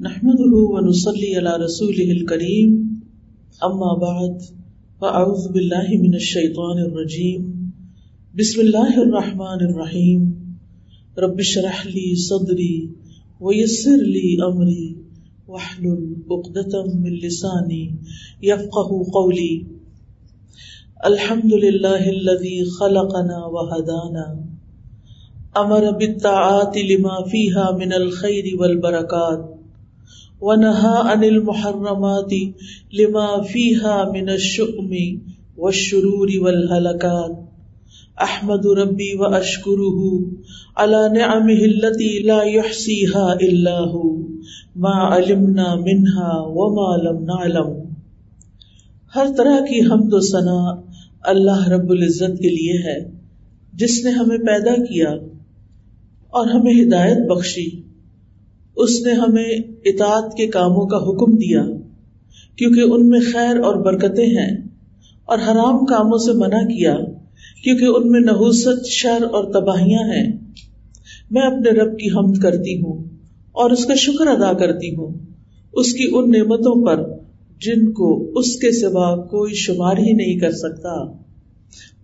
نحمده 0.00 0.54
ونصلي 0.54 1.36
على 1.36 1.64
رسوله 1.64 2.10
الكريم. 2.10 3.00
أما 3.64 3.94
بعد، 4.00 4.42
فأعوذ 5.00 5.52
بالله 5.52 5.86
من 6.02 6.14
الشيطان 6.14 6.78
الرجيم. 6.78 7.72
بسم 8.38 8.60
الله 8.60 9.02
الرحمن 9.02 9.70
الرحيم. 9.70 10.20
رب 11.18 11.40
اشرح 11.40 11.86
لي 11.86 12.14
صدري 12.14 12.90
ويسر 13.40 13.96
لي 13.96 14.38
أمري. 14.46 14.96
واحلل 15.48 16.16
عقدة 16.30 16.86
من 16.94 17.12
لساني 17.12 17.94
يفقه 18.42 19.06
قولي. 19.12 19.66
الحمد 21.06 21.52
لله 21.52 22.10
الذي 22.10 22.64
خلقنا 22.64 23.46
وهدانا. 23.46 24.44
أمر 25.56 25.90
بالطاعات 25.90 26.76
لما 26.76 27.24
فيها 27.28 27.76
من 27.78 27.92
الخير 27.92 28.56
والبركات. 28.60 29.55
ونهى 30.40 30.96
عن 31.10 31.24
المحرمات 31.24 32.32
لما 32.92 33.42
فيها 33.42 34.12
من 34.12 34.28
الشؤم 34.28 34.90
والشرور 35.56 36.28
والهلكات 36.38 37.36
احمد 38.22 38.66
ربي 38.66 39.14
واشكره 39.18 40.20
على 40.76 41.18
نعمه 41.18 41.64
التي 41.64 42.18
لا 42.18 42.42
يحصيها 42.42 43.32
الا 43.32 43.78
هو 43.80 44.16
ما 44.76 45.16
علمنا 45.16 45.74
منها 45.74 46.30
وما 46.40 46.96
لم 46.96 47.24
نعلم. 47.24 47.84
ہر 49.16 49.26
طرح 49.36 49.60
کی 49.60 49.80
حمد 49.80 50.12
و 50.12 50.20
ثنا 50.20 50.80
اللہ 51.22 51.68
رب 51.68 51.90
العزت 51.90 52.38
کے 52.38 52.48
لیے 52.48 52.78
ہے، 52.78 53.10
جس 53.72 54.04
نے 54.04 54.10
ہمیں 54.10 54.38
پیدا 54.38 54.82
کیا 54.82 55.10
اور 56.28 56.46
ہمیں 56.46 56.72
ہدایت 56.72 57.18
بخشی۔ 57.30 57.85
اس 58.76 59.06
نے 59.06 59.12
ہمیں 59.12 59.50
اطاعت 59.84 60.36
کے 60.36 60.46
کاموں 60.46 60.86
کا 60.86 60.96
حکم 60.96 61.36
دیا، 61.36 61.62
کیونکہ 62.56 62.80
ان 62.80 63.08
میں 63.08 63.20
خیر 63.32 63.56
اور 63.56 63.74
برکتیں 63.74 64.26
ہیں، 64.26 64.68
اور 65.24 65.38
حرام 65.38 65.84
کاموں 65.84 66.18
سے 66.18 66.32
منع 66.32 66.62
کیا، 66.62 66.96
کیونکہ 67.64 67.84
ان 67.84 68.10
میں 68.10 68.20
نحوست 68.20 68.86
شر 68.86 69.22
اور 69.32 69.52
تباہیاں 69.52 70.04
ہیں۔ 70.04 70.32
میں 71.30 71.42
اپنے 71.42 71.70
رب 71.70 71.98
کی 71.98 72.08
حمد 72.08 72.38
کرتی 72.42 72.80
ہوں 72.80 73.04
اور 73.52 73.70
اس 73.70 73.84
کا 73.84 73.94
شکر 73.94 74.26
ادا 74.26 74.52
کرتی 74.52 74.94
ہوں۔ 74.96 75.14
اس 75.72 75.92
کی 75.92 76.04
ان 76.12 76.30
نعمتوں 76.30 76.86
پر 76.86 77.02
جن 77.60 77.92
کو 77.92 78.38
اس 78.38 78.56
کے 78.56 78.72
سوا 78.72 79.16
کوئی 79.16 79.54
شمار 79.54 79.96
ہی 79.96 80.12
نہیں 80.12 80.38
کر 80.38 80.50
سکتا۔ 80.50 80.92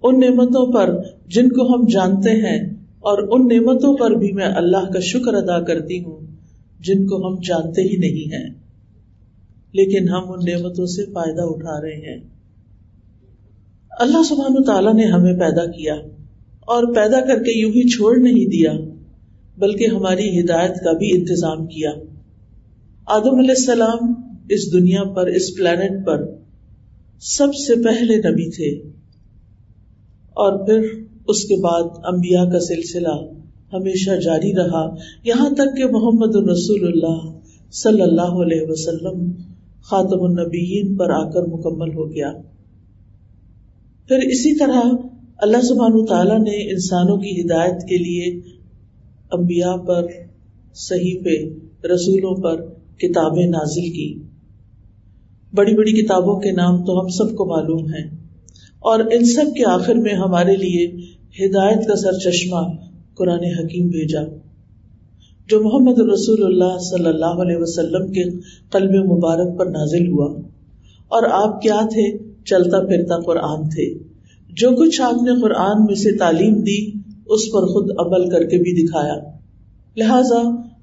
ان 0.02 0.20
نعمتوں 0.20 0.72
پر 0.72 0.98
جن 1.26 1.48
کو 1.48 1.74
ہم 1.74 1.86
جانتے 1.86 2.30
ہیں 2.30 2.74
اور 3.00 3.22
ان 3.30 3.48
نعمتوں 3.48 3.96
پر 3.96 4.10
بھی 4.10 4.32
میں 4.32 4.46
اللہ 4.46 4.90
کا 4.92 5.00
شکر 5.00 5.34
ادا 5.34 5.60
کرتی 5.60 6.04
ہوں۔ 6.04 6.31
جن 6.82 7.06
کو 7.06 7.28
ہم 7.28 7.40
جانتے 7.48 7.82
ہی 7.82 7.96
نہیں 7.96 8.34
ہیں۔ 8.34 8.62
لیکن 9.72 10.08
ہم 10.08 10.32
ان 10.32 10.38
نعمتوں 10.48 10.86
سے 10.86 11.04
فائدہ 11.04 11.42
اٹھا 11.42 11.80
رہے 11.80 12.14
ہیں۔ 12.14 12.20
اللہ 13.90 14.22
سبحانہ 14.28 14.64
تعالیٰ 14.64 14.94
نے 14.94 15.04
ہمیں 15.04 15.32
پیدا 15.32 15.64
کیا 15.64 15.94
اور 16.60 16.94
پیدا 16.94 17.20
کر 17.20 17.42
کے 17.42 17.60
یوں 17.60 17.70
ہی 17.70 17.88
چھوڑ 17.88 18.18
نہیں 18.18 18.46
دیا، 18.46 18.72
بلکہ 19.58 19.86
ہماری 19.86 20.40
ہدایت 20.40 20.74
کا 20.84 20.92
بھی 20.92 21.18
انتظام 21.18 21.66
کیا۔ 21.66 21.90
آدم 23.06 23.38
علیہ 23.38 23.50
السلام 23.50 24.12
اس 24.48 24.72
دنیا 24.72 25.04
پر، 25.04 25.26
اس 25.26 25.56
پلانٹ 25.56 26.06
پر 26.06 26.34
سب 27.20 27.54
سے 27.54 27.74
پہلے 27.84 28.16
نبی 28.16 28.50
تھے۔ 28.50 28.88
اور 30.30 30.66
پھر 30.66 31.02
اس 31.28 31.44
کے 31.44 31.56
بعد 31.62 32.14
انبیاء 32.14 32.44
کا 32.44 32.60
سلسلہ 32.60 33.41
ہمیشہ 33.72 34.10
جاری 34.10 34.54
رہا۔ 34.54 34.94
یہاں 35.24 35.50
تک 35.50 35.76
کہ 35.76 35.84
محمد 35.84 36.36
الرسول 36.36 36.86
اللہ 36.86 37.38
صلی 37.72 38.02
اللہ 38.02 38.20
علیہ 38.20 38.60
وسلم 38.62 39.32
خاتم 39.82 40.22
النبیین 40.22 40.96
پر 40.96 41.10
آ 41.10 41.30
کر 41.30 41.42
مکمل 41.42 41.94
ہو 41.94 42.10
گیا۔ 42.14 42.32
پھر 44.08 44.16
اسی 44.16 44.58
طرح 44.58 44.80
اللہ 45.36 45.60
سبحانہ 45.62 46.04
تعالیٰ 46.04 46.38
نے 46.38 46.72
انسانوں 46.72 47.16
کی 47.16 47.40
ہدایت 47.40 47.82
کے 47.88 47.98
لیے 47.98 48.40
انبیاء 49.32 49.76
پر، 49.76 50.06
صحیفے، 50.74 51.54
رسولوں 51.94 52.42
پر 52.42 52.60
کتابیں 52.98 53.46
نازل 53.46 53.90
کی۔ 53.90 54.22
بڑی 55.54 55.74
بڑی 55.74 55.92
کتابوں 55.92 56.40
کے 56.40 56.50
نام 56.50 56.84
تو 56.84 57.00
ہم 57.00 57.08
سب 57.08 57.36
کو 57.36 57.44
معلوم 57.44 57.86
ہیں۔ 57.86 58.22
اور 58.78 59.00
ان 59.00 59.24
سب 59.24 59.54
کے 59.56 59.70
آخر 59.70 59.94
میں 59.94 60.14
ہمارے 60.14 60.56
لیے 60.56 60.86
ہدایت 61.44 61.88
کا 61.88 61.96
سر 61.96 62.30
چشمہ 62.30 62.91
قرآن 63.14 63.44
حکیم 63.58 63.88
بھیجا۔ 63.88 64.20
جو 65.48 65.60
محمد 65.60 65.98
رسول 65.98 66.44
اللہ 66.44 66.78
صلی 66.78 67.06
اللہ 67.06 67.26
علیہ 67.26 67.56
وسلم 67.56 68.12
کے 68.12 68.30
قلب 68.70 68.90
مبارک 68.90 69.58
پر 69.58 69.66
نازل 69.66 70.08
ہوا۔ 70.08 70.40
اور 71.08 71.22
آپ 71.30 71.62
کیا 71.62 71.80
تھے؟ 71.86 72.18
چلتا 72.44 72.80
پھرتا 72.80 73.20
قرآن 73.20 73.68
تھے۔ 73.68 73.98
جو 74.50 74.70
کچھ 74.70 75.00
آپ 75.00 75.22
نے 75.22 75.40
قرآن 75.40 75.84
میں 75.84 75.94
سے 75.94 76.16
تعلیم 76.16 76.54
دی، 76.54 76.86
اس 77.26 77.40
پر 77.52 77.66
خود 77.66 77.90
عمل 77.98 78.30
کر 78.30 78.44
کے 78.44 78.58
بھی 78.58 78.86
دکھایا۔ 78.86 79.14
لہذا، 79.96 80.40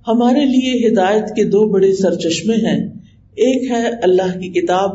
ہمارے 0.07 0.46
لیے 0.46 0.88
ہدایت 0.88 1.35
کے 1.35 1.44
دو 1.44 1.69
بڑے 1.69 1.94
سرچشمے 1.94 2.56
ہیں۔ 2.56 2.90
ایک 3.29 3.72
ہے 3.72 3.90
اللہ 4.03 4.40
کی 4.40 4.61
کتاب، 4.61 4.90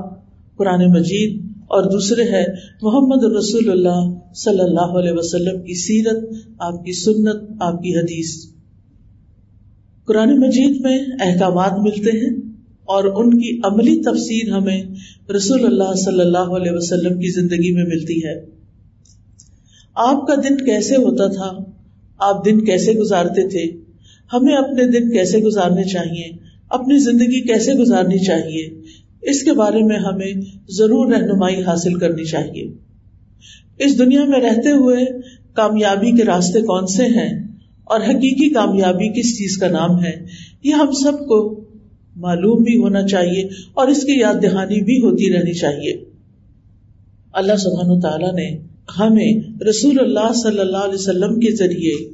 قرآن 0.57 0.91
مجید، 0.93 1.41
اور 1.61 1.83
دوسرے 1.83 2.23
ہے 2.23 2.45
محمد 2.83 3.25
رسول 3.25 3.71
اللہ 3.71 4.14
صلی 4.35 4.61
اللہ 4.61 4.81
علیہ 4.81 5.13
وسلم 5.13 5.61
کی 5.61 5.75
سیرت، 5.75 6.25
آپ 6.59 6.85
کی 6.85 6.93
سنت، 6.93 7.51
آپ 7.61 7.83
کی 7.83 7.97
حدیث۔ 7.97 8.47
قرآن 10.05 10.41
مجید 10.41 10.81
میں 10.81 10.99
احکامات 11.21 11.73
ملتے 11.79 12.11
ہیں 12.11 12.37
اور 12.85 13.05
ان 13.05 13.31
کی 13.39 13.61
عملی 13.65 14.01
تفسیر 14.01 14.53
ہمیں 14.53 14.83
رسول 15.37 15.65
اللہ 15.65 15.95
صلی 15.95 16.21
اللہ 16.21 16.39
علیہ 16.39 16.73
وسلم 16.73 17.21
کی 17.21 17.33
زندگی 17.33 17.75
میں 17.75 17.85
ملتی 17.85 18.25
ہے۔ 18.25 18.45
آپ 19.95 20.27
کا 20.27 20.35
دن 20.35 20.57
کیسے 20.57 20.97
ہوتا 20.97 21.27
تھا؟ 21.27 21.65
آپ 22.19 22.45
دن 22.45 22.65
کیسے 22.65 22.93
گزارتے 22.93 23.49
تھے؟ 23.49 23.81
ہمیں 24.33 24.57
اپنے 24.57 24.99
دن 24.99 25.11
کیسے 25.11 25.39
گزارنے 25.39 25.85
چاہیے؟ 25.85 26.37
اپنی 26.71 26.99
زندگی 26.99 27.41
کیسے 27.41 27.73
گزارنی 27.73 28.19
چاہیے؟ 28.19 28.69
اس 29.23 29.43
کے 29.43 29.53
بارے 29.53 29.83
میں 29.83 29.97
ہمیں 29.97 30.33
ضرور 30.69 31.13
رہنمائی 31.13 31.63
حاصل 31.63 31.95
کرنی 31.95 32.25
چاہیے۔ 32.25 32.84
اس 33.79 33.99
دنیا 33.99 34.25
میں 34.25 34.41
رہتے 34.41 34.71
ہوئے 34.71 35.05
کامیابی 35.55 36.17
کے 36.17 36.25
راستے 36.25 36.61
کون 36.61 36.87
سے 36.87 37.05
ہیں 37.05 37.49
اور 37.85 38.01
حقیقی 38.01 38.51
کامیابی 38.51 39.21
کس 39.21 39.39
چیز 39.39 39.57
کا 39.57 39.69
نام 39.69 40.05
ہے؟ 40.05 40.27
یہ 40.63 40.73
ہم 40.73 40.93
سب 40.93 41.19
کو 41.19 41.65
معلوم 42.17 42.63
بھی 42.63 42.77
ہونا 42.77 43.07
چاہیے 43.07 43.43
اور 43.75 43.89
اس 43.89 44.05
کی 44.05 44.13
یاد 44.13 44.35
دہانی 44.35 44.85
بھی 44.85 44.99
ہوتی 44.99 45.33
رہنی 45.33 45.53
چاہیے۔ 45.53 46.05
اللہ 47.33 47.57
سبحان 47.57 48.01
تعالیٰ 48.01 48.33
نے 48.33 48.59
ہمیں 48.99 49.63
رسول 49.69 49.97
اللہ 50.01 50.33
صلی 50.33 50.61
اللہ 50.61 50.77
علیہ 50.77 50.95
وسلم 50.95 51.41
کے 51.41 51.57
ذریعے 51.57 52.11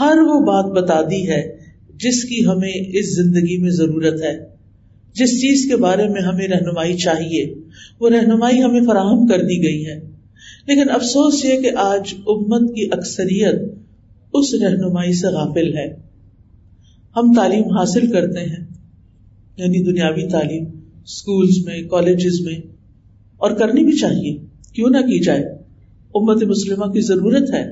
ہر 0.00 0.18
وہ 0.18 0.40
بات 0.40 0.82
بتا 0.82 1.02
دی 1.02 1.28
ہے 1.28 1.56
جس 1.96 2.24
کی 2.24 2.46
ہمیں 2.46 2.72
اس 2.74 3.16
زندگی 3.16 3.62
میں 3.62 3.70
ضرورت 3.70 4.22
ہے۔ 4.22 4.44
جس 5.14 5.40
چیز 5.40 5.66
کے 5.70 5.76
بارے 5.76 6.08
میں 6.08 6.22
ہمیں 6.22 6.48
رہنمائی 6.48 6.94
چاہیے، 6.94 7.54
وہ 8.00 8.10
رہنمائی 8.10 8.62
ہمیں 8.62 8.80
فراہم 8.80 9.26
کر 9.26 9.42
دی 9.42 9.62
گئی 9.62 9.86
ہے۔ 9.86 10.09
لیکن 10.70 10.90
افسوس 10.90 11.44
یہ 11.44 11.60
کہ 11.60 11.70
آج 11.76 12.14
امت 12.26 12.74
کی 12.74 12.88
اکثریت 12.92 13.54
اس 14.34 14.54
رہنمائی 14.54 15.12
سے 15.12 15.26
غافل 15.26 15.76
ہے۔ 15.76 15.86
ہم 17.16 17.32
تعلیم 17.36 17.62
حاصل 17.62 18.12
کرتے 18.12 18.40
ہیں 18.40 18.66
یعنی 19.56 19.84
دنیاوی 19.84 20.28
تعلیم 20.28 20.64
اسکولس 21.04 21.66
میں 21.66 21.82
کالجز 21.82 22.40
میں، 22.40 22.54
اور 23.36 23.50
کرنی 23.50 23.84
بھی 23.84 23.92
چاہیے۔ 23.92 24.36
کیوں 24.72 24.90
نہ 24.90 24.96
کی 24.96 25.24
جائے۔ 25.24 25.42
امت 26.14 26.42
مسلمہ 26.42 26.86
کی 26.92 27.00
ضرورت 27.00 27.50
ہے 27.54 27.64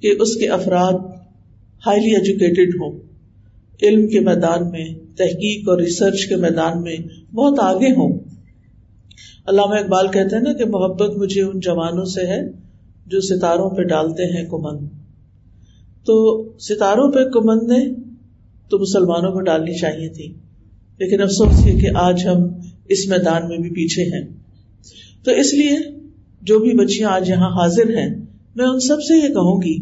کہ 0.00 0.14
اس 0.20 0.36
کے 0.36 0.48
افراد 0.48 0.92
ہائیلی 1.86 2.16
ایجوکیٹڈ 2.16 2.74
ہوں۔ 2.74 2.98
علم 3.82 4.08
کے 4.08 4.20
میدان 4.20 4.70
میں، 4.70 4.84
تحقیق 5.16 5.68
اور 5.68 5.78
ریسرچ 5.78 6.26
کے 6.26 6.36
میدان 6.36 6.82
میں 6.82 6.96
بہت 7.34 7.58
آگے 7.60 7.90
ہوں۔ 7.92 8.18
علامہ 9.46 9.74
اقبال 9.74 10.08
کہتے 10.08 10.36
ہیں 10.36 10.42
نا 10.42 10.52
کہ 10.52 10.64
محبت 10.64 11.16
مجھے 11.16 11.42
ان 11.42 11.60
جوانوں 11.60 12.04
سے 12.04 12.26
ہے 12.26 12.48
جو 13.06 13.20
ستاروں 13.20 13.70
پہ 13.70 13.82
ڈالتے 13.82 14.24
ہیں 14.24 14.50
کمند۔ 14.50 14.88
تو 16.04 16.44
ستاروں 16.58 17.12
پہ 17.12 17.28
کمند 17.28 17.62
نے 17.62 17.94
تو 18.70 18.78
مسلمانوں 18.78 19.32
کو 19.32 19.40
ڈالنی 19.40 19.74
چاہیے 19.74 20.08
تھی۔ 20.08 20.34
لیکن 20.98 21.22
افسوس 21.22 21.66
یہ 21.66 21.80
کہ 21.80 21.88
آج 21.94 22.26
ہم 22.26 22.42
اس 22.88 23.08
میدان 23.08 23.48
میں 23.48 23.58
بھی 23.58 23.70
پیچھے 23.70 24.02
ہیں۔ 24.02 24.26
تو 25.24 25.30
اس 25.30 25.54
لیے 25.54 25.78
جو 26.42 26.58
بھی 26.58 26.72
بچیاں 26.72 27.10
آج 27.10 27.28
یہاں 27.28 27.48
حاضر 27.48 27.88
ہیں، 27.98 28.14
میں 28.56 28.66
ان 28.66 28.80
سب 28.80 29.02
سے 29.02 29.16
یہ 29.16 29.28
کہوں 29.28 29.62
گی 29.62 29.78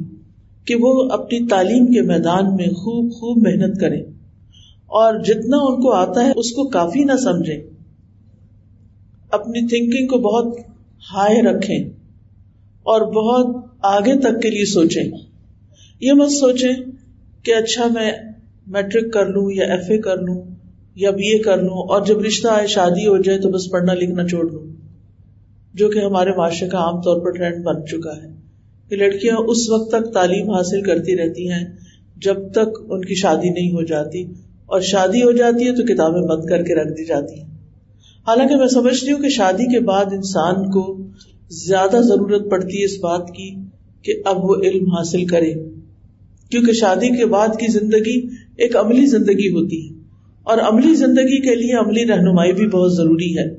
کہ 0.65 0.75
وہ 0.81 1.09
اپنی 1.11 1.47
تعلیم 1.47 1.87
کے 1.87 2.03
میدان 2.03 2.57
میں 2.57 2.67
خوب 2.67 3.12
خوب 3.12 3.47
محنت 3.47 3.81
کریں۔ 3.81 4.03
اور 4.87 5.23
جتنا 5.25 5.57
ان 5.57 5.83
کو 5.83 5.93
آتا 5.93 6.27
ہے، 6.27 6.33
اس 6.37 6.53
کو 6.53 6.69
کافی 6.69 7.05
نہ 7.05 7.17
سمجھے 7.17 7.70
اپنی 9.31 9.67
تھنکنگ 9.67 10.06
کو 10.06 10.19
بہت 10.19 10.59
ہائی 11.12 11.43
رکھیں 11.43 11.91
اور 12.82 13.00
بہت 13.00 13.65
آگے 13.82 14.19
تک 14.19 14.43
کے 14.43 14.50
لیے 14.50 14.65
سوچیں۔ 14.65 15.05
یہ 16.00 16.12
مت 16.12 16.31
سوچیں 16.31 16.73
کہ 17.43 17.55
اچھا 17.55 17.87
میں 17.94 18.12
میٹرک 18.67 19.12
کر 19.12 19.27
لوں 19.27 19.53
یا 19.53 19.65
ایف 19.65 19.91
اے 19.91 19.99
کر 19.99 20.17
لوں 20.17 20.43
یا 20.94 21.11
بی 21.11 21.32
اے 21.32 21.38
کر 21.38 21.56
لوں 21.56 21.88
اور 21.88 22.06
جب 22.06 22.21
رشتہ 22.21 22.49
آئے، 22.49 22.67
شادی 22.67 23.06
ہو 23.06 23.17
جائے 23.17 23.38
تو 23.38 23.49
بس 23.49 23.71
پڑھنا 23.71 23.94
لکھنا 23.94 24.29
چھوڑ 24.29 24.50
دوں۔ 24.50 24.67
جو 25.75 25.88
کہ 25.88 25.99
ہمارے 25.99 26.31
معاشرے 26.31 26.69
کا 26.69 26.79
عام 26.79 27.00
طور 27.00 27.21
پر 27.21 27.31
ٹرینڈ 27.31 27.65
بن 27.65 27.87
چکا 27.87 28.17
ہے 28.23 28.35
کہ 28.88 28.97
لڑکیاں 28.97 29.37
اس 29.37 29.71
وقت 29.71 29.91
تک 29.91 30.12
تعلیم 30.15 30.50
حاصل 30.50 30.83
کرتی 30.83 31.17
رہتی 31.17 31.50
ہیں 31.50 31.65
جب 32.17 32.53
تک 32.53 32.81
ان 32.88 33.00
کی 33.00 33.15
شادی 33.15 33.50
نہیں 33.50 33.73
ہو 33.73 33.83
جاتی 33.83 34.25
اور 34.67 34.81
شادی 34.81 35.23
ہو 35.23 35.33
جاتی 35.33 35.67
ہے 35.67 35.73
تو 35.73 35.83
کتابیں 35.83 36.23
بند 36.23 36.44
کر 36.44 36.62
کے 36.62 36.75
رکھ 36.75 36.88
دی 36.88 37.05
جاتی 37.05 37.41
ہیں۔ 37.41 37.60
حالانکہ 38.27 38.57
میں 38.57 38.67
سمجھتی 38.67 39.13
ہوں 39.13 39.19
کہ 39.19 39.29
شادی 39.29 39.73
کے 39.73 39.81
بعد 39.81 40.05
انسان 40.05 40.71
کو 40.71 41.07
زیادہ 41.49 41.97
ضرورت 41.97 42.51
پڑتی 42.51 42.81
ہے 42.81 42.85
اس 42.85 42.99
بات 43.01 43.29
کی 43.29 43.55
کہ 44.03 44.13
اب 44.25 44.45
وہ 44.45 44.57
علم 44.65 44.85
حاصل 44.85 45.25
کرے۔ 45.25 45.55
کیونکہ 46.51 46.73
شادی 46.73 47.19
کے 47.19 47.27
بعد 47.27 47.49
کی 47.49 47.67
زندگی 47.67 48.27
ایک 48.57 48.77
عملی 48.77 49.07
زندگی 49.07 49.49
ہوتی 49.49 49.89
ہے 49.89 50.01
اور 50.43 50.59
عملی 50.59 50.95
زندگی 50.95 51.41
کے 51.41 51.55
لیے 51.55 51.73
عملی 51.73 52.07
رہنمائی 52.07 52.53
بھی 52.53 52.67
بہت 52.67 52.97
ضروری 52.97 53.39
ہے۔ 53.39 53.57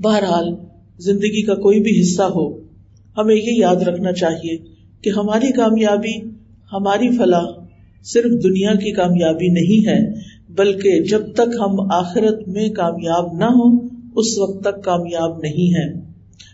بہرحال، 0.00 0.54
زندگی 0.98 1.42
کا 1.42 1.54
کوئی 1.54 1.80
بھی 1.80 2.00
حصہ 2.00 2.22
ہو، 2.22 2.58
ہمیں 3.16 3.34
یہ 3.34 3.52
یاد 3.56 3.76
رکھنا 3.76 4.12
چاہیے 4.12 4.56
کہ 5.02 5.10
ہماری 5.10 5.52
کامیابی، 5.52 6.20
ہماری 6.72 7.16
فلاح 7.16 7.64
صرف 8.04 8.44
دنیا 8.44 8.74
کی 8.74 8.92
کامیابی 8.92 9.48
نہیں 9.48 9.88
ہے 9.88 10.21
بلکہ 10.56 11.02
جب 11.02 11.32
تک 11.32 11.54
ہم 11.60 11.80
آخرت 11.92 12.48
میں 12.48 12.68
کامیاب 12.68 13.32
نہ 13.32 13.44
ہو 13.44 13.86
اس 14.16 14.38
وقت 14.38 14.64
تک 14.64 14.84
کامیاب 14.84 15.38
نہیں 15.38 15.74
ہے 15.74 16.00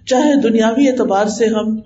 چاہے 0.07 0.41
دنیاوی 0.41 0.89
اعتبار 0.89 1.27
سے 1.27 1.47
ہم 1.47 1.79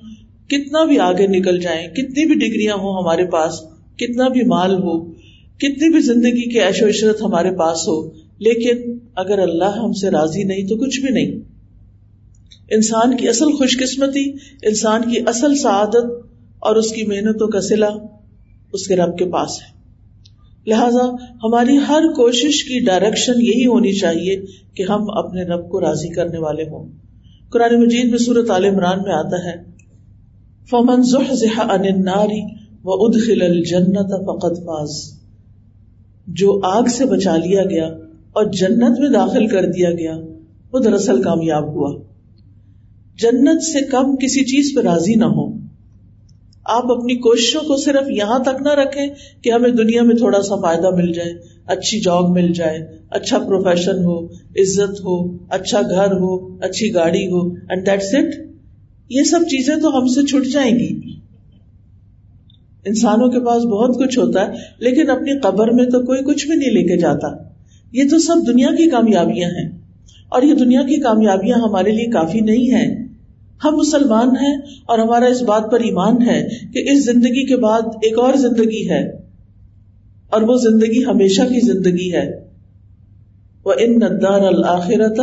کتنا 0.49 0.85
بھی 0.85 0.99
آگے 0.99 1.27
نکل 1.27 1.61
جائیں، 1.61 1.89
کتنی 1.89 2.27
بھی 2.27 2.35
ڈگریاں 2.35 2.75
ہوں 2.75 3.03
ہمارے 3.03 3.25
پاس، 3.25 3.53
کتنا 3.97 4.29
بھی 4.29 4.45
مال 4.45 4.75
ہو، 4.75 5.13
کتنی 5.57 5.93
بھی 5.93 6.01
زندگی 6.01 6.51
کی 6.51 6.61
عیش 6.61 6.83
و 6.83 6.89
عشرت 6.89 7.23
ہمارے 7.23 7.51
پاس 7.51 7.89
ہو، 7.89 8.11
لیکن 8.39 8.99
اگر 9.17 9.39
اللہ 9.39 9.79
ہم 9.79 9.93
سے 9.93 10.11
راضی 10.11 10.45
نہیں 10.45 10.67
تو 10.67 10.77
کچھ 10.77 11.01
بھی 11.01 11.09
نہیں۔ 11.09 11.41
انسان 12.71 13.17
کی 13.17 13.29
اصل 13.29 13.53
خوش 13.53 13.79
قسمتی 13.79 14.31
انسان 14.63 15.03
کی 15.11 15.21
اصل 15.27 15.57
سعادت 15.57 16.27
اور 16.59 16.77
اس 16.77 16.93
کی 16.93 17.03
محنتوں 17.07 17.49
کا 17.49 17.61
سلا 17.61 17.89
اس 18.73 18.87
کے 18.87 18.97
رب 18.97 19.19
کے 19.19 19.25
پاس 19.25 19.61
ہے۔ 19.63 19.82
لہذا 20.67 21.09
ہماری 21.45 21.77
ہر 21.89 22.13
کوشش 22.17 22.65
کی 22.65 22.85
ڈائریکشن 22.85 23.33
یہی 23.37 23.67
ہونی 23.67 23.93
چاہیے 23.93 24.37
کہ 24.75 24.83
ہم 24.83 25.11
اپنے 25.11 25.43
رب 25.43 25.71
کو 25.71 25.81
راضی 25.81 26.09
کرنے 26.09 26.39
والے 26.39 26.63
ہوں۔ 26.63 26.89
قرآن 27.51 27.83
مجید 27.83 28.11
میں 28.11 28.19
صورت 28.19 28.51
عال 28.51 28.65
عمران 28.65 28.99
میں 28.99 29.13
آتا 29.13 29.45
ہے، 29.45 29.73
فمن 30.71 31.01
النار 31.59 32.29
وادخل 32.85 33.43
الجنت 33.43 34.27
فقد 34.27 34.59
فاز۔ 34.59 35.19
جو 36.27 36.61
آگ 36.65 36.83
سے 36.83 37.05
بچا 37.05 37.37
لیا 37.37 37.65
گیا 37.65 37.87
اور 38.33 38.45
جنت 38.45 39.01
میں 39.01 39.09
داخل 39.09 39.47
کر 39.47 39.67
دیا 39.67 39.91
گیا، 39.91 40.19
وہ 40.73 40.79
دراصل 40.79 41.23
کامیاب 41.23 41.69
ہوا۔ 41.69 42.03
جنت 43.19 43.63
سے 43.63 43.81
کم 43.81 44.17
کسی 44.17 44.45
چیز 44.45 44.73
پہ 44.75 44.81
راضی 44.81 45.15
نہ 45.15 45.25
ہو 45.25 45.62
آپ 46.65 46.93
اپنی 46.93 47.15
کوششوں 47.15 47.61
کو 47.61 47.77
صرف 47.77 48.11
یہاں 48.11 48.39
تک 48.39 48.63
نہ 48.63 48.69
رکھیں 48.69 49.07
کہ 49.43 49.53
ہمیں 49.53 49.71
دنیا 49.71 50.03
میں 50.03 50.17
تھوڑا 50.17 50.43
سا 50.43 50.57
فائدہ 50.57 50.91
مل 50.91 51.13
جائے، 51.13 51.33
اچھی 51.67 52.01
جاب 52.01 52.31
مل 52.31 52.53
جائے 52.53 52.79
اچھا 53.11 53.39
پروفیشن 53.39 54.05
ہو، 54.05 54.25
عزت 54.57 55.01
ہو 55.05 55.37
اچھا 55.49 55.81
گھر 55.81 56.13
ہو، 56.13 56.57
اچھی 56.65 56.95
گاڑی 56.95 57.27
ہو 57.27 57.49
اینڈ 57.49 57.87
دیٹس 57.87 58.15
اٹ 58.15 58.47
یہ 59.09 59.23
سب 59.23 59.41
چیزیں 59.41 59.77
تو 59.77 59.99
ہم 59.99 60.07
سے 60.07 60.27
چھٹ 60.27 60.53
جائیں 60.53 60.79
گی۔ 60.79 61.01
انسانوں 62.85 63.29
کے 63.29 63.41
پاس 63.41 63.63
بہت 63.65 63.99
کچھ 63.99 64.19
ہوتا 64.19 64.47
ہے، 64.47 64.53
لیکن 64.79 65.11
اپنی 65.11 65.41
قبر 65.41 65.71
میں 65.71 65.85
تو 65.85 66.01
کوئی 66.01 66.23
کچھ 66.23 66.47
بھی 66.47 66.57
نہیں 66.57 66.71
لے 66.71 66.83
کے 66.83 66.97
جاتا۔ 66.97 67.29
یہ 67.93 68.03
تو 68.11 68.19
سب 68.19 68.37
دنیا 68.47 68.69
کی 68.69 68.91
کامیابیاں 68.91 69.49
ہیں۔ 69.49 69.79
اور 70.29 70.43
یہ 70.43 70.55
دنیا 70.55 70.83
کی 70.83 71.01
کامیابیاں 71.01 71.59
ہمارے 71.59 71.91
لیے 71.91 72.07
کافی 72.07 72.41
نہیں 72.41 72.75
ہیں۔ 72.75 73.02
ہم 73.65 73.77
مسلمان 73.77 74.29
ہیں 74.29 74.57
اور 74.87 74.99
ہمارا 74.99 75.27
اس 75.27 75.43
بات 75.43 75.71
پر 75.71 75.81
ایمان 75.81 76.23
ہے 76.23 76.49
کہ 76.75 76.91
اس 76.91 77.05
زندگی 77.05 77.47
کے 77.47 77.57
بعد 77.57 77.83
ایک 78.03 78.19
اور 78.19 78.35
زندگی 78.35 78.91
ہے 78.91 79.09
اور 80.31 80.43
وہ 80.43 80.55
زندگی 80.57 81.05
ہمیشہ 81.05 81.43
کی 81.43 81.73
زندگی 81.73 82.13
ہے۔ 82.13 82.49
وہ 83.65 83.73
ان 83.79 83.93
ندار 83.93 84.41
الآخرت 84.41 85.21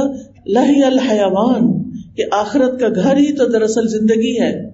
لہ 0.47 0.85
الحیوان 0.85 1.91
کہ 2.15 2.23
آخرت 2.31 2.79
کا 2.79 2.87
گھر 2.95 3.17
ہی 3.17 3.31
تو 3.33 3.45
دراصل 3.45 3.87
زندگی 3.87 4.39
ہے۔ 4.39 4.69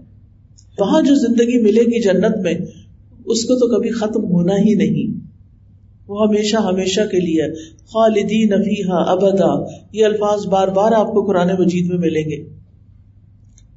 وہاں 0.79 1.01
جو 1.01 1.15
زندگی 1.15 1.61
ملے 1.61 1.81
گی 1.81 2.01
جنت 2.01 2.37
میں، 2.37 2.53
اس 3.25 3.43
کو 3.43 3.55
تو 3.55 3.77
کبھی 3.77 3.89
ختم 3.89 4.23
ہونا 4.23 4.53
ہی 4.53 4.73
نہیں۔ 4.73 5.25
وہ 6.07 6.27
ہمیشہ 6.27 6.57
ہمیشہ 6.57 7.01
کے 7.01 7.19
لیے 7.19 7.53
خالدین 7.85 8.53
ابدا۔ 8.89 9.65
یہ 9.91 10.05
الفاظ 10.05 10.45
بار 10.45 10.67
بار 10.67 10.91
آپ 10.91 11.11
کو 11.11 11.25
قرآن 11.25 11.47
مجید 11.59 11.89
میں 11.89 11.97
ملیں 11.97 12.23
گے۔ 12.23 12.64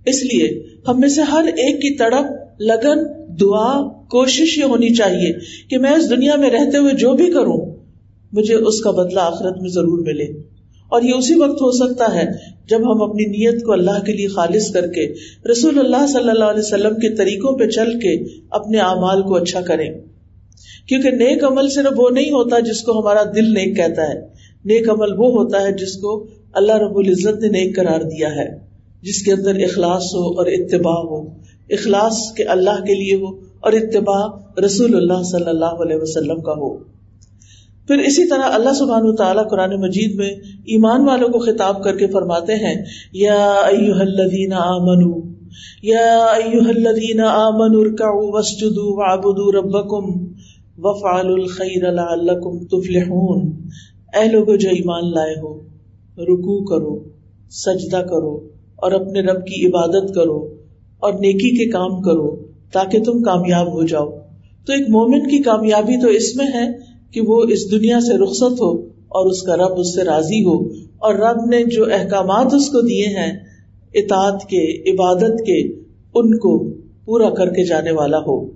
اس 0.08 0.24
لیے 0.24 0.62
ہم 0.88 1.00
میں 1.00 1.08
سے 1.08 1.22
ہر 1.22 1.44
ایک 1.44 1.76
کی 1.76 1.96
تڑپ 1.96 2.60
لگن، 2.60 2.98
دعا، 3.40 3.88
کوشش 3.88 4.58
یہ 4.58 4.64
ہونی 4.64 4.94
چاہیے 4.94 5.32
کہ 5.70 5.78
میں 5.78 5.90
اس 5.90 6.10
دنیا 6.10 6.36
میں 6.36 6.50
رہتے 6.50 6.76
ہوئے 6.78 6.94
جو 6.94 7.12
بھی 7.12 7.30
کروں، 7.30 7.76
مجھے 8.32 8.54
اس 8.54 8.80
کا 8.80 8.90
بدلہ 8.90 9.20
آخرت 9.20 9.62
میں 9.62 9.70
ضرور 9.70 9.98
ملے۔ 9.98 10.58
اور 10.88 11.02
یہ 11.02 11.12
اسی 11.14 11.34
وقت 11.34 11.62
ہو 11.62 11.70
سکتا 11.70 12.14
ہے 12.14 12.24
جب 12.68 12.92
ہم 12.92 13.02
اپنی 13.02 13.26
نیت 13.26 13.64
کو 13.64 13.72
اللہ 13.72 14.04
کے 14.06 14.12
لیے 14.12 14.28
خالص 14.28 14.70
کر 14.70 14.86
کے، 14.86 15.12
رسول 15.52 15.78
اللہ 15.78 16.06
صلی 16.06 16.30
اللہ 16.30 16.44
علیہ 16.44 16.60
وسلم 16.60 16.94
کے 16.94 17.14
طریقوں 17.14 17.58
پہ 17.58 17.66
چل 17.66 17.98
کے 17.98 18.24
اپنے 18.50 18.78
اعمال 18.78 19.22
کو 19.22 19.34
اچھا 19.34 19.60
کریں۔ 19.60 19.90
کیونکہ 20.88 21.10
نیک 21.10 21.44
عمل 21.44 21.68
صرف 21.68 21.92
وہ 21.96 22.10
نہیں 22.10 22.30
ہوتا 22.30 22.58
جس 22.58 22.82
کو 22.82 23.00
ہمارا 23.00 23.22
دل 23.22 23.44
نیک 23.44 23.76
کہتا 23.76 24.02
ہے، 24.02 24.20
نیک 24.64 24.90
عمل 24.90 25.12
وہ 25.12 25.30
ہوتا 25.30 25.62
ہے 25.62 25.72
جس 25.72 25.96
کو 25.96 26.26
اللہ 26.52 26.72
رب 26.72 26.96
العزت 26.96 27.42
نے 27.42 27.48
نیک 27.48 27.76
قرار 27.76 28.00
دیا 28.00 28.34
ہے۔ 28.34 28.67
جس 29.02 29.22
کے 29.22 29.32
اندر 29.32 29.54
اخلاص 29.54 30.14
ہو 30.14 30.38
اور 30.38 30.46
اتباع 30.46 31.00
ہو۔ 31.02 31.20
اخلاص 31.70 32.32
کے 32.36 32.44
اللہ 32.44 32.84
کے 32.86 32.94
لیے 32.94 33.14
ہو 33.14 33.28
اور 33.60 33.72
اتباع 33.72 34.22
رسول 34.64 34.94
اللہ 34.96 35.22
صلی 35.22 35.48
اللہ 35.48 35.82
علیہ 35.84 35.96
وسلم 35.96 36.40
کا 36.40 36.52
ہو۔ 36.52 36.76
پھر 37.88 37.98
اسی 37.98 38.28
طرح 38.28 38.54
اللہ 38.54 38.72
سبحان 38.74 39.14
تعالیٰ 39.16 39.48
قرآن 39.50 39.74
مجید 39.80 40.14
میں 40.14 40.30
ایمان 40.66 41.06
والوں 41.08 41.28
کو 41.28 41.38
خطاب 41.38 41.82
کر 41.82 41.96
کے 41.96 42.06
فرماتے 42.06 42.54
ہیں، 42.54 42.74
یا 43.12 43.38
ایوہ 43.68 44.00
الذین 44.00 44.52
آمنو 44.52 45.12
یا 45.82 46.08
ایوہ 46.24 46.68
الذین 46.68 47.20
آمنوا 47.20 47.80
ارکعوا 47.80 48.28
واسجدوا 48.34 48.90
وعبدوا 48.98 49.52
ربکم 49.52 50.10
وفعلوا 50.78 51.34
الخیر 51.34 51.90
لعلکم 51.92 52.58
تفلحون۔ 52.66 53.50
اے 54.14 54.28
لوگو 54.32 54.56
جو 54.56 54.68
ایمان 54.68 55.10
لائے 55.10 55.34
ہو، 55.40 55.54
رکوع 56.18 56.60
کرو، 56.64 56.94
سجدہ 57.50 58.02
کرو 58.10 58.57
اور 58.78 58.92
اپنے 58.92 59.20
رب 59.20 59.46
کی 59.46 59.66
عبادت 59.66 60.14
کرو 60.14 60.54
اور 60.98 61.12
نیکی 61.12 61.56
کے 61.56 61.70
کام 61.70 62.02
کرو 62.02 62.36
تاکہ 62.72 63.02
تم 63.02 63.22
کامیاب 63.22 63.72
ہو 63.72 63.86
جاؤ۔ 63.86 64.10
تو 64.66 64.72
ایک 64.72 64.90
مومن 64.90 65.28
کی 65.28 65.42
کامیابی 65.42 66.00
تو 66.00 66.08
اس 66.08 66.36
میں 66.36 66.46
ہے 66.46 66.68
کہ 67.10 67.20
وہ 67.20 67.42
اس 67.42 67.70
دنیا 67.70 68.00
سے 68.00 68.22
رخصت 68.22 68.60
ہو 68.60 68.84
اور 68.86 69.26
اس 69.26 69.42
کا 69.42 69.56
رب 69.56 69.78
اس 69.78 69.94
سے 69.94 70.04
راضی 70.04 70.44
ہو۔ 70.44 70.68
اور 70.98 71.14
رب 71.14 71.44
نے 71.50 71.64
جو 71.64 71.84
احکامات 71.84 72.54
اس 72.54 72.68
کو 72.68 72.80
دیے 72.80 73.06
ہیں، 73.06 73.38
اطاعت 73.94 74.42
کے، 74.42 74.90
عبادت 74.90 75.38
کے، 75.38 75.74
ان 76.14 76.38
کو 76.38 76.70
پورا 77.04 77.30
کر 77.30 77.50
کے 77.50 77.66
جانے 77.66 77.90
والا 77.90 78.18
ہو۔ 78.18 78.50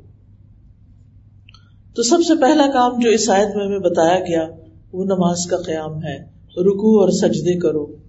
تو 1.94 2.02
سب 2.02 2.18
سے 2.28 2.40
پہلا 2.40 2.66
کام 2.72 2.92
جو 3.00 3.10
اس 3.10 3.30
آیت 3.30 3.56
میں 3.56 3.66
ہمیں 3.66 3.78
بتایا 3.78 4.18
گیا، 4.18 4.48
وہ 4.92 5.04
نماز 5.04 5.46
کا 5.46 5.56
قیام 5.56 5.96
ہے۔ 6.04 6.16
رکو 6.62 7.00
اور 7.00 7.08
سجدے 7.08 7.58
کرو۔ 7.58 8.01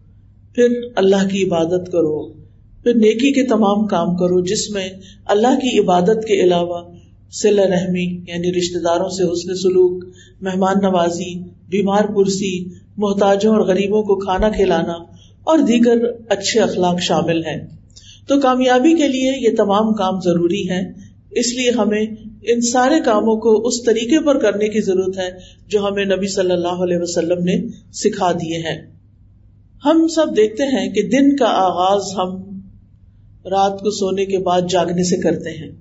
پھر 0.55 0.67
اللہ 0.95 1.27
کی 1.31 1.43
عبادت 1.43 1.91
کرو، 1.91 2.33
پھر 2.83 2.93
نیکی 2.93 3.31
کے 3.31 3.43
تمام 3.43 3.87
کام 3.87 4.15
کرو، 4.15 4.41
جس 4.41 4.69
میں 4.69 4.89
اللہ 5.25 5.59
کی 5.61 5.79
عبادت 5.79 6.25
کے 6.27 6.43
علاوہ 6.43 6.81
سلا 7.31 7.63
رحمی 7.63 8.05
یعنی 8.27 8.51
رشتے 8.51 8.79
داروں 8.79 9.09
سے 9.09 9.23
حسن 9.23 9.55
سلوک، 9.55 10.03
مہمان 10.41 10.75
نوازی، 10.81 11.39
بیمار 11.69 12.03
پرسی، 12.15 12.69
محتاجوں 12.97 13.55
اور 13.55 13.61
غریبوں 13.61 14.03
کو 14.03 14.15
کھانا 14.15 14.49
کھلانا 14.49 14.93
اور 15.43 15.57
دیگر 15.57 15.97
اچھے 16.29 16.59
اخلاق 16.59 16.99
شامل 16.99 17.45
ہیں۔ 17.45 17.67
تو 18.27 18.39
کامیابی 18.39 18.93
کے 18.93 19.07
لیے 19.07 19.49
یہ 19.49 19.55
تمام 19.57 19.93
کام 19.93 20.19
ضروری 20.19 20.69
ہے 20.69 20.81
اس 21.31 21.53
لیے 21.53 21.71
ہمیں 21.71 22.05
ان 22.41 22.61
سارے 22.61 22.99
کاموں 23.05 23.35
کو 23.35 23.67
اس 23.67 23.83
طریقے 23.83 24.25
پر 24.25 24.39
کرنے 24.39 24.67
کی 24.67 24.81
ضرورت 24.81 25.17
ہے 25.17 25.29
جو 25.67 25.87
ہمیں 25.87 26.05
نبی 26.05 26.27
صلی 26.27 26.51
اللہ 26.51 26.83
علیہ 26.83 26.97
وسلم 26.97 27.43
نے 27.43 27.67
سکھا 27.93 28.31
دیے 28.31 28.57
ہیں۔ 28.57 29.02
ہم 29.85 30.07
سب 30.07 30.25
دیکھتے 30.37 30.63
ہیں 30.63 30.93
کہ 30.93 31.01
دن 31.03 31.35
کا 31.35 31.45
آغاز 31.45 32.01
ہم 32.15 32.59
رات 33.45 33.79
کو 33.79 33.91
سونے 33.91 34.25
کے 34.25 34.37
بعد 34.37 34.61
جاگنے 34.69 35.03
سے 35.03 35.21
کرتے 35.21 35.49
ہیں۔ 35.49 35.71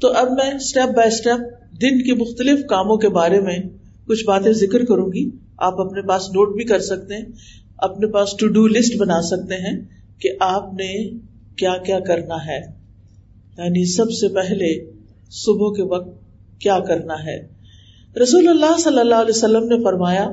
تو 0.00 0.12
اب 0.12 0.30
میں 0.30 0.54
اسٹیپ 0.54 0.96
بائی 0.96 1.08
اسٹیپ 1.08 1.38
دن 1.82 2.02
کے 2.02 2.14
مختلف 2.14 2.66
کاموں 2.68 2.96
کے 2.96 3.08
بارے 3.08 3.40
میں 3.40 3.58
کچھ 4.06 4.24
باتیں 4.24 4.52
ذکر 4.52 4.84
کروں 4.84 5.12
گی۔ 5.12 5.30
آپ 5.58 5.80
اپنے 5.80 6.02
پاس 6.02 6.22
نوٹ 6.28 6.56
بھی 6.56 6.64
کر 6.64 6.78
سکتے 6.78 7.14
ہیں، 7.14 7.24
اپنے 7.78 8.06
پاس 8.06 8.36
ٹو 8.36 8.46
ڈو 8.46 8.66
لسٹ 8.66 8.96
بنا 8.96 9.22
سکتے 9.22 9.54
ہیں 9.54 9.80
کہ 10.20 10.28
آپ 10.40 10.74
نے 10.74 11.10
کیا 11.56 11.76
کیا 11.76 12.00
کرنا 12.00 12.46
ہے۔ 12.46 12.58
یعنی 13.58 13.92
سب 13.92 14.10
سے 14.10 14.28
پہلے 14.28 14.90
صبح 15.30 15.68
کے 15.68 15.82
وقت 15.82 16.18
کیا 16.60 16.78
کرنا 16.78 17.14
ہے۔ 17.14 17.48
رسول 18.22 18.48
اللہ 18.48 18.80
صلی 18.80 18.98
اللہ 18.98 19.14
علیہ 19.14 19.36
وسلم 19.36 19.64
نے 19.64 19.84
فرمایا، 19.84 20.28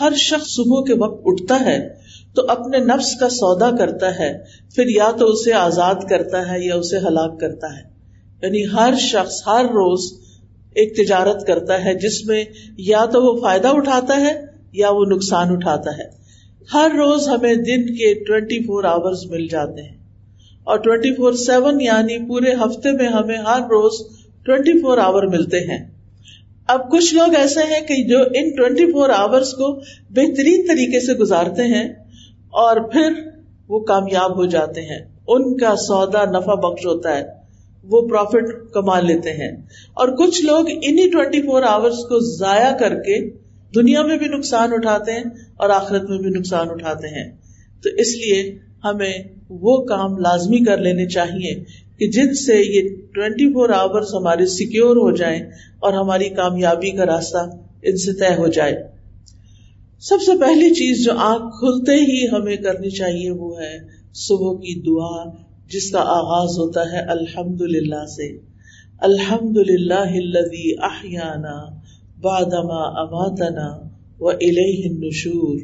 ہر 0.00 0.12
شخص 0.16 0.46
صبح 0.46 0.80
کے 0.80 0.94
وقت 0.94 1.22
اٹھتا 1.24 1.60
ہے۔ 1.60 2.07
تو 2.38 2.46
اپنے 2.48 2.78
نفس 2.78 3.14
کا 3.20 3.28
سودا 3.28 3.70
کرتا 3.70 4.18
ہے، 4.18 4.38
پھر 4.74 4.86
یا 4.86 5.10
تو 5.18 5.26
اسے 5.26 5.52
آزاد 5.52 5.94
کرتا 6.10 6.52
ہے 6.52 6.64
یا 6.64 6.74
اسے 6.74 6.98
ہلاک 6.98 7.40
کرتا 7.40 7.66
ہے۔ 7.76 7.82
یعنی 8.42 8.64
ہر 8.64 8.94
شخص، 8.98 9.34
ہر 9.46 9.64
روز 9.64 10.12
ایک 10.74 10.96
تجارت 10.96 11.46
کرتا 11.46 11.84
ہے، 11.84 11.94
جس 11.94 12.26
میں 12.26 12.44
یا 12.76 13.04
تو 13.04 13.22
وہ 13.22 13.40
فائدہ 13.40 13.68
اٹھاتا 13.68 14.20
ہے 14.20 14.40
یا 14.72 14.90
وہ 14.90 15.04
نقصان 15.04 15.46
اٹھاتا 15.50 15.98
ہے۔ 15.98 16.04
ہر 16.74 16.90
روز 16.94 17.28
ہمیں 17.28 17.54
دن 17.54 17.86
کے 17.86 18.14
ٹوینٹی 18.14 18.58
فور 18.58 18.84
آورس 18.84 19.26
مل 19.26 19.46
جاتے 19.46 19.82
ہیں۔ 19.82 19.98
اور 20.64 20.78
ٹوینٹی 20.78 21.14
فور 21.14 21.32
سیون 21.32 21.80
یعنی 21.80 22.28
پورے 22.28 22.52
ہفتے 22.52 22.92
میں 22.92 23.08
ہمیں 23.08 23.36
ہر 23.36 23.60
روز 23.60 24.16
ٹوینٹی 24.44 24.82
فور 24.82 24.98
آور 24.98 25.22
ملتے 25.22 25.58
ہیں۔ 25.58 25.90
اب 26.68 26.90
کچھ 26.90 27.14
لوگ 27.14 27.34
ایسے 27.34 27.60
ہیں 27.60 27.80
کہ 27.80 28.08
جو 28.08 28.18
ان 28.18 28.50
ٹوینٹی 28.50 28.92
فور 28.92 29.08
آورس 29.08 29.52
کو 29.52 29.80
بہترین 30.10 30.66
طریقے 30.68 31.00
سے 31.00 31.12
گزارتے 31.12 31.62
ہیں 31.62 31.97
اور 32.58 32.76
پھر 32.76 33.12
وہ 33.68 33.80
کامیاب 33.80 34.36
ہو 34.36 34.46
جاتے 34.46 34.80
ہیں۔ 34.80 34.98
ان 35.28 35.56
کا 35.56 35.76
سودا 35.76 36.24
نفع 36.24 36.54
بخش 36.54 36.86
ہوتا 36.86 37.16
ہے، 37.16 37.22
وہ 37.84 38.08
پروفٹ 38.08 38.72
کما 38.74 39.00
لیتے 39.00 39.30
ہیں۔ 39.30 39.56
اور 39.94 40.08
کچھ 40.08 40.44
لوگ 40.44 40.64
انہیں 40.82 41.10
ٹوینٹی 41.10 41.42
فور 41.42 41.62
آورس 41.62 41.96
کو 41.96 42.36
ضائع 42.36 42.76
کر 42.76 42.94
کے 42.94 43.30
دنیا 43.74 44.02
میں 44.02 44.16
بھی 44.16 44.26
نقصان 44.26 44.72
اٹھاتے 44.72 45.12
ہیں 45.12 45.24
اور 45.56 45.70
آخرت 45.70 46.10
میں 46.10 46.18
بھی 46.18 46.30
نقصان 46.30 46.70
اٹھاتے 46.70 47.08
ہیں۔ 47.08 47.36
تو 47.82 47.88
اس 47.88 48.16
لیے 48.16 48.58
ہمیں 48.84 49.14
وہ 49.48 49.84
کام 49.84 50.18
لازمی 50.18 50.64
کر 50.64 50.78
لینے 50.78 51.06
چاہیے 51.06 51.64
کہ 51.98 52.10
جن 52.10 52.34
سے 52.34 52.54
یہ 52.56 52.96
ٹوینٹی 53.14 53.52
فور 53.52 53.68
آورس 53.68 54.14
ہمارے 54.14 54.46
سیکور 54.46 54.96
ہو 54.96 55.16
جائیں 55.16 55.42
اور 55.78 55.92
ہماری 55.92 56.28
کامیابی 56.28 56.90
کا 56.90 57.06
راستہ 57.06 57.38
ان 57.82 57.96
سے 57.96 58.12
طے 58.12 58.34
ہو 58.34 58.46
جائے۔ 58.46 58.97
سب 60.00 60.16
سے 60.26 60.38
پہلی 60.40 60.70
چیز 60.70 61.04
جو 61.04 61.12
آنکھ 61.12 61.54
کھلتے 61.58 61.92
ہی 61.92 62.26
ہمیں 62.32 62.56
کرنی 62.56 62.90
چاہیے 62.90 63.30
وہ 63.30 63.60
ہے 63.60 63.78
صبح 64.14 64.54
کی 64.54 64.82
دعا، 64.82 65.24
جس 65.66 65.90
کا 65.90 65.98
آغاز 65.98 66.58
ہوتا 66.58 66.80
ہے 66.92 66.98
الحمد 66.98 67.60
للہ 67.60 68.04
سے۔ 68.06 68.38
الحمد 69.00 69.56
للہ 69.56 70.18
احیانا 70.84 71.80
بادما 72.20 73.00
اماتنا 73.00 73.88
و 74.20 74.28
النشور۔ 74.28 75.58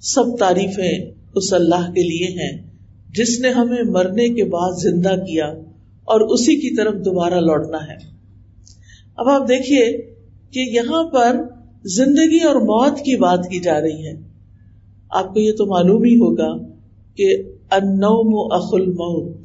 سب 0.00 0.24
تعریفیں 0.38 1.10
اس 1.34 1.52
اللہ 1.52 1.92
کے 1.94 2.02
لیے 2.02 2.26
ہیں، 2.26 2.70
جس 3.14 3.40
نے 3.40 3.50
ہمیں 3.50 3.82
مرنے 3.82 4.28
کے 4.28 4.44
بعد 4.44 4.72
زندہ 4.82 5.16
کیا 5.16 5.46
اور 6.04 6.20
اسی 6.20 6.56
کی 6.56 6.76
طرف 6.76 6.94
دوبارہ 6.94 7.34
لوٹنا 7.34 7.78
ہے۔ 7.78 7.96
اب 9.16 9.28
آپ 9.28 9.48
دیکھیے 9.48 10.14
کہ 10.50 10.60
یہاں 10.60 11.04
پر 11.04 11.55
زندگی 11.84 12.38
اور 12.38 12.54
موت 12.54 12.98
کی 12.98 13.16
بات 13.16 13.48
کی 13.50 13.60
جا 13.60 13.80
رہی 13.80 14.06
ہے۔ 14.06 14.12
آپ 15.10 15.34
کو 15.34 15.40
یہ 15.40 15.52
تو 15.52 15.66
معلوم 15.66 16.04
ہی 16.04 16.16
ہوگا 16.16 16.72
کہ 17.14 17.42
انوم 17.70 18.52
اخل 18.52 18.86
موت 18.86 19.36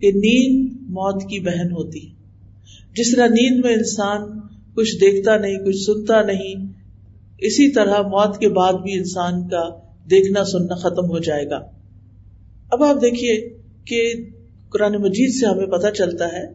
کہ 0.00 0.12
نیند 0.12 0.76
موت 0.80 1.22
کی 1.22 1.40
بہن 1.40 1.72
ہوتی 1.72 2.00
جس 2.96 3.16
طرح 3.16 3.26
نیند 3.26 3.64
میں 3.64 3.74
انسان 3.74 4.40
کچھ 4.74 4.96
دیکھتا 4.96 5.36
نہیں، 5.36 5.58
کچھ 5.58 5.76
سنتا 5.76 6.22
نہیں، 6.22 6.54
اسی 7.38 7.70
طرح 7.70 8.02
موت 8.02 8.38
کے 8.38 8.48
بعد 8.48 8.72
بھی 8.72 8.92
انسان 8.92 9.48
کا 9.48 9.68
دیکھنا، 10.10 10.44
سننا 10.44 10.74
ختم 10.74 11.10
ہو 11.10 11.18
جائے 11.18 11.50
گا۔ 11.50 11.60
اب 12.70 12.82
آپ 12.82 12.96
دیکھیے 12.96 13.58
کہ 13.84 14.30
قرآن 14.68 14.92
مجید 14.92 15.30
سے 15.30 15.46
ہمیں 15.46 15.66
پتا 15.66 15.90
چلتا 15.90 16.26
ہے 16.26 16.46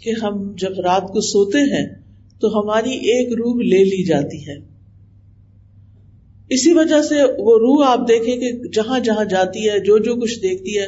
کہ 0.00 0.12
ہم 0.22 0.52
جب 0.54 0.70
رات 0.70 1.02
کو 1.02 1.20
سوتے 1.20 1.58
ہیں 1.58 2.05
تو 2.40 2.60
ہماری 2.60 2.90
ایک 2.90 3.32
روح 3.32 3.62
لے 3.62 3.84
لی 3.84 4.04
جاتی 4.04 4.48
ہے۔ 4.48 4.76
اسی 6.48 6.72
وجہ 6.72 7.02
سے 7.02 7.14
وہ 7.38 7.58
روح 7.58 7.86
آپ 7.86 7.98
دیکھیں 8.08 8.36
کہ 8.36 8.52
جہاں 8.52 9.00
جہاں 9.00 9.24
جاتی 9.24 9.68
ہے، 9.68 9.78
جو 9.78 9.98
جو 9.98 10.14
کچھ 10.14 10.40
دیکھتی 10.42 10.78
ہے، 10.78 10.86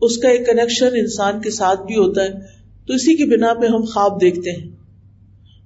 اس 0.00 0.18
کا 0.18 0.28
ایک 0.28 0.46
کنیکشن 0.46 0.86
انسان 0.86 1.40
کے 1.40 1.50
ساتھ 1.50 1.82
بھی 1.82 1.94
ہوتا 1.94 2.22
ہے۔ 2.22 2.30
تو 2.86 2.94
اسی 2.94 3.16
کی 3.16 3.24
بنا 3.24 3.54
پہ 3.54 3.66
ہم 3.66 3.84
خواب 3.84 4.20
دیکھتے 4.20 4.50
ہیں۔ 4.50 4.70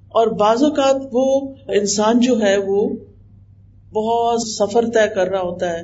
اور 0.08 0.26
بعض 0.26 0.62
اوقات 0.62 0.96
وہ 1.12 1.54
انسان 1.68 2.20
جو 2.20 2.42
ہے، 2.42 2.56
وہ 2.56 2.88
بہت 3.92 4.42
سفر 4.42 4.84
طے 4.86 5.14
کر 5.14 5.28
رہا 5.28 5.40
ہوتا 5.40 5.72
ہے۔ 5.72 5.82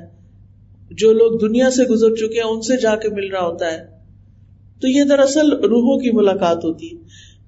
جو 0.90 1.12
لوگ 1.12 1.38
دنیا 1.38 1.70
سے 1.70 1.84
گزر 1.84 2.14
چکے 2.14 2.40
ہیں، 2.40 2.50
ان 2.50 2.60
سے 2.60 2.80
جا 2.80 2.96
کے 2.96 3.08
مل 3.08 3.28
رہا 3.28 3.46
ہوتا 3.46 3.72
ہے۔ 3.72 3.78
تو 4.80 4.88
یہ 4.88 5.04
دراصل 5.04 5.52
روحوں 5.52 5.98
کی 5.98 6.10
ملاقات 6.10 6.64
ہوتی 6.64 6.86
ہے۔ 6.86 6.96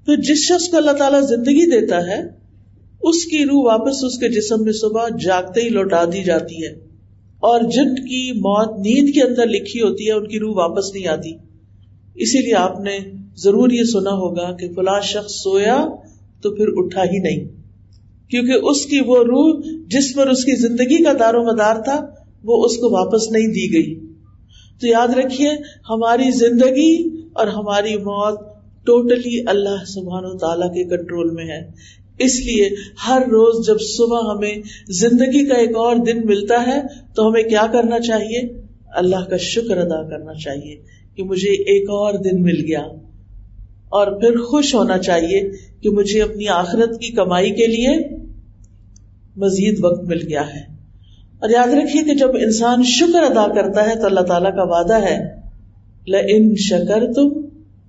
پھر 0.06 0.16
جس 0.16 0.38
شخص 0.38 0.68
کو 0.68 0.76
اللہ 0.76 0.90
تعالیٰ 0.90 1.22
زندگی 1.22 1.80
دیتا 1.80 2.06
ہے، 2.06 2.22
اس 3.02 3.24
کی 3.24 3.44
روح 3.44 3.66
واپس 3.66 4.04
اس 4.04 4.18
کے 4.18 4.28
جسم 4.28 4.62
میں 4.64 4.72
صبح 4.72 5.08
جاگتے 5.24 5.60
ہی 5.60 5.68
لوٹا 5.68 6.04
دی 6.04 6.24
جاتی 6.24 6.64
ہے۔ 6.64 6.72
اور 7.36 7.60
جن 7.60 7.94
کی 7.94 8.32
موت 8.32 8.86
نیند 8.86 9.14
کے 9.14 9.22
اندر 9.22 9.46
لکھی 9.46 9.80
ہوتی 9.80 10.06
ہے، 10.06 10.12
ان 10.12 10.28
کی 10.28 10.38
روح 10.38 10.56
واپس 10.56 10.94
نہیں 10.94 11.08
آتی۔ 11.08 11.36
اسی 12.14 12.38
لیے 12.38 12.54
آپ 12.54 12.80
نے 12.80 12.98
ضرور 13.36 13.70
یہ 13.70 13.82
سنا 13.84 14.10
ہوگا 14.10 14.56
کہ 14.56 14.72
فلاں 14.72 15.00
شخص 15.00 15.32
سویا 15.32 15.88
تو 16.42 16.54
پھر 16.54 16.64
اٹھا 16.68 17.04
ہی 17.04 17.18
نہیں۔ 17.18 17.48
کیونکہ 18.30 18.52
اس 18.52 18.86
کی 18.86 19.00
وہ 19.00 19.18
روح 19.18 19.60
جس 19.86 20.14
پر 20.14 20.26
اس 20.26 20.44
کی 20.44 20.52
زندگی 20.52 21.04
کا 21.04 21.12
دار 21.12 21.34
و 21.34 21.52
مدار 21.52 21.76
تھا، 21.76 22.06
وہ 22.44 22.64
اس 22.64 22.76
کو 22.76 22.90
واپس 22.90 23.30
نہیں 23.30 23.46
دی 23.46 23.72
گئی۔ 23.72 23.94
تو 24.80 24.86
یاد 24.86 25.08
رکھیے، 25.08 25.50
ہماری 25.90 26.30
زندگی 26.30 27.20
اور 27.34 27.46
ہماری 27.46 27.96
موت 27.96 28.55
ٹوٹلی 28.86 29.44
اللہ 29.46 29.84
سبحان 29.86 30.24
و 30.24 30.38
تعالی 30.38 30.68
کے 30.74 30.96
کنٹرول 30.96 31.30
میں 31.30 31.44
ہے۔ 31.44 31.70
اس 32.18 32.40
لیے 32.40 32.70
ہر 33.08 33.22
روز 33.22 33.66
جب 33.66 33.76
صبح 33.80 34.20
ہمیں 34.32 34.54
زندگی 34.88 35.46
کا 35.46 35.54
ایک 35.54 35.76
اور 35.76 35.96
دن 35.96 36.26
ملتا 36.26 36.64
ہے، 36.66 36.82
تو 37.14 37.28
ہمیں 37.28 37.42
کیا 37.42 37.66
کرنا 37.72 38.00
چاہیے؟ 38.00 38.66
اللہ 38.94 39.24
کا 39.30 39.36
شکر 39.36 39.76
ادا 39.76 40.08
کرنا 40.10 40.34
چاہیے 40.34 40.76
کہ 41.14 41.22
مجھے 41.22 41.50
ایک 41.50 41.90
اور 41.90 42.14
دن 42.14 42.42
مل 42.42 42.64
گیا۔ 42.68 42.80
اور 43.88 44.20
پھر 44.20 44.36
خوش 44.36 44.74
ہونا 44.74 44.98
چاہیے 44.98 45.50
کہ 45.80 45.90
مجھے 45.90 46.22
اپنی 46.22 46.48
آخرت 46.48 47.00
کی 47.00 47.12
کمائی 47.12 47.50
کے 47.50 47.66
لیے 47.66 48.16
مزید 49.36 49.84
وقت 49.84 50.04
مل 50.04 50.26
گیا 50.28 50.46
ہے۔ 50.46 50.60
اور 51.38 51.50
یاد 51.50 51.74
رکھیے 51.74 52.02
کہ 52.02 52.14
جب 52.14 52.28
انسان 52.36 52.82
شکر 52.82 53.22
ادا 53.22 53.54
کرتا 53.54 53.90
ہے 53.90 53.94
تو 53.94 54.06
اللہ 54.06 54.20
تعالیٰ 54.20 54.56
کا 54.56 54.62
وعدہ 54.62 55.02
ہے 55.02 55.40
ل 56.06 56.14
ان 56.14 56.56
شکر 56.56 57.12
تم 57.12 57.45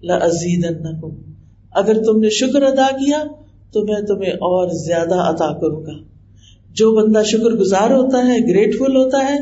لزید 0.08 0.66
اگر 1.72 2.04
تم 2.04 2.20
نے 2.20 2.30
شکر 2.30 2.64
ادا 2.64 2.88
کیا 2.92 3.24
تو 3.72 3.84
میں 3.84 4.02
تمہیں 4.02 4.32
اور 4.32 4.70
زیادہ 4.70 5.16
ادا 5.16 5.60
کروں 5.60 5.86
گا۔ 5.86 6.04
جو 6.72 6.96
بندہ 6.96 7.24
شکر 7.24 7.52
گزار 7.56 7.90
ہوتا 7.90 8.18
ہے 8.18 8.40
گریٹفل 8.40 8.96
ہوتا 8.96 9.18
ہے، 9.30 9.36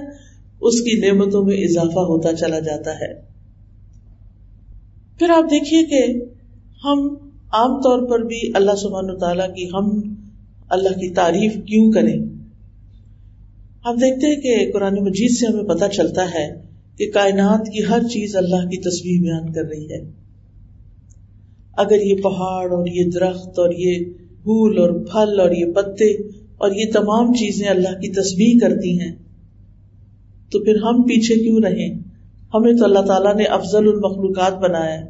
اس 0.61 0.81
کی 0.81 0.99
نعمتوں 0.99 1.43
میں 1.43 1.57
اضافہ 1.57 1.99
ہوتا 1.99 2.33
چلا 2.33 2.59
جاتا 2.59 2.93
ہے۔ 2.93 3.13
پھر 5.19 5.29
آپ 5.29 5.43
دیکھیے 5.43 5.83
کہ 5.83 6.25
ہم 6.83 7.15
عام 7.53 7.77
طور 7.77 8.09
پر 8.09 8.19
بھی 8.19 8.51
اللہ 8.55 8.75
سبحانہ 8.75 9.11
تعالیٰ 9.11 9.55
کی 9.55 9.67
ہم 9.67 10.13
اللہ 10.69 10.89
کی 10.89 11.13
تعریف 11.13 11.53
کیوں 11.53 11.91
کریں؟ 11.91 12.19
ہم 13.85 13.95
دیکھتے 13.95 14.27
ہیں 14.27 14.35
کہ 14.35 14.71
قرآن 14.73 14.95
مجید 14.95 15.31
سے 15.31 15.45
ہمیں 15.45 15.63
پتا 15.63 15.87
چلتا 15.87 16.25
ہے 16.25 16.61
کہ 16.97 17.11
کائنات 17.11 17.65
کی 17.65 17.83
ہر 17.89 17.99
چیز 18.03 18.35
اللہ 18.35 18.55
کی 18.55 18.77
تصویر 18.77 19.21
بیان 19.21 19.53
کر 19.53 19.61
رہی 19.61 19.91
ہے۔ 19.91 20.24
اگر 21.77 22.01
یہ 22.01 22.21
پہاڑ 22.23 22.71
اور 22.71 22.87
یہ 22.87 23.09
درخت 23.09 23.59
اور 23.59 23.71
یہ 23.77 24.03
پھول 24.43 24.77
اور 24.77 24.89
پھل 25.05 25.39
اور 25.39 25.51
یہ 25.51 25.71
پتے 25.73 26.11
اور 26.57 26.71
یہ 26.71 26.91
تمام 26.93 27.33
چیزیں 27.33 27.67
اللہ 27.67 27.99
کی 27.99 28.11
تصویر 28.11 28.59
کرتی 28.61 28.99
ہیں، 28.99 29.11
تو 30.51 30.63
پھر 30.63 30.75
ہم 30.83 31.01
پیچھے 31.03 31.35
کیوں 31.35 31.61
رہیں؟ 31.61 31.97
ہمیں 32.53 32.73
تو 32.73 32.83
اللہ 32.85 33.05
تعالیٰ 33.05 33.35
نے 33.35 33.43
افضل 33.51 33.87
المخلوقات 33.87 34.57
بنایا 34.59 34.93
ہے، 34.93 35.05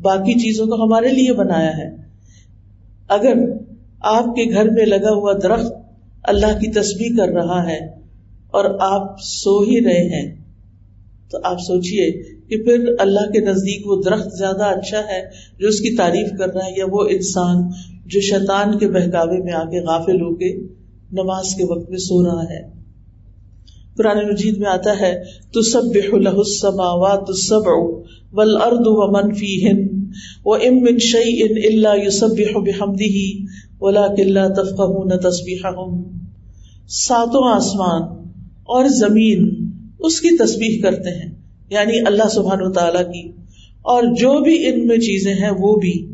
باقی 0.00 0.34
چیزوں 0.40 0.66
کو 0.66 0.82
ہمارے 0.84 1.12
لیے 1.12 1.32
بنایا 1.32 1.76
ہے۔ 1.76 1.88
اگر 3.08 3.44
آپ 4.10 4.34
کے 4.36 4.44
گھر 4.54 4.70
میں 4.70 4.86
لگا 4.86 5.10
ہوا 5.10 5.32
درخت 5.42 5.72
اللہ 6.24 6.58
کی 6.60 6.70
تصویر 6.72 7.16
کر 7.16 7.32
رہا 7.32 7.62
ہے 7.66 7.78
اور 8.52 8.64
آپ 8.80 9.20
سو 9.22 9.58
ہی 9.60 9.84
رہے 9.84 10.06
ہیں، 10.08 10.26
تو 11.30 11.38
آپ 11.44 11.60
سوچیے 11.60 12.10
کہ 12.50 12.62
پھر 12.64 12.88
اللہ 12.98 13.30
کے 13.32 13.40
نزدیک 13.40 13.86
وہ 13.86 14.00
درخت 14.04 14.38
زیادہ 14.38 14.64
اچھا 14.64 14.98
ہے 14.98 15.20
جو 15.58 15.68
اس 15.68 15.80
کی 15.80 15.96
تعریف 15.96 16.38
کر 16.38 16.52
رہا 16.54 16.66
ہے، 16.66 16.72
یا 16.78 16.84
وہ 16.92 17.06
انسان 17.10 17.62
جو 18.06 18.20
شیطان 18.20 18.78
کے 18.78 18.88
بہکاوے 18.88 19.38
میں 19.44 19.52
آ 19.52 19.64
کے 19.64 19.80
غافل 19.80 20.20
ہو 20.20 20.34
کے 20.34 20.52
نماز 21.12 21.54
کے 21.54 21.64
وقت 21.64 21.90
میں 21.90 21.98
سو 21.98 22.22
رہا 22.26 22.42
ہے۔ 22.42 22.80
پرانے 23.96 24.20
مجید 24.26 24.58
میں 24.58 24.68
آتا 24.68 24.92
ہے 25.00 25.12
تو 25.52 25.62
سب 25.62 25.96
السماوات 26.14 27.24
السبع 27.28 27.74
والارض 28.32 28.86
ومن 28.86 29.32
فيهن 29.34 29.80
وان 30.44 30.78
من 30.82 30.98
شيء 30.98 31.48
الا 31.70 31.94
يسبح 31.94 32.60
بحمده 32.68 33.24
ولكن 33.80 34.32
لا 34.32 34.46
تفقهون 34.48 35.16
تسبيحهم 35.18 35.98
ساتوں 37.00 37.44
آسمان 37.50 38.08
اور 38.76 38.88
زمین 38.94 39.44
اس 39.98 40.20
کی 40.20 40.36
تصویر 40.36 40.80
کرتے 40.82 41.14
ہیں۔ 41.18 41.39
یعنی 41.70 41.98
اللہ 42.06 42.28
سبحان 42.28 42.62
و 42.62 42.72
تعالی 42.72 43.04
کی۔ 43.04 43.28
اور 43.82 44.02
جو 44.02 44.40
بھی 44.40 44.66
ان 44.66 44.86
میں 44.86 44.96
چیزیں 44.96 45.34
ہیں 45.34 45.50
وہ 45.58 45.76
بھی۔ 45.76 46.12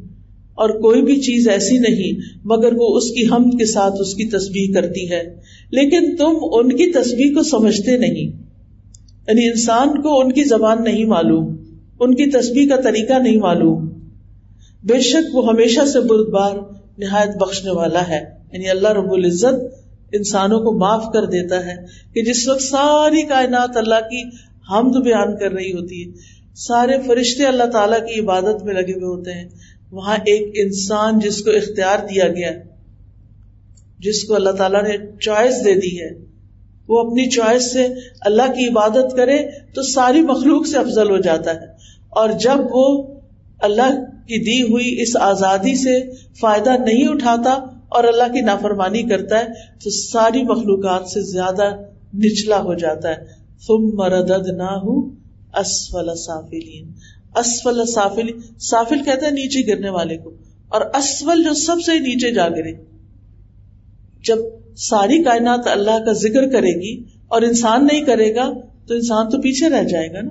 اور 0.55 0.71
کوئی 0.71 1.03
بھی 1.03 1.21
چیز 1.21 1.49
ایسی 1.49 1.79
نہیں، 1.79 2.21
مگر 2.45 2.73
وہ 2.77 2.97
اس 2.97 3.11
کی 3.11 3.27
حمد 3.27 3.59
کے 3.59 3.65
ساتھ 3.65 3.95
اس 4.01 4.15
کی 4.15 4.25
تسبیح 4.25 4.75
کرتی 4.75 5.11
ہے۔ 5.11 5.23
لیکن 5.71 6.17
تم 6.17 6.37
ان 6.43 6.69
کی 6.69 6.93
تسبیح 6.93 7.35
کو 7.35 7.43
سمجھتے 7.43 7.97
نہیں۔ 7.97 8.43
یعنی 9.29 9.49
انسان 9.49 10.03
کو 10.03 10.21
ان 10.21 10.33
کی 10.33 10.45
زبان 10.45 10.85
نہیں 10.85 11.05
معلوم، 11.05 11.57
ان 12.01 12.15
کی 12.15 12.31
تسبیح 12.31 12.69
کا 12.69 12.77
طریقہ 12.77 13.13
نہیں 13.13 13.37
معلوم۔ 13.37 13.89
بے 14.83 15.01
شک 15.01 15.37
وہ 15.37 15.49
ہمیشہ 15.49 15.87
سے 15.87 16.01
بردبار، 16.01 16.57
نہایت 16.99 17.37
بخشنے 17.37 17.71
والا 17.71 18.09
ہے۔ 18.09 18.21
یعنی 18.53 18.71
اللہ 18.71 18.89
رب 18.89 19.13
العزت 19.13 19.75
انسانوں 20.13 20.61
کو 20.61 20.79
معاف 20.79 21.05
کر 21.13 21.25
دیتا 21.25 21.67
ہے 21.67 21.75
کہ 22.15 22.23
جس 22.23 22.49
وقت 22.49 22.63
ساری 22.63 23.23
کائنات 23.23 23.77
اللہ 23.77 23.95
کی 23.95 24.23
حمد 24.71 25.05
بیان 25.05 25.37
کر 25.37 25.53
رہی 25.53 25.73
ہوتی 25.73 26.09
ہے۔ 26.09 26.13
سارے 26.55 26.93
فرشتے 27.07 27.47
اللہ 27.47 27.65
تعالیٰ 27.65 27.99
کی 27.99 28.21
عبادت 28.21 28.65
میں 28.65 28.75
لگے 28.75 28.93
ہوئے 28.93 29.19
ہوتے 29.19 29.33
ہیں۔ 29.33 29.49
وہاں 29.91 30.17
ایک 30.17 30.51
انسان 30.55 31.19
جس 31.19 31.45
کو 31.45 31.51
اختیار 31.51 31.99
دیا 31.99 32.29
گیا 32.29 32.51
جس 33.99 34.25
کو 34.25 34.35
اللہ 34.35 34.51
تعالیٰ 34.51 34.83
نے 34.83 34.97
چوائس 35.21 35.65
دے 35.65 35.75
دی 35.75 36.01
ہے، 36.01 36.11
وہ 36.89 37.01
اپنی 37.01 37.31
چوائس 37.31 37.73
سے 37.73 37.87
اللہ 38.21 38.43
کی 38.43 38.69
عبادت 38.69 39.17
کرے 39.17 39.39
تو 39.75 39.83
ساری 39.83 40.23
مخلوق 40.23 40.67
سے 40.67 40.79
افضل 40.79 41.11
ہو 41.11 41.17
جاتا 41.17 41.51
ہے۔ 41.51 41.67
اور 42.09 42.29
جب 42.29 42.59
وہ 42.71 43.15
اللہ 43.59 44.05
کی 44.05 44.39
دی 44.45 44.73
ہوئی 44.73 45.03
اس 45.03 45.17
آزادی 45.17 45.75
سے 45.77 46.11
فائدہ 46.41 46.71
نہیں 46.71 47.09
اٹھاتا 47.09 47.51
اور 47.89 48.05
اللہ 48.05 48.33
کی 48.33 48.41
نافرمانی 48.41 49.03
کرتا 49.03 49.39
ہے، 49.39 49.45
تو 49.85 49.91
ساری 49.91 50.43
مخلوقات 50.43 51.09
سے 51.09 51.21
زیادہ 51.21 51.71
نچلا 52.15 52.61
ہو 52.61 52.75
جاتا 52.75 53.11
ہے۔ 53.11 53.36
تم 53.67 53.97
مردد 53.97 54.47
نہ 54.57 54.71
اسفل 55.59 56.15
سافلین۔ 56.15 56.93
اسفل 57.37 57.87
سافل 57.87 58.27
سافل 58.59 59.03
کہتا 59.03 59.27
ہے 59.27 59.31
نیچے 59.31 59.73
گرنے 59.73 59.91
والے 59.91 60.17
کو۔ 60.17 60.31
اور 60.69 60.81
اسفل 60.81 61.45
جو 61.45 61.55
سب 61.55 61.77
سے 61.87 61.99
نیچے 61.99 62.31
جا 62.31 62.49
گرے۔ 62.49 62.73
جب 64.25 64.39
ساری 64.77 65.23
کائنات 65.23 65.67
اللہ 65.67 66.05
کا 66.05 66.13
ذکر 66.13 66.49
کرے 66.49 66.81
گی 66.81 67.05
اور 67.29 67.43
انسان 67.43 67.87
نہیں 67.87 68.01
کرے 68.01 68.35
گا، 68.35 68.53
تو 68.87 68.95
انسان 68.95 69.29
تو 69.29 69.39
پیچھے 69.39 69.69
رہ 69.69 69.85
جائے 69.85 70.13
گا 70.13 70.21
نا۔ 70.21 70.31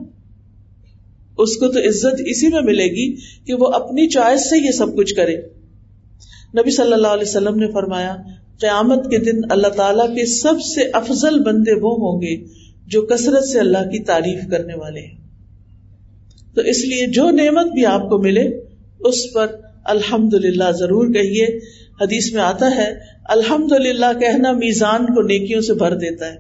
اس 1.38 1.56
کو 1.56 1.68
تو 1.68 1.80
عزت 1.80 2.22
اسی 2.26 2.48
میں 2.48 2.62
ملے 2.62 2.86
گی 2.86 3.16
کہ 3.16 3.54
وہ 3.54 3.68
اپنی 3.68 4.08
چوائس 4.08 4.50
سے 4.50 4.66
یہ 4.66 4.72
سب 4.72 4.96
کچھ 4.96 5.16
کرے۔ 5.16 5.36
نبی 6.58 6.72
صلی 6.72 6.94
اللہ 6.94 7.08
علیہ 7.08 7.28
وسلم 7.28 7.56
نے 7.56 7.68
فرمایا، 7.72 8.16
قیامت 8.60 9.04
کے 9.06 9.18
دن 9.18 9.52
اللہ 9.52 9.68
تعالی 9.68 10.16
کے 10.16 10.26
سب 10.26 10.62
سے 10.62 10.82
افضل 10.94 11.44
بندے 11.44 11.74
وہ 11.74 11.92
ہوں 11.92 12.22
گے 12.22 12.65
جو 12.88 13.02
کثرت 13.02 13.44
سے 13.44 13.60
اللہ 13.60 13.78
کی 13.78 14.04
تعریف 14.04 14.50
کرنے 14.52 14.74
والے 14.76 15.00
ہیں۔ 15.00 15.16
تو 16.56 16.62
اس 16.62 16.86
لیے 16.86 17.08
جو 17.08 17.30
نعمت 17.30 17.72
بھی 17.72 17.86
آپ 17.86 18.10
کو 18.10 18.18
ملے، 18.18 18.50
اس 19.00 19.34
پر 19.34 19.48
الحمد 19.84 20.34
للہ 20.34 20.72
ضرور 20.80 21.14
کہیے۔ 21.14 21.60
حدیث 22.02 22.34
میں 22.34 22.42
آتا 22.42 22.76
ہے 22.76 22.94
الحمد 23.26 23.72
للہ 23.72 24.20
کہنا 24.20 24.52
میزان 24.52 25.06
کو 25.06 25.22
نیکیوں 25.22 25.62
سے 25.62 25.74
بھر 25.74 25.96
دیتا 25.96 26.34
ہے۔ 26.34 26.38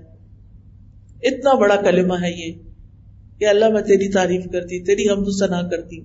اتنا 1.24 1.54
بڑا 1.54 1.76
کلمہ 1.76 2.14
ہے 2.14 2.32
یہ 2.32 2.54
کہ 3.40 3.46
اللہ 3.46 3.70
میں 3.70 3.82
تیری 3.82 4.12
تعریف 4.12 4.46
کرتی، 4.52 4.84
تیری 4.84 5.10
حمد 5.10 5.26
ثنا 5.40 5.62
کرتی۔ 5.62 6.00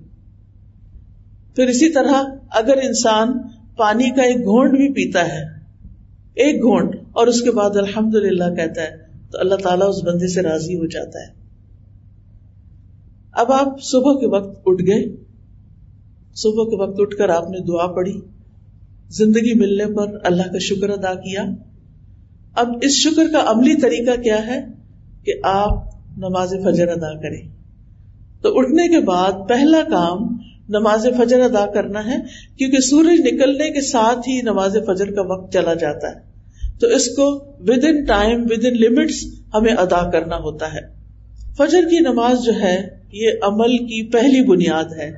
پھر 1.57 1.67
اسی 1.67 1.91
طرح 1.91 2.23
اگر 2.51 2.77
انسان 2.83 3.33
پانی 3.77 4.11
کا 4.11 4.23
ایک 4.23 4.37
گھونٹ 4.37 4.71
بھی 4.71 4.89
پیتا 4.89 5.29
ہے، 5.29 5.43
ایک 6.35 6.63
گھونٹ 6.63 6.95
اور 7.13 7.27
اس 7.27 7.43
کے 7.43 7.51
بعد 7.51 7.77
الحمد 7.77 8.15
للہ 8.15 8.55
کہتا 8.55 8.83
ہے 8.83 9.10
تو 9.33 9.39
اللہ 9.41 9.55
تعالیٰ 9.55 9.89
اس 9.89 10.05
بندے 10.05 10.29
سے 10.29 10.43
راضی 10.43 10.75
ہو 10.75 10.87
جاتا 10.87 11.19
ہے۔ 11.19 11.41
اب 13.33 13.53
آپ 13.53 13.83
صبح 13.83 14.13
کے 14.13 14.27
وقت 14.27 14.63
اٹھ 14.67 14.83
گئے۔ 14.83 15.17
صبح 16.35 16.65
کے 16.65 16.83
وقت 16.83 16.95
اٹھ 16.99 17.17
کر 17.17 17.29
آپ 17.29 17.51
نے 17.51 17.59
دعا 17.59 17.87
پڑھی۔ 17.87 18.21
زندگی 19.09 19.55
ملنے 19.55 19.85
پر 19.85 20.19
اللہ 20.25 20.43
کا 20.43 20.59
شکر 20.59 20.89
ادا 20.89 21.15
کیا۔ 21.15 21.45
اب 22.55 22.69
اس 22.83 22.93
شکر 22.93 23.23
کا 23.33 23.43
عملی 23.47 23.75
طریقہ 23.75 24.23
کیا 24.23 24.47
ہے 24.47 24.67
کہ 25.25 25.33
آپ 25.43 25.85
نماز 26.17 26.55
فجر 26.65 26.89
ادا 26.89 27.19
کریں۔ 27.19 27.49
تو 28.43 28.59
اٹھنے 28.59 28.89
کے 28.89 29.01
بعد 29.01 29.33
پہلا 29.49 29.83
کام 29.91 30.39
نماز 30.69 31.07
فجر 31.19 31.41
ادا 31.41 31.67
کرنا 31.73 32.07
ہے، 32.07 32.17
کیونکہ 32.59 32.79
سورج 32.79 33.21
نکلنے 33.21 33.71
کے 33.71 33.81
ساتھ 33.81 34.29
ہی 34.29 34.43
نماز 34.43 34.77
فجر 34.87 35.15
کا 35.15 35.23
وقت 35.23 35.53
چلا 35.53 35.75
جاتا 35.75 36.09
ہے۔ 36.09 36.30
تو 36.81 36.87
اس 36.87 37.09
کو 37.09 37.35
with 37.61 37.85
in 37.85 38.05
time 38.05 38.47
with 38.51 38.65
in 38.65 38.77
limits 38.77 39.25
ہمیں 39.55 39.73
ادا 39.73 40.11
کرنا 40.11 40.37
ہوتا 40.37 40.75
ہے۔ 40.75 41.01
فجر 41.57 41.83
کی 41.91 42.01
نماز 42.01 42.45
جو 42.45 42.53
ہے، 42.61 42.89
یہ 43.13 43.29
عمل 43.43 43.79
کی 43.79 44.11
پہلی 44.11 44.43
بنیاد 44.43 44.93
ہے۔ 44.99 45.13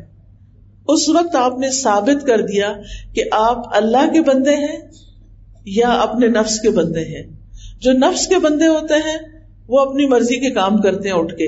اس 0.88 1.08
وقت 1.08 1.36
آپ 1.36 1.58
نے 1.58 1.70
ثابت 1.70 2.26
کر 2.26 2.40
دیا 2.40 2.72
کہ 3.14 3.22
آپ 3.32 3.76
اللہ 3.76 4.12
کے 4.12 4.22
بندے 4.22 4.56
ہیں 4.56 4.78
یا 5.64 5.88
اپنے 5.88 6.26
نفس 6.26 6.60
کے 6.60 6.70
بندے 6.70 7.00
ہیں۔ 7.00 7.22
جو 7.80 7.92
نفس 7.92 8.26
کے 8.26 8.38
بندے 8.38 8.66
ہوتے 8.66 8.94
ہیں، 8.94 9.18
وہ 9.68 9.80
اپنی 9.80 10.06
مرضی 10.06 10.40
کے 10.40 10.50
کام 10.50 10.78
کرتے 10.78 11.08
ہیں 11.08 11.16
اٹھ 11.16 11.34
کے۔ 11.34 11.46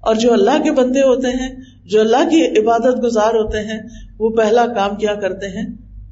اور 0.00 0.14
جو 0.14 0.32
اللہ 0.32 0.62
کے 0.62 0.72
بندے 0.72 1.00
ہوتے 1.00 1.28
ہیں، 1.28 1.56
جو 1.84 2.00
اللہ 2.00 2.28
کی 2.30 2.46
عبادت 2.46 3.04
گزار 3.04 3.34
ہوتے 3.34 3.58
ہیں، 3.58 3.80
وہ 4.18 4.30
پہلا 4.30 4.66
کام 4.66 4.96
کیا 4.96 5.14
کرتے 5.14 5.46
ہیں؟ 5.46 5.66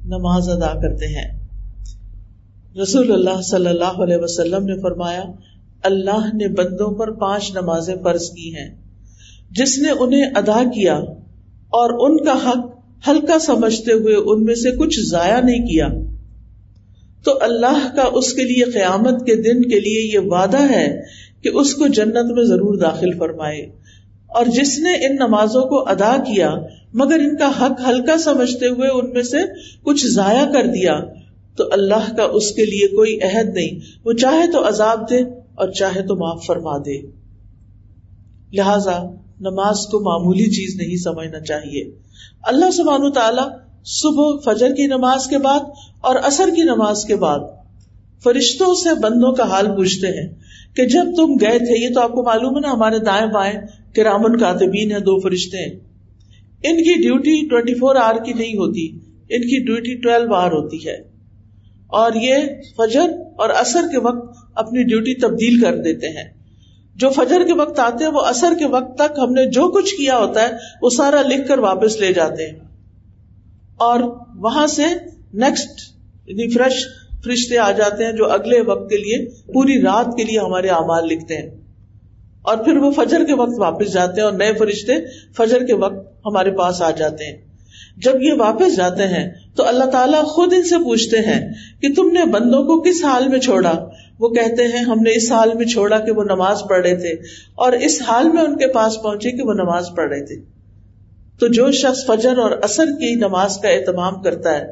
نماز 0.05 0.49
ادا 0.49 0.81
کرتے 0.81 1.05
ہیں۔ 1.07 1.38
رسول 2.75 3.11
اللہ 3.11 3.41
صلی 3.41 3.67
اللہ 3.67 4.01
علیہ 4.03 4.17
وسلم 4.17 4.65
نے 4.65 4.81
فرمایا، 4.81 5.23
اللہ 5.83 6.29
نے 6.33 6.47
بندوں 6.47 6.99
پر 6.99 7.11
پانچ 7.11 7.51
نمازیں 7.51 7.95
فرض 8.03 8.29
کی 8.29 8.55
ہیں۔ 8.55 8.75
جس 9.51 9.77
نے 9.77 9.89
انہیں 9.89 10.25
ادا 10.35 10.63
کیا 10.63 10.95
اور 11.69 12.09
ان 12.09 12.25
کا 12.25 12.33
حق 12.33 12.67
ہلکا 13.07 13.39
سمجھتے 13.39 13.93
ہوئے 13.93 14.15
ان 14.15 14.43
میں 14.43 14.55
سے 14.55 14.71
کچھ 14.71 14.99
ضائع 14.99 15.39
نہیں 15.41 15.65
کیا، 15.65 15.87
تو 17.23 17.37
اللہ 17.41 17.87
کا 17.95 18.03
اس 18.13 18.33
کے 18.33 18.43
لیے 18.43 18.63
قیامت 18.63 19.25
کے 19.25 19.35
دن 19.35 19.69
کے 19.69 19.79
لیے 19.79 20.13
یہ 20.13 20.19
وعدہ 20.19 20.69
ہے 20.71 21.01
کہ 21.41 21.49
اس 21.49 21.73
کو 21.73 21.87
جنت 21.87 22.31
میں 22.31 22.43
ضرور 22.43 22.77
داخل 22.77 23.17
فرمائے۔ 23.17 23.61
اور 24.27 24.45
جس 24.45 24.79
نے 24.79 24.91
ان 24.91 25.15
نمازوں 25.15 25.61
کو 25.61 25.89
ادا 25.89 26.17
کیا، 26.17 26.51
مگر 26.93 27.19
ان 27.19 27.37
کا 27.37 27.51
حق 27.61 27.89
ہلکا 27.89 28.17
سمجھتے 28.17 28.67
ہوئے 28.67 28.89
ان 28.89 29.13
میں 29.13 29.23
سے 29.23 29.37
کچھ 29.83 30.07
ضائع 30.07 30.45
کر 30.45 30.65
دیا 30.67 30.99
تو 31.55 31.63
اللہ 31.71 32.15
کا 32.17 32.23
اس 32.23 32.51
کے 32.51 32.65
لیے 32.65 32.87
کوئی 32.87 33.19
عہد 33.23 33.49
نہیں۔ 33.53 33.79
وہ 34.05 34.13
چاہے 34.13 34.51
تو 34.51 34.67
عذاب 34.67 35.09
دے 35.09 35.19
اور 35.55 35.69
چاہے 35.71 36.01
تو 36.01 36.15
معاف 36.15 36.45
فرما 36.47 36.77
دے۔ 36.77 37.01
لہذا 38.53 39.03
نماز 39.39 39.77
کو 39.77 39.99
معمولی 39.99 40.45
چیز 40.45 40.75
نہیں 40.75 40.95
سمجھنا 40.95 41.39
چاہیے۔ 41.39 41.91
اللہ 42.43 42.71
سبحانہ 42.71 43.09
تعالی 43.09 43.41
صبح 43.85 44.25
فجر 44.45 44.75
کی 44.75 44.87
نماز 44.87 45.27
کے 45.27 45.37
بعد 45.37 45.59
اور 46.01 46.15
اثر 46.15 46.49
کی 46.55 46.61
نماز 46.61 47.05
کے 47.05 47.15
بعد 47.15 47.39
فرشتوں 48.23 48.75
سے 48.75 48.99
بندوں 48.99 49.33
کا 49.33 49.43
حال 49.43 49.67
پوچھتے 49.67 50.07
ہیں 50.07 50.35
کہ 50.75 50.85
جب 50.85 51.03
تم 51.17 51.33
گئے 51.33 51.57
تھے، 51.57 51.89
یہ 51.89 51.93
تو 51.93 52.01
آپ 52.01 52.11
کو 52.11 52.23
معلوم 52.23 52.55
ہے 52.55 52.59
نا، 52.59 52.71
ہمارے 52.71 52.99
دائیں 52.99 53.25
بائیں 53.25 53.53
کرامن 53.95 54.37
کاتبین 54.37 54.91
ہیں، 54.91 54.99
دو 54.99 55.19
فرشتے 55.19 55.57
ہیں۔ 55.57 55.79
ان 56.63 56.83
کی 56.83 56.93
ڈیوٹی 56.93 57.47
ٹوینٹی 57.47 57.73
فور 57.73 57.95
آور 57.95 58.25
کی 58.25 58.33
نہیں 58.33 58.53
ہوتی، 58.53 58.87
ان 59.29 59.41
کی 59.41 59.65
ڈیوٹی 59.65 59.95
ٹویلو 60.01 60.33
آور 60.33 60.51
ہوتی 60.51 60.87
ہے۔ 60.87 61.08
اور 61.89 62.11
یہ 62.15 62.35
فجر 62.77 63.09
اور 63.37 63.49
اثر 63.49 63.81
کے 63.91 63.99
وقت 63.99 64.37
اپنی 64.55 64.83
ڈیوٹی 64.83 65.13
تبدیل 65.13 65.61
کر 65.61 65.77
دیتے 65.77 66.09
ہیں۔ 66.09 66.39
جو 66.95 67.09
فجر 67.09 67.47
کے 67.47 67.53
وقت 67.53 67.79
آتے 67.79 68.03
ہیں، 68.03 68.11
وہ 68.11 68.21
اثر 68.21 68.53
کے 68.59 68.65
وقت 68.65 68.95
تک 68.95 69.19
ہم 69.19 69.33
نے 69.33 69.45
جو 69.45 69.67
کچھ 69.67 69.95
کیا 69.95 70.17
ہوتا 70.17 70.41
ہے، 70.41 70.53
وہ 70.81 70.89
سارا 70.89 71.21
لکھ 71.21 71.47
کر 71.47 71.59
واپس 71.59 71.99
لے 71.99 72.13
جاتے 72.13 72.47
ہیں۔ 72.47 72.59
اور 73.77 73.99
وہاں 74.35 74.67
سے 74.67 74.83
نیکسٹ 75.33 75.93
یعنی 76.25 76.53
فریش 76.53 76.87
فرشتے 77.23 77.57
آ 77.57 77.71
جاتے 77.71 78.05
ہیں 78.05 78.11
جو 78.11 78.31
اگلے 78.31 78.61
وقت 78.61 78.89
کے 78.89 78.97
لیے، 78.97 79.29
پوری 79.53 79.81
رات 79.81 80.17
کے 80.17 80.23
لیے 80.23 80.39
ہمارے 80.39 80.67
اعمال 80.67 81.07
لکھتے 81.07 81.37
ہیں۔ 81.37 81.49
اور 82.41 82.57
پھر 82.57 82.77
وہ 82.77 82.91
فجر 82.91 83.23
کے 83.25 83.33
وقت 83.33 83.53
واپس 83.57 83.93
جاتے 83.93 84.21
ہیں 84.21 84.25
اور 84.25 84.33
نئے 84.33 84.53
فرشتے 84.53 84.93
فجر 85.37 85.65
کے 85.65 85.73
وقت 85.73 86.07
ہمارے 86.25 86.51
پاس 86.51 86.81
آ 86.81 86.91
جاتے 86.91 87.25
ہیں۔ 87.25 87.48
جب 88.03 88.21
یہ 88.21 88.33
واپس 88.37 88.75
جاتے 88.75 89.03
ہیں 89.03 89.29
تو 89.55 89.67
اللہ 89.67 89.83
تعالیٰ 89.83 90.23
خود 90.23 90.53
ان 90.53 90.63
سے 90.63 90.83
پوچھتے 90.83 91.17
ہیں 91.17 91.53
کہ 91.81 91.93
تم 91.93 92.11
نے 92.11 92.25
بندوں 92.25 92.63
کو 92.63 92.81
کس 92.81 93.03
حال 93.05 93.27
میں 93.27 93.39
چھوڑا؟ 93.39 93.89
وہ 94.19 94.29
کہتے 94.29 94.63
ہیں، 94.63 94.83
ہم 94.83 94.99
نے 94.99 95.15
اس 95.15 95.31
حال 95.31 95.49
میں 95.53 95.65
چھوڑا 95.65 95.99
کہ 95.99 96.11
وہ 96.11 96.23
نماز 96.23 96.57
پڑھ 96.69 96.87
رہے 96.87 96.95
تھے 96.95 97.09
اور 97.55 97.71
اس 97.71 98.01
حال 98.01 98.31
میں 98.31 98.43
ان 98.43 98.57
کے 98.57 98.67
پاس 98.67 98.93
پہنچے 99.03 99.31
کہ 99.31 99.43
وہ 99.43 99.53
نماز 99.53 99.85
پڑھ 99.97 100.09
رہے 100.09 100.25
تھے۔ 100.25 100.35
تو 101.39 101.47
جو 101.47 101.71
شخص 101.71 102.05
فجر 102.05 102.37
اور 102.37 102.51
اثر 102.51 102.85
کی 102.85 103.15
نماز 103.15 103.57
کا 103.57 103.69
اہتمام 103.69 104.21
کرتا 104.21 104.57
ہے، 104.57 104.65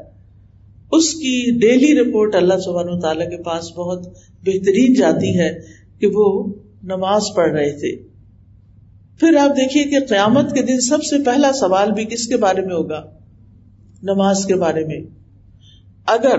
اس 0.92 1.14
کی 1.14 1.60
ڈیلی 1.60 2.02
رپورٹ 2.02 2.36
اللہ 2.36 2.54
سبحانہ 2.54 3.00
تعالیٰ 3.00 3.30
کے 3.30 3.38
پاس 3.38 3.72
بہت 3.72 4.08
بہترین 4.46 4.94
جاتی 4.94 5.40
ہے 5.40 5.60
کہ 6.00 6.08
وہ 6.14 6.54
نماز 6.84 7.22
پڑھ 7.36 7.52
رہے 7.52 7.72
تھے۔ 7.72 7.96
پھر 9.20 9.36
آپ 9.36 9.50
دیکھیے 9.50 9.84
کہ 9.84 10.00
قیامت 10.00 10.54
کے 10.54 10.62
دن 10.62 10.80
سب 10.80 11.04
سے 11.04 11.24
پہلا 11.26 11.52
سوال 11.54 11.92
بھی 11.92 12.06
کس 12.06 12.28
کے 12.28 12.38
بارے 12.38 12.62
میں 12.62 12.76
ہوگا؟ 12.76 13.17
نماز 14.04 14.46
کے 14.46 14.56
بارے 14.56 14.86
میں۔ 14.86 15.00
اگر 16.08 16.38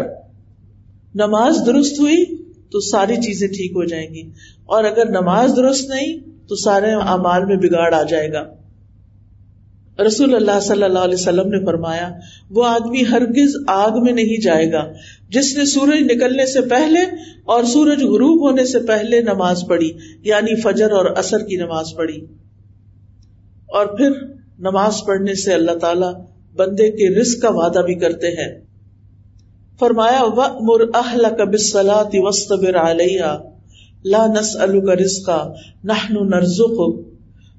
نماز 1.15 1.57
درست 1.67 2.01
ہوئی 2.01 2.25
تو 2.71 2.81
ساری 2.81 3.17
چیزیں 3.17 3.49
ٹھیک 3.49 3.71
ہو 3.71 3.85
جائیں 3.85 4.15
گی، 4.15 4.31
اور 4.67 4.85
اگر 4.85 5.11
نماز 5.11 5.53
درست 5.57 5.89
نہیں 5.89 6.19
تو 6.49 6.57
سارے 6.57 6.93
اعمال 6.93 7.45
میں 7.45 7.57
بگاڑ 7.57 7.95
آ 7.95 8.03
جائے 8.03 8.33
گا۔ 8.33 8.45
رسول 10.07 10.35
اللہ 10.35 10.61
صلی 10.61 10.83
اللہ 10.83 10.99
علیہ 10.99 11.15
وسلم 11.15 11.49
نے 11.49 11.65
فرمایا، 11.67 12.11
وہ 12.51 12.67
آدمی 12.67 13.05
ہرگز 13.05 13.57
آگ 13.67 13.91
میں 13.91 14.13
نہیں 14.13 14.41
جائے 14.41 14.73
گا۔ 14.73 14.93
جس 15.29 15.57
نے 15.57 15.65
سورج 15.65 16.01
نکلنے 16.01 16.47
سے 16.47 16.61
پہلے 16.61 17.01
اور 17.45 17.65
سورج 17.65 18.03
غروب 18.03 18.51
ہونے 18.51 18.65
سے 18.65 18.79
پہلے 18.79 19.21
نماز 19.21 19.65
پڑھی 19.69 19.93
یعنی 20.23 20.61
فجر 20.61 20.91
اور 20.91 21.05
اثر 21.05 21.39
کی 21.39 21.57
نماز 21.57 21.87
پڑھی۔ 21.97 22.25
اور 23.67 23.87
پھر 23.87 24.11
نماز 24.59 25.03
پڑھنے 25.07 25.35
سے 25.35 25.55
اللہ 25.55 25.73
تعالی 25.73 26.28
بندے 26.57 26.91
کے 26.91 27.21
رزق 27.21 27.43
کا 27.43 27.49
وعدہ 27.51 27.79
بھی 27.79 27.95
کرتے 27.95 28.29
ہیں۔ 28.29 28.61
فرمایا 29.79 30.25
مر 30.61 30.81
اہل 30.95 31.23
کبلا 31.39 32.03
وسط 32.13 32.53
بر 32.53 32.77
علیہ 32.77 33.39
لا 34.05 34.27
نس 34.27 34.57
کا 34.87 34.95
رزقا 34.95 35.53
نہ 35.85 35.93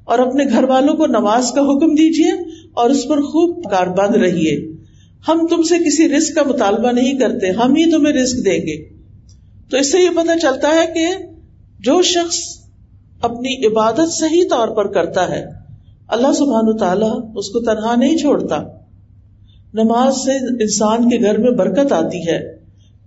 اور 0.03 0.19
اپنے 0.19 0.43
گھر 0.43 0.63
والوں 0.63 0.93
کو 0.93 1.07
نماز 1.07 1.51
کا 1.51 1.61
حکم 1.61 1.95
دیجیے 1.95 2.31
اور 2.73 2.89
اس 2.89 3.07
پر 3.07 3.21
خوب 3.21 3.63
کار 3.71 3.87
بند 3.87 4.15
رہیے۔ 4.15 4.71
ہم 5.27 5.47
تم 5.49 5.61
سے 5.61 5.75
کسی 5.85 6.09
رسک 6.09 6.35
کا 6.35 6.43
مطالبہ 6.43 6.91
نہیں 6.91 7.19
کرتے، 7.19 7.49
ہم 7.49 7.75
ہی 7.75 7.91
تمہیں 7.91 8.13
رسک 8.13 8.45
دیں 8.45 8.59
گے۔ 8.59 8.89
تو 9.69 9.77
اس 9.77 9.91
سے 9.91 9.99
یہ 9.99 10.09
پتا 10.15 10.39
چلتا 10.39 10.67
ہے 10.67 10.93
کہ 10.93 11.05
جو 11.79 12.01
شخص 12.01 12.37
اپنی 13.21 13.67
عبادت 13.67 14.13
صحیح 14.13 14.43
طور 14.49 14.67
پر 14.67 14.87
کرتا 14.87 15.29
ہے، 15.29 15.45
اللہ 16.07 16.33
سبحان 16.33 16.77
تعالیٰ 16.77 17.19
اس 17.35 17.49
کو 17.49 17.59
تنہا 17.59 17.95
نہیں 17.95 18.17
چھوڑتا۔ 18.17 18.78
نماز 19.73 20.13
سے 20.15 20.63
انسان 20.63 21.09
کے 21.09 21.21
گھر 21.21 21.37
میں 21.37 21.51
برکت 21.51 21.91
آتی 21.91 22.27
ہے۔ 22.27 22.57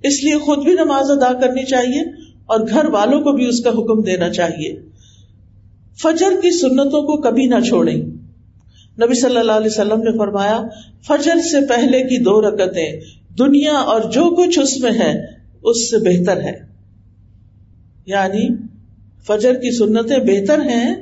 اس 0.03 0.25
لیے 0.25 0.38
خود 0.38 0.64
بھی 0.64 0.72
نماز 0.72 1.11
ادا 1.11 1.33
کرنی 1.40 1.64
چاہیے 1.64 2.01
اور 2.46 2.61
گھر 2.61 2.85
والوں 2.85 3.20
کو 3.20 3.33
بھی 3.33 3.46
اس 3.46 3.61
کا 3.61 3.70
حکم 3.70 4.03
دینا 4.03 4.29
چاہیے۔ 4.29 4.81
فجر 6.03 6.40
کی 6.42 6.51
سنتوں 6.51 7.03
کو 7.03 7.16
کبھی 7.16 7.46
نہ 7.46 7.61
چھوڑیں۔ 7.61 7.96
نبی 9.03 9.14
صلی 9.14 9.37
اللہ 9.37 9.53
علیہ 9.53 9.66
وسلم 9.66 10.03
نے 10.03 10.18
فرمایا، 10.18 10.62
فجر 11.07 11.35
سے 11.37 11.66
پہلے 11.66 12.01
کی 12.01 12.18
دو 12.18 12.51
رکتیں، 12.51 13.01
دنیا 13.38 13.72
اور 13.72 14.01
جو 14.01 14.35
کچھ 14.35 14.59
اس 14.59 14.81
میں 14.81 14.92
ہے، 14.92 15.25
اس 15.62 15.90
سے 15.90 15.98
بہتر 15.98 16.40
ہے۔ 16.40 16.66
یعنی 18.07 18.48
فجر 19.27 19.55
کی 19.55 19.77
سنتیں 19.77 20.18
بہتر 20.18 20.61
ہیں 20.61 20.94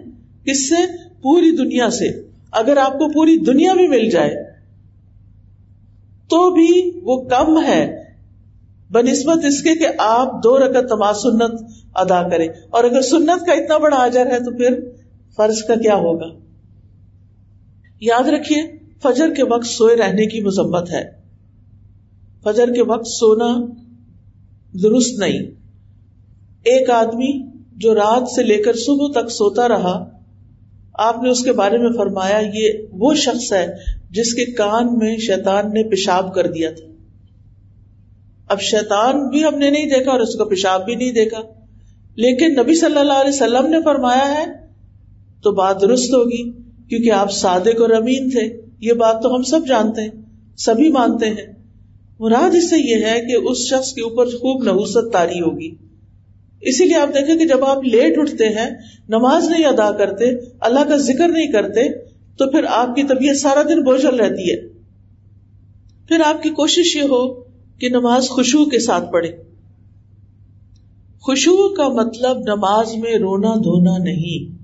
کس 0.44 0.68
سے 0.68 0.86
پوری 1.22 1.50
دنیا 1.50 1.90
سے۔ 1.90 2.22
اگر 2.52 2.76
آپ 2.76 2.92
کو 2.92 3.12
پوری 3.12 3.36
دنیا 3.36 3.74
بھی 3.74 3.88
مل 3.88 4.10
جائے 4.10 4.49
تو 6.30 6.54
بھی 6.54 7.00
وہ 7.02 7.22
کم 7.22 7.64
ہے۔ 7.64 8.04
بنسبت 8.90 9.44
اس 9.44 9.62
کے 9.62 9.74
کہ 9.74 9.86
آپ 9.98 10.44
دو 10.44 10.58
رکت 10.58 10.88
تماز 10.88 11.16
سنت 11.16 11.60
ادا 11.94 12.28
کریں۔ 12.28 12.48
اور 12.70 12.84
اگر 12.84 13.02
سنت 13.02 13.46
کا 13.46 13.52
اتنا 13.52 13.78
بڑا 13.78 13.96
اجر 13.96 14.26
ہے 14.26 14.38
تو 14.38 14.56
پھر 14.56 14.80
فرض 15.36 15.62
کا 15.62 15.74
کیا 15.74 15.94
ہوگا؟ 15.94 16.26
یاد 18.00 18.28
رکھیے، 18.28 18.62
فجر 19.02 19.34
کے 19.34 19.44
وقت 19.44 19.66
سوئے 19.66 19.96
رہنے 19.96 20.26
کی 20.26 20.40
مذمت 20.40 20.90
ہے۔ 20.90 21.04
فجر 22.44 22.72
کے 22.72 22.82
وقت 22.82 23.06
سونا 23.06 23.56
درست 24.82 25.18
نہیں۔ 25.18 25.38
ایک 26.64 26.90
آدمی 26.90 27.50
جو 27.76 27.94
رات 27.94 28.28
سے 28.28 28.42
لے 28.42 28.62
کر 28.62 28.72
صبح 28.76 29.20
تک 29.20 29.30
سوتا 29.30 29.68
رہا 29.68 30.19
آپ 31.02 31.22
نے 31.22 31.30
اس 31.30 31.44
کے 31.44 31.52
بارے 31.52 31.78
میں 31.78 31.90
فرمایا، 31.96 32.40
یہ 32.54 32.72
وہ 32.92 33.14
شخص 33.14 33.52
ہے 33.52 33.66
جس 34.10 34.34
کے 34.34 34.44
کان 34.44 34.98
میں 34.98 35.16
شیطان 35.16 35.66
نے 35.66 35.88
پیشاب 35.88 36.34
کر 36.34 36.46
دیا 36.46 36.70
تھا۔ 36.70 36.86
اب 38.48 38.60
شیطان 38.60 39.28
بھی 39.28 39.44
ہم 39.44 39.58
نے 39.58 39.70
نہیں 39.70 39.86
دیکھا 39.86 40.12
اور 40.12 40.20
اس 40.20 40.34
کا 40.34 40.44
پیشاب 40.44 40.84
بھی 40.84 40.94
نہیں 40.94 41.12
دیکھا۔ 41.12 41.38
لیکن 42.16 42.52
نبی 42.52 42.74
صلی 42.74 42.98
اللہ 42.98 43.12
علیہ 43.12 43.28
وسلم 43.28 43.66
نے 43.66 43.76
فرمایا 43.84 44.34
ہے، 44.34 44.44
تو 45.42 45.52
بات 45.52 45.80
درست 45.80 46.14
ہوگی، 46.14 46.52
کیونکہ 46.88 47.12
آپ 47.12 47.32
صادق 47.32 47.80
اور 47.80 47.90
امین 47.90 48.30
تھے۔ 48.30 48.60
یہ 48.80 48.92
بات 48.92 49.22
تو 49.22 49.34
ہم 49.34 49.42
سب 49.42 49.60
جانتے 49.68 50.02
ہیں، 50.02 50.10
سبھی 50.58 50.88
مانتے 50.88 51.26
ہیں۔ 51.26 51.52
مراد 52.20 52.54
اس 52.54 52.70
سے 52.70 52.76
یہ 52.78 52.94
ہے 52.94 53.20
کہ 53.20 53.36
اس 53.36 53.58
شخص 53.58 53.92
کے 53.92 54.02
اوپر 54.02 54.26
خوب 54.26 54.62
نحوست 54.62 55.12
تاری 55.12 55.40
ہوگی۔ 55.40 55.74
اسی 56.60 56.84
لیے 56.84 56.96
آپ 56.96 57.08
دیکھیں 57.08 57.38
کہ 57.38 57.46
جب 57.46 57.64
آپ 57.64 57.84
لیٹ 57.84 58.18
اٹھتے 58.18 58.48
ہیں، 58.48 58.70
نماز 59.08 59.48
نہیں 59.50 59.64
ادا 59.64 59.92
کرتے، 59.92 60.24
اللہ 60.60 60.88
کا 60.88 60.96
ذکر 60.96 61.28
نہیں 61.28 61.52
کرتے، 61.52 61.98
تو 62.08 62.50
پھر 62.50 62.64
آپ 62.68 62.96
کی 62.96 63.02
طبیعت 63.02 63.36
سارا 63.36 63.62
دن 63.62 63.82
بوجھل 63.82 64.20
رہتی 64.20 64.52
ہے۔ 64.52 64.68
پھر 66.08 66.20
آپ 66.24 66.42
کی 66.42 66.50
کوشش 66.50 66.96
یہ 66.96 67.02
ہو 67.02 67.40
کہ 67.78 67.88
نماز 67.88 68.28
خوشبو 68.28 68.64
کے 68.64 68.78
ساتھ 68.78 69.12
پڑھے 69.12 69.32
خوشبو 71.20 71.74
کا 71.74 71.88
مطلب 71.88 72.38
نماز 72.38 72.94
میں 72.94 73.14
رونا 73.14 73.54
دھونا 73.54 73.98
نہیں۔ 73.98 74.60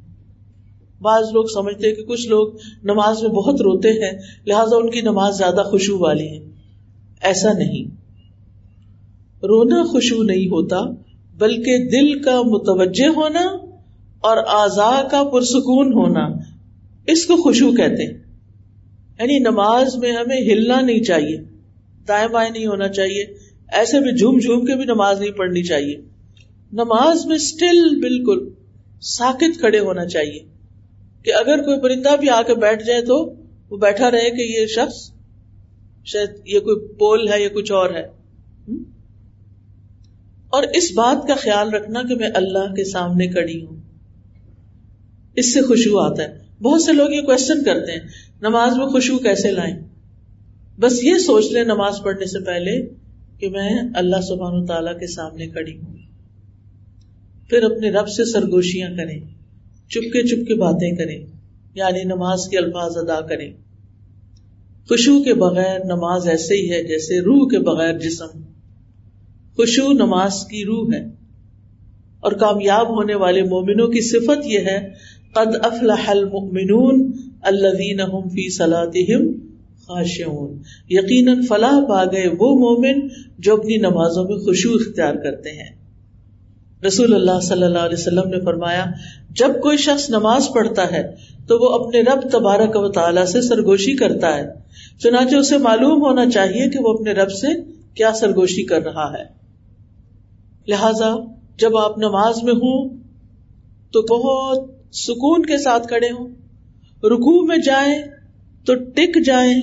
بعض 1.02 1.24
لوگ 1.32 1.44
سمجھتے 1.54 1.94
کہ 1.94 2.02
کچھ 2.02 2.28
لوگ 2.28 2.52
نماز 2.84 3.22
میں 3.22 3.30
بہت 3.30 3.60
روتے 3.60 3.88
ہیں، 3.88 4.18
لہذا 4.46 4.76
ان 4.76 4.90
کی 4.90 5.00
نماز 5.00 5.38
زیادہ 5.38 5.62
خوشبو 5.70 5.98
والی 5.98 6.28
ہے۔ 6.28 6.50
ایسا 7.22 7.52
نہیں۔ 7.52 7.84
رونا 9.42 9.82
خوشبو 9.82 10.22
نہیں 10.22 10.46
ہوتا۔ 10.46 11.05
بلکہ 11.38 11.88
دل 11.88 12.22
کا 12.22 12.42
متوجہ 12.42 13.06
ہونا 13.06 13.46
اور 14.20 14.36
آزا 14.46 15.08
کا 15.10 15.24
پرسکون 15.24 15.92
ہونا، 15.92 16.28
اس 17.06 17.26
کو 17.26 17.36
خوشبو 17.36 17.70
کہتے 17.70 18.06
ہیں۔ 18.06 18.18
یعنی 19.20 19.38
نماز 19.38 19.96
میں 19.96 20.12
ہمیں 20.12 20.40
ہلنا 20.40 20.80
نہیں 20.80 21.02
چاہیے، 21.02 21.36
دائیں 22.08 22.28
بائیں 22.28 22.50
نہیں 22.50 22.66
ہونا 22.66 22.88
چاہیے، 22.88 23.24
ایسے 23.72 24.00
بھی 24.00 24.18
جھوم 24.18 24.38
جھوم 24.38 24.64
کے 24.64 24.74
بھی 24.74 24.84
نماز 24.84 25.20
نہیں 25.20 25.30
پڑھنی 25.30 25.62
چاہیے۔ 25.62 25.96
نماز 26.72 27.26
میں 27.26 27.36
اسٹل 27.36 28.00
بالکل 28.00 28.48
ساکت 29.00 29.60
کھڑے 29.60 29.78
ہونا 29.78 30.06
چاہیے۔ 30.06 30.38
کہ 31.24 31.32
اگر 31.34 31.62
کوئی 31.62 31.80
پرندہ 31.80 32.16
بھی 32.20 32.30
آ 32.30 32.42
کے 32.42 32.54
بیٹھ 32.54 32.84
جائے 32.86 33.02
تو 33.02 33.34
وہ 33.70 33.76
بیٹھا 33.76 34.10
رہے 34.10 34.30
کہ 34.30 34.60
یہ 34.60 34.66
شخص، 34.66 35.10
شاید 36.04 36.30
یہ 36.44 36.60
کوئی 36.60 36.88
پول 36.94 37.28
ہے 37.28 37.42
یا 37.42 37.48
کچھ 37.54 37.72
اور 37.72 37.90
ہے۔ 37.90 38.15
اور 40.48 40.62
اس 40.74 40.92
بات 40.94 41.28
کا 41.28 41.34
خیال 41.34 41.70
رکھنا 41.70 42.02
کہ 42.02 42.14
میں 42.14 42.28
اللہ 42.34 42.74
کے 42.74 42.84
سامنے 42.84 43.26
کڑی 43.26 43.64
ہوں۔ 43.64 43.76
اس 45.36 45.54
سے 45.54 45.62
خوشبو 45.62 45.98
آتا 45.98 46.22
ہے۔ 46.22 46.38
بہت 46.62 46.82
سے 46.82 46.92
لوگ 46.92 47.10
یہ 47.10 47.20
کوشچن 47.20 47.64
کرتے 47.64 47.92
ہیں، 47.92 48.00
نماز 48.42 48.76
میں 48.76 48.86
خوشبو 48.86 49.18
کیسے 49.18 49.50
لائیں؟ 49.50 49.76
بس 50.80 51.04
یہ 51.04 51.14
سوچ 51.18 51.44
لیں 51.52 51.64
نماز 51.64 51.94
پڑھنے 52.04 52.26
سے 52.26 52.44
پہلے 52.44 52.86
کہ 53.38 53.48
میں 53.48 53.70
اللہ 53.94 54.20
سبحان 54.28 54.62
و 54.62 54.66
تعالی 54.66 54.90
کے 55.00 55.06
سامنے 55.06 55.46
کڑی 55.46 55.78
ہوں۔ 55.78 55.96
پھر 57.48 57.62
اپنے 57.62 57.90
رب 57.90 58.08
سے 58.08 58.24
سرگوشیاں 58.24 58.90
کریں، 58.96 59.20
چپکے 59.88 60.26
چپکے 60.26 60.54
باتیں 60.54 60.96
کریں 60.96 61.26
یعنی 61.74 62.04
نماز 62.04 62.48
کے 62.50 62.58
الفاظ 62.58 62.96
ادا 62.96 63.20
کریں۔ 63.20 63.52
خوشو 64.88 65.22
کے 65.22 65.34
بغیر 65.34 65.78
نماز 65.84 66.28
ایسے 66.28 66.54
ہی 66.54 66.70
ہے 66.70 66.82
جیسے 66.82 67.20
روح 67.20 67.48
کے 67.48 67.58
بغیر 67.58 67.98
جسم۔ 67.98 68.45
خوشو 69.56 69.92
نماز 69.92 70.44
کی 70.44 70.64
روح 70.64 70.94
ہے۔ 70.94 71.26
اور 72.20 72.32
کامیاب 72.32 72.96
ہونے 72.96 73.14
والے 73.14 73.42
مومنوں 73.42 73.88
کی 73.88 74.00
صفت 74.00 74.46
یہ 74.46 74.58
ہے، 74.58 74.90
قد 75.34 75.56
افلح 75.62 76.10
المؤمنون 76.10 77.10
الذين 77.42 78.00
هم 78.00 78.28
في 78.28 78.48
صلاتهم 78.48 79.32
خاشعون۔ 79.86 80.62
یقیناً 80.90 81.42
فلاح 81.42 81.80
پا 81.88 82.04
گئے 82.04 82.28
وہ 82.28 82.58
مومن 82.58 83.08
جو 83.38 83.54
اپنی 83.54 83.76
نمازوں 83.76 84.24
میں 84.24 84.36
خوشو 84.36 84.72
اختیار 84.72 85.14
کرتے 85.14 85.50
ہیں۔ 85.50 85.76
رسول 86.86 87.14
اللہ 87.14 87.40
صلی 87.42 87.62
اللہ 87.62 87.78
علیہ 87.78 87.98
وسلم 87.98 88.28
نے 88.28 88.40
فرمایا، 88.44 88.84
جب 89.30 89.60
کوئی 89.62 89.76
شخص 89.76 90.10
نماز 90.10 90.48
پڑھتا 90.54 90.90
ہے 90.92 91.02
تو 91.46 91.58
وہ 91.58 91.84
اپنے 91.84 92.00
رب 92.00 92.30
تبارک 92.32 92.70
و 92.74 92.88
تعالیٰ 92.88 93.24
سے 93.24 93.42
سرگوشی 93.42 93.96
کرتا 93.96 94.36
ہے۔ 94.36 94.46
چنانچہ 94.98 95.36
اسے 95.36 95.58
معلوم 95.58 96.02
ہونا 96.02 96.30
چاہیے 96.30 96.70
کہ 96.70 96.78
وہ 96.78 96.92
اپنے 96.92 97.12
رب 97.12 97.30
سے 97.30 97.46
کیا 97.94 98.12
سرگوشی 98.12 98.62
کر 98.62 98.82
رہا 98.82 99.18
ہے۔ 99.18 99.45
لہذا 100.68 101.14
جب 101.58 101.76
آپ 101.76 101.98
نماز 101.98 102.42
میں 102.42 102.52
ہوں 102.52 102.88
تو 103.92 104.02
بہت 104.02 104.70
سکون 104.94 105.46
کے 105.46 105.58
ساتھ 105.58 105.88
کھڑے 105.88 106.06
ہوں۔ 106.06 106.28
رکو 107.02 107.46
میں 107.46 107.56
جائیں 107.56 108.02
تو 108.66 108.74
ٹک 108.74 109.24
جائیں، 109.24 109.60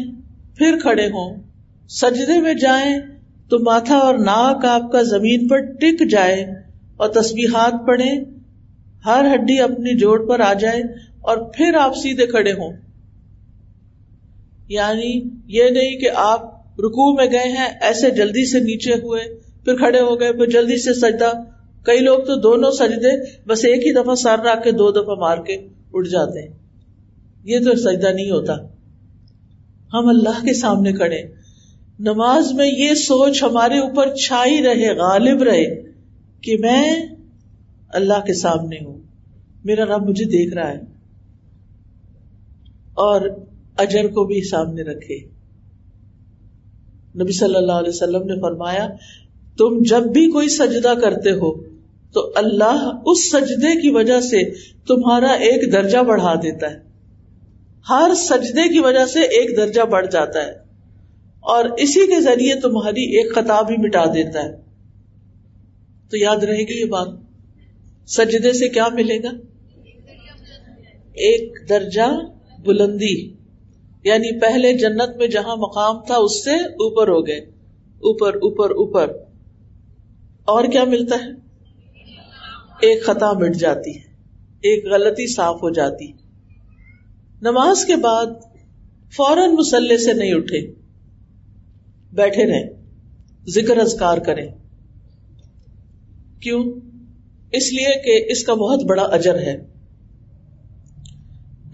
پھر 0.58 0.78
کھڑے 0.82 1.06
ہوں۔ 1.06 1.36
سجدے 1.90 2.42
میں 2.42 2.54
جائیں 2.54 3.00
تو 3.50 3.60
ماتھا 3.60 3.98
اور 3.98 4.16
ناک 4.16 4.66
آپ 4.66 4.92
کا 4.92 5.02
زمین 5.02 5.48
پر 5.48 5.60
ٹک 5.60 6.10
جائے 6.10 6.46
اور 6.98 7.10
تسبیحات 7.10 7.74
پڑھے 7.88 8.12
ہر 9.06 9.26
ہڈی 9.34 9.60
اپنی 9.60 9.98
جوڑ 9.98 10.28
پر 10.28 10.40
آ 10.40 10.54
جائے 10.54 10.82
اور 11.22 11.38
پھر 11.38 11.74
آپ 11.74 11.96
سیدھے 11.96 12.26
کھڑے 12.26 12.52
ہوں۔ 12.52 12.74
یعنی 14.68 15.24
یہ 15.48 15.64
نہیں 15.64 16.00
کہ 16.00 16.10
آپ 16.16 16.42
رکو 16.80 17.14
میں 17.16 17.32
گئے 17.32 17.52
ہیں، 17.52 17.70
ایسے 17.82 18.12
جلدی 18.12 18.52
سے 18.52 18.60
نیچے 18.60 18.94
ہوئے 18.94 19.43
پھر 19.66 19.76
کھڑے 19.76 20.00
ہو 20.00 20.20
گئے، 20.20 20.34
پھر 20.34 20.46
جلدی 20.46 20.78
سے 20.78 20.94
سجدہ۔ 20.94 21.32
کئی 21.84 22.00
لوگ 22.00 22.20
تو 22.20 22.36
دونوں 22.36 22.72
سجدے، 22.72 23.44
بس 23.48 23.66
ایک 23.66 23.88
ہی 23.88 23.94
دفعہ 23.94 24.16
سر 24.16 24.40
رکھ 24.40 24.64
کے، 24.64 24.72
دو 24.72 24.92
دفعہ 24.92 25.16
مار 25.16 25.38
کے 25.38 25.68
اٹھ 25.94 26.10
جاتے 26.10 26.42
ہیں۔ 26.42 26.58
یہ 27.44 27.60
تو 27.60 27.76
سجدہ 27.76 28.08
نہیں 28.08 28.32
ہوتا۔ 28.32 28.54
ہم 29.94 30.08
اللہ 30.08 30.46
کے 30.46 30.54
سامنے 30.54 30.94
کھڑے۔ 30.94 31.24
نماز 32.00 32.54
میں 32.54 32.68
یہ 32.68 32.94
سوچ 32.94 33.44
ہمارے 33.44 33.80
اوپر 33.80 34.16
چھائی 34.16 34.64
رہے، 34.64 34.94
غالب 34.94 35.44
رہے 35.44 35.84
کہ 36.42 36.58
میں 36.58 37.06
اللہ 37.90 38.26
کے 38.26 38.34
سامنے 38.34 38.86
ہوں۔ 38.86 39.02
میرا 39.66 39.86
رب 39.86 40.10
مجھے 40.10 40.26
دیکھ 40.26 40.54
رہا 40.54 40.70
ہے۔ 40.70 40.80
اور 42.94 43.22
اجر 43.78 44.08
کو 44.08 44.26
بھی 44.26 44.42
سامنے 44.42 44.82
رکھے۔ 44.82 45.18
نبی 47.24 47.32
صلی 47.32 47.56
اللہ 47.56 47.72
علیہ 47.72 47.90
وسلم 47.90 48.24
نے 48.24 48.42
فرمایا 48.42 48.88
تم 49.58 49.82
جب 49.90 50.04
بھی 50.04 50.32
کوئی 50.32 50.50
سجدہ 50.50 50.94
کرتے 51.02 51.32
ہو، 51.32 51.64
تو 52.14 52.32
اللہ 52.36 52.92
اس 53.06 53.32
سجدے 53.32 53.82
کی 53.82 53.90
وجہ 53.90 54.20
سے 54.20 54.50
تمہارا 54.88 55.32
ایک 55.32 55.72
درجہ 55.72 55.98
بڑھا 55.98 56.36
دیتا 56.36 56.72
ہے۔ 56.72 56.78
ہر 57.90 58.12
سجدے 58.16 58.74
کی 58.74 58.80
وجہ 58.80 59.06
سے 59.06 59.20
ایک 59.20 59.58
درجہ 59.58 59.82
بڑھ 59.82 60.08
جاتا 60.12 60.48
ہے۔ 60.48 60.52
اور 61.40 61.66
اسی 61.66 62.08
کے 62.08 62.22
ذریعے 62.22 62.56
تمہاری 62.56 63.04
ایک 63.04 63.36
خطاب 63.36 63.68
بھی 63.68 63.76
مٹا 63.78 64.06
دیتا 64.06 64.44
ہے۔ 64.44 64.52
تو 66.12 66.18
یاد 66.18 66.44
رہے 66.44 66.60
گی 66.60 66.80
یہ 66.80 66.86
بات۔ 66.86 67.08
سجدے 68.08 68.54
سے 68.54 68.70
کیا 68.70 68.88
ملے 68.94 69.18
گا؟ 69.24 69.30
ایک 71.14 71.70
درجہ 71.70 72.20
بلندی۔ 72.66 73.34
یعنی 74.04 74.40
پہلے 74.40 74.74
جنت 74.74 75.18
میں 75.18 75.28
جہاں 75.28 75.56
مقام 75.56 76.02
تھا، 76.06 76.16
اس 76.16 76.44
سے 76.44 76.52
اوپر 76.52 77.08
ہو 77.08 77.28
گئے۔ 77.28 77.40
اوپر 77.94 78.34
اوپر 78.34 78.70
اوپر۔ 78.70 79.12
اور 80.46 80.64
کیا 80.64 80.84
ملتا 80.84 81.16
ہے؟ 81.16 81.32
ایک 82.82 83.06
خطا 83.06 83.34
مٹ 83.34 83.56
جاتی 83.56 83.90
ہے، 83.92 84.02
ایک 84.62 84.86
غلطی 84.86 85.34
صاف 85.34 85.56
ہو 85.56 85.70
جاتی 85.70 86.12
نماز 87.42 87.86
کے 87.86 87.96
بعد 87.96 88.26
فوراً 89.16 89.52
مسلح 89.52 89.98
سے 89.98 90.14
نہیں 90.14 90.34
اٹھے۔ 90.34 90.74
بیٹھے 92.14 92.46
رہیں، 92.46 92.70
ذکر 93.50 93.78
ازکار 93.78 94.18
کریں۔ 94.18 94.48
کیوں؟ 96.42 96.64
اس 97.52 97.74
لیے 97.74 98.02
کہ 98.04 98.32
اس 98.32 98.44
کا 98.44 98.54
بہت 98.54 98.84
بڑا 98.84 99.04
اجر 99.04 99.36
ہے۔ 99.36 99.58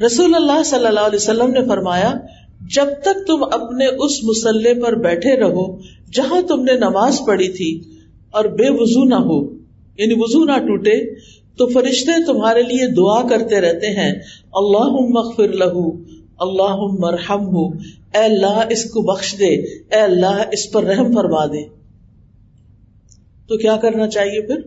رسول 0.06 0.36
اللہ 0.36 0.64
صلی 0.64 0.86
اللہ 0.86 1.00
علیہ 1.00 1.20
وسلم 1.22 1.52
نے 1.52 1.68
فرمایا، 1.68 2.14
جب 2.62 2.86
تک 3.02 3.28
تم 3.28 3.44
اپنے 3.44 3.86
اس 3.86 4.24
مسلح 4.24 4.86
پر 4.86 4.96
بیٹھے 4.96 5.40
رہو، 5.40 5.80
جہاں 6.14 6.42
تم 6.42 6.64
نے 6.64 6.74
نماز 6.74 7.22
پڑھی 7.28 7.48
تھی 7.48 7.99
اور 8.32 8.46
بے 8.46 8.70
وضو 8.70 9.04
نہ 9.04 9.16
ہو۔ 9.16 9.54
یعنی 9.98 10.14
وضو 10.18 10.44
نہ 10.44 10.58
ٹوٹے۔ 10.58 11.16
تو 11.58 11.68
فرشتے 11.68 12.26
تمہارے 12.26 12.62
لیے 12.62 12.88
دعا 12.88 13.28
کرتے 13.28 13.62
رہتے 13.62 13.88
ہیں 13.88 14.14
اللہ 14.54 15.10
مغفر 15.10 15.48
لہو 15.48 15.92
اللہ 16.40 17.00
مرحم 17.00 17.46
ہو 17.46 17.68
اے 18.14 18.18
اللہ، 18.18 18.64
اس 18.70 18.84
کو 18.84 19.02
بخش 19.02 19.36
دے۔ 19.40 19.56
اے 19.66 20.00
اللہ، 20.00 20.44
اس 20.52 20.72
پر 20.72 20.84
رحم 20.84 21.14
فرما 21.14 21.46
دے۔ 21.46 21.64
تو 23.48 23.58
کیا 23.58 23.78
کرنا 23.78 24.08
چاہیے 24.08 24.42
پھر؟ 24.42 24.60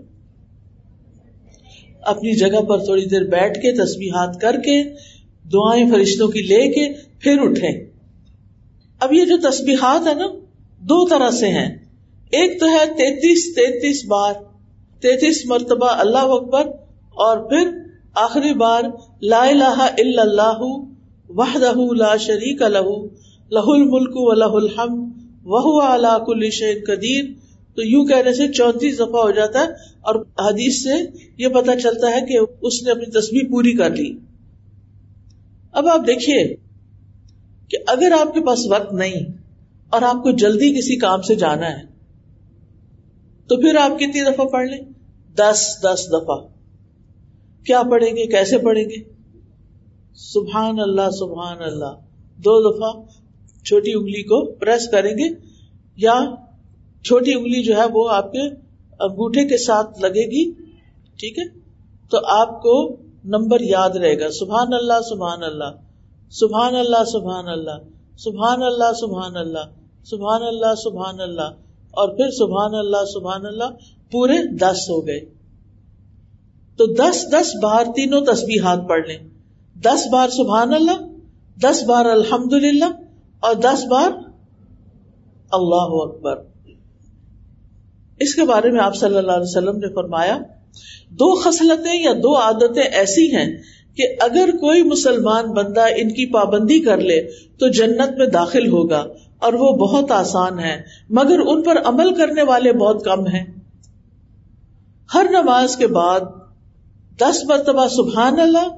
اپنی 2.02 2.36
جگہ 2.36 2.60
پر 2.60 2.78
تھوڑی 2.78 3.04
دیر 3.04 3.22
بیٹھ 3.22 3.58
کے 3.58 3.72
تصویرات 3.72 4.40
کر 4.40 4.56
کے، 4.64 4.84
دعائیں 5.52 5.90
فرشتوں 5.92 6.28
کی 6.28 6.40
لے 6.40 6.72
کے 6.72 6.92
پھر 7.20 7.38
اٹھے 7.40 7.86
اب 9.00 9.12
یہ 9.12 9.24
جو 9.24 9.50
تسبیحات 9.50 10.06
ہے 10.06 10.14
نا، 10.14 10.26
دو 10.80 11.08
طرح 11.08 11.30
سے 11.30 11.46
ہیں۔ 11.46 11.81
ایک 12.32 12.58
تو 12.60 12.66
ہے 12.68 12.84
تینتیس 12.96 13.44
تینتیس 13.54 14.04
بار، 14.08 14.32
تینتیس 15.02 15.44
مرتبہ 15.46 15.88
اللہ 15.98 16.32
اکبر، 16.34 16.68
اور 17.16 17.38
پھر 17.50 17.70
آخری 18.20 18.52
بار 18.56 18.82
لا 19.24 19.42
الہ 19.44 19.78
الا 19.82 20.22
اللہ 20.22 20.62
وحدہ 21.30 21.72
لا 21.96 22.16
شریک 22.20 22.62
لہ 22.62 22.88
لہ 23.50 23.68
الملک 23.70 24.16
و 24.18 24.32
لہ 24.34 24.54
الحمد 24.56 25.46
وہ 25.46 25.80
اللہ 25.82 26.18
کل 26.26 26.48
شیء 26.50 26.74
قدیر۔ 26.86 27.24
تو 27.76 27.82
یوں 27.82 28.04
کہنے 28.06 28.32
سے 28.32 28.46
چونتیس 28.52 28.94
دفعہ 28.96 29.22
ہو 29.22 29.30
جاتا 29.30 29.60
ہے، 29.60 29.66
اور 30.00 30.14
حدیث 30.40 30.82
سے 30.82 30.98
یہ 31.38 31.48
پتا 31.48 31.78
چلتا 31.80 32.10
ہے 32.10 32.20
کہ 32.26 32.38
اس 32.38 32.82
نے 32.82 32.90
اپنی 32.90 33.10
تصویر 33.10 33.50
پوری 33.50 33.72
کر 33.76 33.90
لی۔ 33.90 34.10
اب 35.72 35.88
آپ 35.88 36.06
دیکھیے 36.06 36.42
کہ 37.70 37.78
اگر 37.88 38.12
آپ 38.20 38.34
کے 38.34 38.40
پاس 38.46 38.66
وقت 38.70 38.92
نہیں 38.94 39.30
اور 39.92 40.02
آپ 40.02 40.22
کو 40.22 40.30
جلدی 40.38 40.72
کسی 40.72 40.96
کام 40.98 41.22
سے 41.22 41.34
جانا 41.36 41.68
ہے 41.68 41.90
تو 43.52 43.60
پھر 43.60 43.76
آپ 43.76 43.90
کتنی 43.96 44.32
دفعہ 44.32 44.46
پڑھ 44.46 44.68
لیں؟ 44.68 44.78
دس 45.34 45.76
دس 45.84 46.08
دفعہ۔ 46.08 46.36
کیا 47.64 47.82
پڑھیں 47.90 48.16
گے؟ 48.16 48.26
کیسے 48.26 48.58
پڑھیں 48.58 48.84
گے؟ 48.84 49.12
سبحان 50.14 50.80
اللہ 50.80 51.10
سبحان 51.10 51.62
اللہ۔ 51.62 51.94
دو 52.36 52.70
دفعہ 52.70 53.02
چھوٹی 53.64 53.92
انگلی 53.92 54.22
کو 54.22 54.52
پریس 54.52 54.88
کریں 54.88 55.10
گے 55.10 55.34
یا 55.96 56.20
چھوٹی 57.04 57.34
انگلی 57.34 57.62
جو 57.62 57.76
ہے 57.76 57.82
وہ 57.92 58.10
آپ 58.10 58.32
کے 58.32 58.40
انگوٹھے 59.00 59.48
کے 59.48 59.56
ساتھ 59.56 60.00
لگے 60.00 60.26
گی، 60.26 60.52
ٹھیک 61.16 61.38
ہے؟ 61.38 61.44
تو 62.10 62.18
آپ 62.26 62.62
کو 62.62 62.96
نمبر 63.24 63.60
یاد 63.60 63.90
رہے 63.90 64.20
گا۔ 64.20 64.30
سبحان 64.30 64.72
اللہ 64.72 65.00
سبحان 65.08 65.42
اللہ۔ 65.42 65.76
سبحان 66.30 66.74
اللہ 66.74 67.04
سبحان 67.04 67.48
اللہ۔ 67.48 67.78
سبحان 68.16 68.62
اللہ 68.62 68.92
سبحان 69.00 69.36
اللہ۔ 69.36 69.70
سبحان 70.04 70.42
اللہ 70.42 70.74
سبحان 70.74 71.20
اللہ۔ 71.20 71.61
اور 71.92 72.08
پھر 72.08 72.30
سبحان 72.30 72.74
اللہ 72.74 73.04
سبحان 73.12 73.46
اللہ، 73.46 73.64
پورے 74.10 74.56
دس 74.56 74.90
ہو 74.90 75.06
گئے۔ 75.06 75.20
تو 76.76 76.86
دس 76.86 77.32
دس 77.32 77.50
بار 77.62 77.84
تینوں 77.84 78.20
تصویر 78.20 78.62
ہاتھ 78.62 78.88
پڑھ 78.88 79.06
لیں۔ 79.08 79.18
دس 79.80 80.06
بار 80.12 80.28
سبحان 80.28 80.74
اللہ، 80.74 81.06
دس 81.60 81.82
بار 81.82 82.04
الحمد 82.04 82.52
للہ 82.52 82.84
اور 83.40 83.54
دس 83.54 83.84
بار 83.84 84.10
اللہ 85.52 86.02
اکبر۔ 86.02 86.36
اس 88.20 88.34
کے 88.34 88.42
بارے 88.42 88.70
میں 88.70 88.80
آپ 88.80 88.96
صلی 88.96 89.16
اللہ 89.16 89.32
علیہ 89.32 89.48
وسلم 89.48 89.76
نے 89.76 89.94
فرمایا، 89.94 90.38
دو 91.10 91.40
خصلتیں 91.40 92.02
یا 92.02 92.12
دو 92.12 92.36
عادتیں 92.36 92.82
ایسی 92.82 93.36
ہیں 93.36 93.58
کہ 93.96 94.02
اگر 94.20 94.50
کوئی 94.50 94.82
مسلمان 94.82 95.52
بندہ 95.52 95.80
ان 95.80 96.08
کی 96.08 96.32
پابندی 96.32 96.80
کر 96.80 96.98
لے 96.98 97.20
تو 97.58 97.68
جنت 97.68 98.18
میں 98.18 98.26
داخل 98.26 98.66
ہوگا۔ 98.66 99.06
اور 99.42 99.52
وہ 99.52 99.72
بہت 99.72 100.10
آسان 100.10 100.58
ہے 100.58 100.82
مگر 101.10 101.38
ان 101.46 101.62
پر 101.62 101.76
عمل 101.84 102.14
کرنے 102.14 102.42
والے 102.42 102.72
بہت 102.72 103.04
کم 103.04 103.26
ہیں۔ 103.26 103.44
ہر 105.14 105.26
نماز 105.30 105.76
کے 105.76 105.86
بعد 105.86 106.20
دس 107.20 107.44
مرتبہ 107.44 107.88
سبحان 107.88 108.40
اللہ، 108.40 108.68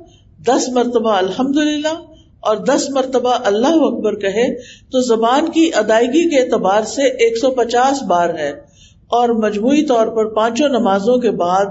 دس 0.46 0.68
مرتبہ 0.68 1.12
الحمد 1.12 1.56
للہ 1.56 1.94
اور 2.40 2.56
دس 2.56 2.90
مرتبہ 2.90 3.34
اللہ 3.44 3.74
اکبر 3.74 4.14
کہے 4.14 4.54
تو 4.60 5.00
زبان 5.00 5.50
کی 5.50 5.70
ادائیگی 5.74 6.30
کے 6.30 6.40
اعتبار 6.40 6.82
سے 6.82 7.02
ایک 7.02 7.38
سو 7.38 7.50
پچاس 7.50 8.02
بار 8.02 8.30
ہے۔ 8.30 8.74
اور 9.06 9.28
مجموعی 9.28 9.86
طور 9.86 10.06
پر 10.06 10.26
پانچوں 10.26 10.68
نمازوں 10.68 11.16
کے 11.16 11.30
بعد 11.30 11.66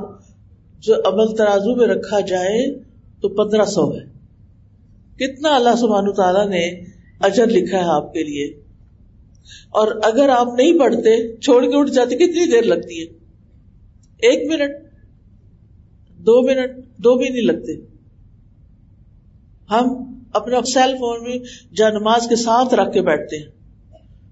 جو 0.79 0.95
عمل 0.95 1.35
ترازو 1.35 1.75
میں 1.75 1.87
رکھا 1.87 2.19
جائے 2.19 2.79
تو 3.21 3.29
پندرہ 3.29 3.65
سو 3.65 3.95
ہے۔ 3.95 4.13
کتنا 5.17 5.55
اللہ 5.55 5.75
سبحانہ 5.77 6.11
تعالیٰ 6.11 6.47
نے 6.47 6.69
اجر 7.19 7.47
لکھا 7.47 7.77
ہے 7.77 7.83
آپ 7.83 8.13
کے 8.13 8.23
لیے۔ 8.23 8.62
اور 9.69 9.87
اگر 10.03 10.29
آپ 10.29 10.47
نہیں 10.57 10.79
پڑھتے، 10.79 11.37
چھوڑ 11.37 11.63
کے 11.63 11.79
اٹھ 11.79 11.91
جاتے، 11.91 12.15
کتنی 12.15 12.51
دیر 12.51 12.61
لگتی 12.61 12.99
ہے؟ 13.01 13.05
ایک 14.17 14.51
منٹ، 14.51 14.71
دو 16.09 16.41
منٹ، 16.41 16.87
دو 16.97 17.15
بھی 17.15 17.29
نہیں 17.29 17.41
لگتے۔ 17.41 17.73
ہم 19.71 20.13
اپنا 20.33 20.61
سیل 20.61 20.93
فون 20.93 21.23
میں 21.23 21.37
جا 21.75 21.89
نماز 21.89 22.27
کے 22.29 22.35
ساتھ 22.35 22.73
رکھ 22.73 22.93
کے 22.93 23.01
بیٹھتے 23.01 23.37
ہیں۔ 23.37 23.45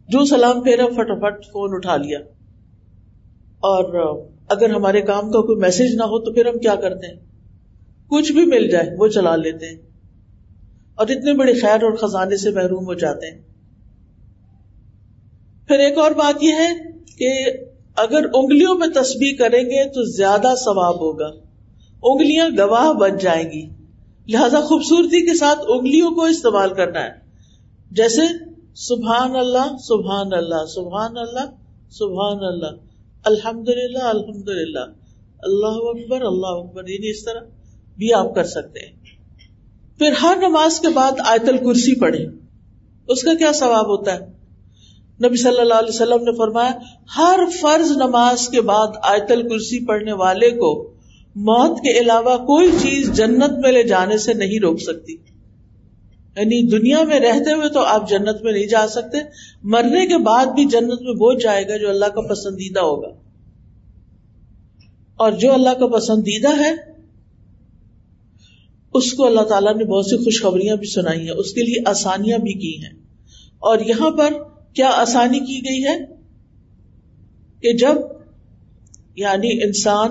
جو 0.07 0.25
سلام 0.25 0.63
پھیرا، 0.63 0.85
فٹافٹ 0.85 1.45
فون 1.45 1.69
اٹھا 1.73 1.97
لیا۔ 1.97 2.19
اور 3.59 4.17
اگر 4.47 4.69
ہمارے 4.69 5.01
کام 5.01 5.31
کا 5.31 5.41
کوئی 5.41 5.57
میسج 5.59 5.95
نہ 5.95 6.03
ہو، 6.03 6.19
تو 6.19 6.33
پھر 6.33 6.45
ہم 6.45 6.59
کیا 6.59 6.75
کرتے 6.75 7.07
ہیں؟ 7.07 7.15
کچھ 8.07 8.31
بھی 8.31 8.45
مل 8.45 8.69
جائے، 8.69 8.89
وہ 8.97 9.07
چلا 9.07 9.35
لیتے 9.35 9.65
ہیں۔ 9.65 9.77
اور 10.95 11.07
اتنے 11.07 11.33
بڑے 11.33 11.53
خیر 11.53 11.83
اور 11.83 11.91
خزانے 11.91 12.37
سے 12.37 12.51
محروم 12.51 12.85
ہو 12.85 12.93
جاتے 12.93 13.31
ہیں۔ 13.31 13.50
پھر 15.67 15.79
ایک 15.79 15.97
اور 15.97 16.11
بات 16.11 16.43
یہ 16.43 16.51
ہے 16.51 16.69
کہ 17.17 17.51
اگر 17.95 18.25
انگلیوں 18.33 18.75
میں 18.75 18.87
تسبیح 18.87 19.37
کریں 19.37 19.63
گے 19.63 19.89
تو 19.89 20.03
زیادہ 20.03 20.53
ثواب 20.65 21.01
ہوگا۔ 21.01 21.31
انگلیاں 22.03 22.49
گواہ 22.57 22.93
بن 22.93 23.17
جائیں 23.17 23.51
گی۔ 23.51 23.69
لہذا 24.27 24.61
خوبصورتی 24.61 25.25
کے 25.25 25.37
ساتھ 25.37 25.59
انگلیوں 25.67 26.11
کو 26.11 26.23
استعمال 26.23 26.73
کرنا 26.73 27.03
ہے۔ 27.03 27.09
جیسے 27.91 28.21
سبحان 28.75 29.35
اللہ 29.35 29.77
سبحان 29.79 30.33
اللہ 30.33 30.65
سبحان 30.75 31.17
اللہ 31.17 31.51
سبحان 31.89 32.37
اللہ 32.41 32.75
الحمد 33.23 33.69
للہ 33.69 34.03
الحمد 34.03 34.49
للہ 34.49 34.79
اللہ 35.39 35.67
اکبر 35.67 36.21
اللہ 36.21 36.47
اکبر 36.47 36.87
یعنی 36.87 37.09
اس 37.09 37.23
طرح 37.23 37.39
بھی 37.97 38.13
آپ 38.13 38.35
کر 38.35 38.43
سکتے 38.43 38.79
ہیں۔ 38.79 38.95
پھر 39.97 40.11
ہر 40.23 40.37
نماز 40.41 40.79
کے 40.79 40.87
بعد 40.89 41.11
آیت 41.25 41.49
الکرسی 41.49 41.99
پڑھے 41.99 42.25
اس 43.07 43.21
کا 43.21 43.33
کیا 43.33 43.51
ثواب 43.51 43.87
ہوتا 43.87 44.13
ہے؟ 44.13 44.30
نبی 45.25 45.37
صلی 45.37 45.59
اللہ 45.59 45.73
علیہ 45.73 45.93
وسلم 45.93 46.23
نے 46.23 46.37
فرمایا، 46.37 46.71
ہر 47.17 47.39
فرض 47.61 47.91
نماز 47.91 48.49
کے 48.49 48.61
بعد 48.61 48.87
آیت 49.03 49.31
الکرسی 49.31 49.85
پڑھنے 49.85 50.13
والے 50.13 50.49
کو 50.49 50.93
موت 51.35 51.79
کے 51.79 51.99
علاوہ 51.99 52.37
کوئی 52.37 52.71
چیز 52.81 53.13
جنت 53.13 53.51
میں 53.59 53.71
لے 53.71 53.83
جانے 53.83 54.17
سے 54.17 54.33
نہیں 54.33 54.59
روک 54.59 54.81
سکتی۔ 54.81 55.13
یعنی 55.13 56.67
دنیا 56.67 57.03
میں 57.03 57.19
رہتے 57.19 57.51
ہوئے 57.51 57.69
تو 57.69 57.79
آپ 57.79 58.09
جنت 58.09 58.41
میں 58.41 58.53
نہیں 58.53 58.65
جا 58.65 58.87
سکتے، 58.87 59.17
مرنے 59.63 60.07
کے 60.07 60.17
بعد 60.17 60.45
بھی 60.45 60.65
جنت 60.65 61.01
میں 61.01 61.13
وہ 61.19 61.33
جائے 61.33 61.67
گا 61.67 61.77
جو 61.77 61.89
اللہ 61.89 62.05
کا 62.05 62.21
پسندیدہ 62.21 62.79
ہوگا۔ 62.79 63.07
اور 65.15 65.31
جو 65.31 65.53
اللہ 65.53 65.69
کا 65.69 65.87
پسندیدہ 65.87 66.59
ہے، 66.59 66.71
اس 68.93 69.13
کو 69.13 69.25
اللہ 69.25 69.41
تعالیٰ 69.41 69.75
نے 69.75 69.83
بہت 69.83 70.05
سی 70.05 70.17
خوشخبریاں 70.17 70.75
بھی 70.75 70.87
سنائی 70.87 71.19
ہیں، 71.19 71.35
اس 71.37 71.53
کے 71.53 71.61
لیے 71.61 71.75
آسانیاں 71.85 72.37
بھی 72.37 72.53
کی 72.53 72.83
ہیں۔ 72.83 72.93
اور 73.59 73.77
یہاں 73.79 74.09
پر 74.09 74.50
کیا 74.73 74.87
آسانی 74.87 75.39
کی 75.39 75.61
گئی 75.69 75.85
ہے 75.85 75.97
کہ 77.61 77.73
جب 77.73 77.95
یعنی 79.15 79.63
انسان 79.63 80.09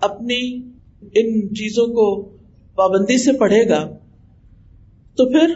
اپنی 0.00 0.70
ان 1.14 1.54
چیزوں 1.54 1.86
کو 1.86 2.36
پابندی 2.74 3.18
سے 3.18 3.32
پڑھے 3.32 3.68
گا 3.68 3.88
تو 5.16 5.26
پھر 5.26 5.54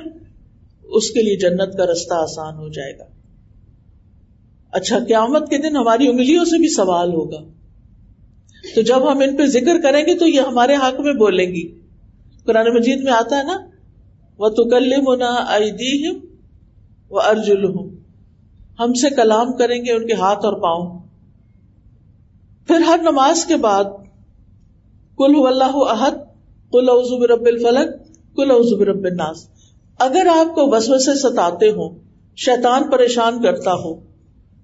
اس 0.82 1.10
کے 1.10 1.22
لیے 1.22 1.36
جنت 1.36 1.76
کا 1.76 1.86
رستہ 1.86 2.14
آسان 2.14 2.54
ہو 2.54 2.68
جائے 2.68 2.98
گا۔ 2.98 3.04
اچھا 4.70 4.98
قیامت 4.98 5.50
کے 5.50 5.58
دن 5.58 5.76
ہماری 5.76 6.08
انگلیوں 6.08 6.44
سے 6.44 6.58
بھی 6.58 6.68
سوال 6.68 7.08
ہوگا۔ 7.08 7.44
تو 8.74 8.82
جب 8.82 9.12
ہم 9.12 9.18
ان 9.18 9.36
پہ 9.36 9.46
ذکر 9.46 9.80
کریں 9.82 10.02
گے 10.06 10.14
تو 10.14 10.26
یہ 10.26 10.40
ہمارے 10.40 10.74
حق 10.74 11.00
میں 11.00 11.12
بولیں 11.12 11.46
گی۔ 11.46 11.78
قرآن 12.44 12.66
مجید 12.74 13.00
میں 13.04 13.12
آتا 13.12 13.38
ہے 13.38 13.42
نا 13.42 13.58
وہ 14.38 14.48
تو 14.48 14.70
کل 14.70 14.92
منا 15.02 15.34
وہ 17.12 17.20
ارجل 17.20 17.64
ہوں 17.64 17.88
ہم 18.78 18.92
سے 18.94 19.10
کلام 19.10 19.52
کریں 19.52 19.84
گے 19.84 19.92
ان 19.92 20.06
کے 20.06 20.12
ہاتھ 20.12 20.44
اور 20.44 20.52
پاؤں۔ 20.52 20.98
پھر 22.66 22.80
ہر 22.80 22.98
نماز 23.02 23.44
کے 23.44 23.56
بعد 23.56 23.84
کل 25.18 25.34
اللہ 25.46 25.76
احد 25.76 26.10
کل 26.72 26.88
ازب 26.88 27.24
رب 27.24 27.46
الفلک 27.46 27.90
کل 28.36 28.50
ازب 28.50 28.82
رب 28.82 29.04
الناس۔ 29.04 29.48
اگر 29.98 30.26
آپ 30.36 30.54
کو 30.54 30.66
بس 30.66 30.86
سے 30.86 31.18
ستاتے 31.18 31.70
ہوں، 31.70 31.98
شیطان 32.36 32.90
پریشان 32.90 33.42
کرتا 33.42 33.74
ہو، 33.74 34.00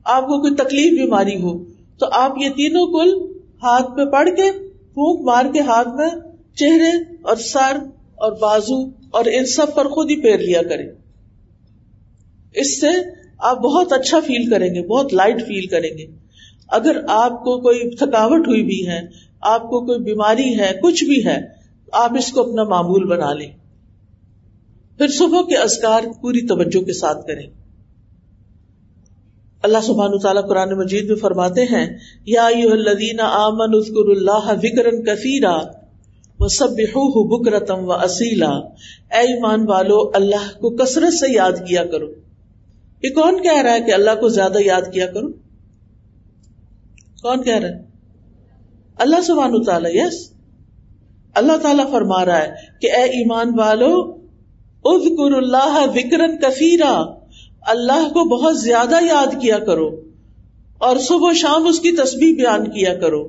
آپ 0.04 0.22
کو 0.22 0.40
کوئی 0.40 0.54
تکلیف 0.54 1.00
بیماری 1.00 1.42
ہو، 1.42 1.64
تو 1.98 2.06
آپ 2.12 2.38
یہ 2.38 2.48
تینوں 2.48 2.86
کل 2.86 3.36
ہاتھ 3.62 3.96
پہ 3.96 4.04
پڑھ 4.04 4.28
کے، 4.36 4.50
پھونک 4.94 5.20
مار 5.26 5.44
کے 5.52 5.60
ہاتھ 5.60 5.88
میں 5.88 6.10
چہرے 6.56 7.14
اور 7.22 7.36
سر 7.36 7.76
اور 8.14 8.32
بازو 8.32 8.84
اور 9.10 9.24
ان 9.24 9.46
سب 9.46 9.74
پر 9.74 9.88
خود 9.88 10.10
ہی 10.10 10.22
پیر 10.22 10.38
لیا 10.38 10.62
کریں۔ 10.62 10.86
اس 12.54 12.80
سے 12.80 12.86
آپ 13.38 13.58
بہت 13.58 13.92
اچھا 13.92 14.20
فیل 14.20 14.50
کریں 14.50 14.74
گے، 14.74 14.82
بہت 14.82 15.14
لائٹ 15.14 15.46
فیل 15.46 15.66
کریں 15.66 15.98
گے۔ 15.98 16.06
اگر 16.68 17.00
آپ 17.08 17.44
کو 17.44 17.60
کوئی 17.60 17.90
تھکاوٹ 17.90 18.48
ہوئی 18.48 18.62
بھی 18.62 18.88
ہے، 18.88 19.00
آپ 19.40 19.62
کو 19.62 19.86
کوئی 19.86 19.98
بیماری 19.98 20.58
ہے، 20.58 20.72
کچھ 20.82 21.04
بھی 21.04 21.24
ہے، 21.24 21.40
آپ 21.92 22.12
اس 22.18 22.32
کو 22.32 22.40
اپنا 22.40 22.64
معمول 22.64 23.04
بنا 23.04 23.32
لیں۔ 23.32 23.50
پھر 24.98 25.08
صبح 25.08 25.42
کے 25.42 25.56
ازکار 25.56 26.00
پوری 26.20 26.46
توجہ 26.46 26.84
کے 26.84 26.92
ساتھ 26.92 27.26
کریں۔ 27.26 27.46
اللہ 29.62 29.78
سبحان 29.82 30.18
تعالیٰ 30.18 30.48
قرآن 30.48 30.78
مجید 30.78 31.08
میں 31.08 31.16
فرماتے 31.16 31.64
ہیں، 31.64 31.98
یا 32.26 32.46
الذین 32.46 33.20
آمن 33.20 33.74
اذکر 33.74 34.10
اللہ 34.10 34.50
وکرن 34.62 35.04
کثیرا 35.04 35.58
وسبحوہ 36.38 37.24
بکرتم 37.24 37.88
و 37.88 37.92
اصیلا 37.92 38.50
اے 39.10 39.20
ایمان 39.20 39.68
والو، 39.68 40.10
اللہ 40.14 40.60
کو 40.60 40.70
کثرت 40.70 41.12
سے 41.12 41.32
یاد 41.32 41.52
کیا 41.52 41.84
کرو۔ 41.84 42.06
یہ 43.02 43.10
کون 43.10 43.42
کہہ 43.42 43.62
رہا 43.62 43.72
ہے 43.72 43.80
کہ 43.80 43.94
اللہ 43.94 44.10
کو 44.20 44.28
زیادہ 44.28 44.58
یاد 44.60 44.82
کیا 44.92 45.06
کرو؟ 45.06 45.28
کون 47.22 47.42
کہہ 47.42 47.56
رہا 47.56 47.68
ہے؟ 47.68 47.84
اللہ 48.96 49.20
سبحان 49.20 49.62
تعالیٰ 49.62 49.90
یس 49.94 50.32
اللہ 51.34 51.56
تعالیٰ 51.62 51.90
فرما 51.90 52.24
رہا 52.24 52.38
ہے 52.38 52.54
کہ 52.80 52.86
اے 52.86 53.02
ایمان 53.02 53.58
والو، 53.58 54.18
اذکر 54.84 55.36
اللہ 55.36 55.86
وکرن 55.94 56.36
کثیرا۔ 56.38 57.04
اللہ 57.60 58.08
کو 58.08 58.28
بہت 58.28 58.60
زیادہ 58.60 58.94
یاد 59.04 59.40
کیا 59.40 59.58
کرو 59.58 60.02
اور 60.78 60.96
صبح 60.96 61.30
و 61.30 61.32
شام 61.32 61.66
اس 61.66 61.80
کی 61.80 61.92
تسبیح 61.92 62.36
بیان 62.36 62.64
کیا 62.70 62.94
کرو۔ 62.94 63.28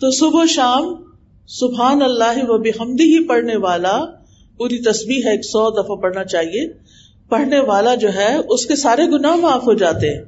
تو 0.00 0.10
صبح 0.10 0.42
و 0.42 0.46
شام، 0.46 0.94
سبحان 1.48 2.02
اللہ 2.02 2.42
و 2.42 2.58
بحمدی 2.58 3.04
ہی 3.04 3.28
پڑھنے 3.28 3.56
والا، 3.56 4.04
پوری 4.56 4.78
تسبیح 4.78 5.20
ہے، 5.24 5.30
ایک 5.30 5.44
سو 5.44 5.82
دفعہ 5.82 5.96
پڑھنا 5.96 6.24
چاہیے۔ 6.24 6.81
پڑھنے 7.32 7.60
والا 7.60 7.94
جو 7.94 8.14
ہے، 8.14 8.36
اس 8.48 8.66
کے 8.66 8.76
سارے 8.76 9.04
گناہ 9.04 9.36
معاف 9.36 9.62
ہو 9.62 9.74
جاتے 9.74 10.14
ہیں۔ 10.14 10.24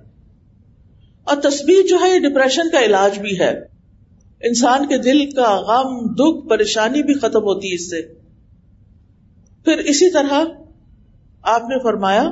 اور 1.25 1.37
تسبیح 1.37 1.83
جو 1.89 1.97
ہے، 2.01 2.15
یہ 2.15 2.19
ڈپریشن 2.19 2.71
کا 2.71 2.81
علاج 2.81 3.19
بھی 3.19 3.39
ہے۔ 3.41 3.61
انسان 4.41 4.87
کے 4.87 4.99
دل 4.99 5.31
کا 5.31 5.61
غم، 5.61 6.15
دکھ، 6.15 6.49
پریشانی 6.49 7.03
بھی 7.03 7.15
ختم 7.15 7.43
ہوتی 7.43 7.69
ہے 7.69 7.75
اس 7.75 7.91
سے۔ 7.91 8.03
پھر 9.65 9.79
اسی 9.79 10.11
طرح 10.11 10.45
آپ 11.43 11.63
نے 11.63 11.83
فرمایا، 11.83 12.31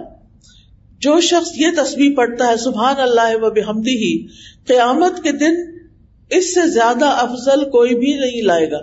جو 0.99 1.21
شخص 1.21 1.51
یہ 1.57 1.67
تصویر 1.77 2.17
پڑھتا 2.17 2.47
ہے، 2.47 2.57
سبحان 2.57 2.95
اللہ 2.99 3.35
و 3.35 3.51
بحمدی 3.51 3.97
ہی 3.97 4.27
قیامت 4.67 5.23
کے 5.23 5.33
دن 5.33 5.55
اس 6.31 6.55
سے 6.55 6.69
زیادہ 6.69 7.05
افضل 7.05 7.71
کوئی 7.71 7.95
بھی 7.95 8.15
نہیں 8.15 8.43
لائے 8.43 8.71
گا۔ 8.71 8.79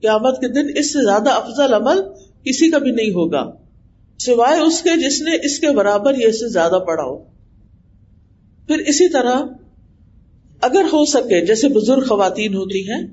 قیامت 0.00 0.40
کے 0.40 0.48
دن 0.48 0.78
اس 0.78 0.92
سے 0.92 1.04
زیادہ 1.04 1.30
افضل 1.30 1.74
عمل 1.74 2.00
کسی 2.44 2.70
کا 2.70 2.78
بھی 2.78 2.90
نہیں 2.90 3.10
ہوگا۔ 3.10 3.65
سوائے 4.18 4.60
اس 4.60 4.82
کے 4.82 4.90
جس 5.00 5.22
نے 5.22 5.30
اس 5.42 5.58
کے 5.58 5.70
برابر 5.70 6.14
یہ 6.18 6.30
سے 6.30 6.48
زیادہ 6.48 6.78
پڑھا 6.86 7.04
ہو۔ 7.04 7.16
پھر 8.66 8.78
اسی 8.78 9.08
طرح 9.08 9.40
اگر 10.60 10.84
ہو 10.84 11.04
سکے، 11.04 11.46
جیسے 11.46 11.68
بزرگ 11.68 12.00
خواتین 12.00 12.54
ہوتی 12.54 12.90
ہیں، 12.90 13.06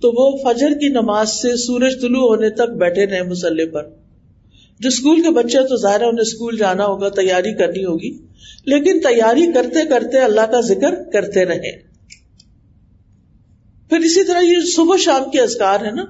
تو 0.00 0.12
وہ 0.12 0.36
فجر 0.36 0.68
کی 0.80 0.88
نماز 0.88 1.28
سے 1.28 1.56
سورج 1.56 2.00
طلوع 2.00 2.28
ہونے 2.28 2.50
تک 2.50 2.70
بیٹھے 2.78 3.06
رہے 3.06 3.22
مسلح 3.22 3.64
پر۔ 3.72 3.82
جو 4.80 4.88
اسکول 4.88 5.22
کے 5.22 5.30
بچے 5.30 5.68
تو 5.68 5.76
ظاہر 5.76 6.00
ہے 6.00 6.06
انہیں 6.06 6.22
اسکول 6.22 6.58
جانا 6.58 6.86
ہوگا، 6.86 7.08
تیاری 7.08 7.54
کرنی 7.54 7.84
ہوگی۔ 7.84 8.18
لیکن 8.66 9.00
تیاری 9.00 9.52
کرتے 9.52 9.88
کرتے 9.88 10.18
اللہ 10.18 10.40
کا 10.40 10.60
ذکر 10.60 11.10
کرتے 11.12 11.44
رہے۔ 11.44 11.82
پھر 13.88 13.98
اسی 13.98 14.24
طرح 14.24 14.40
یہ 14.40 14.56
صبح 14.76 14.96
شام 14.96 15.30
کے 15.30 15.40
ازکار 15.40 15.80
ہے 15.80 15.90
نا، 15.90 16.04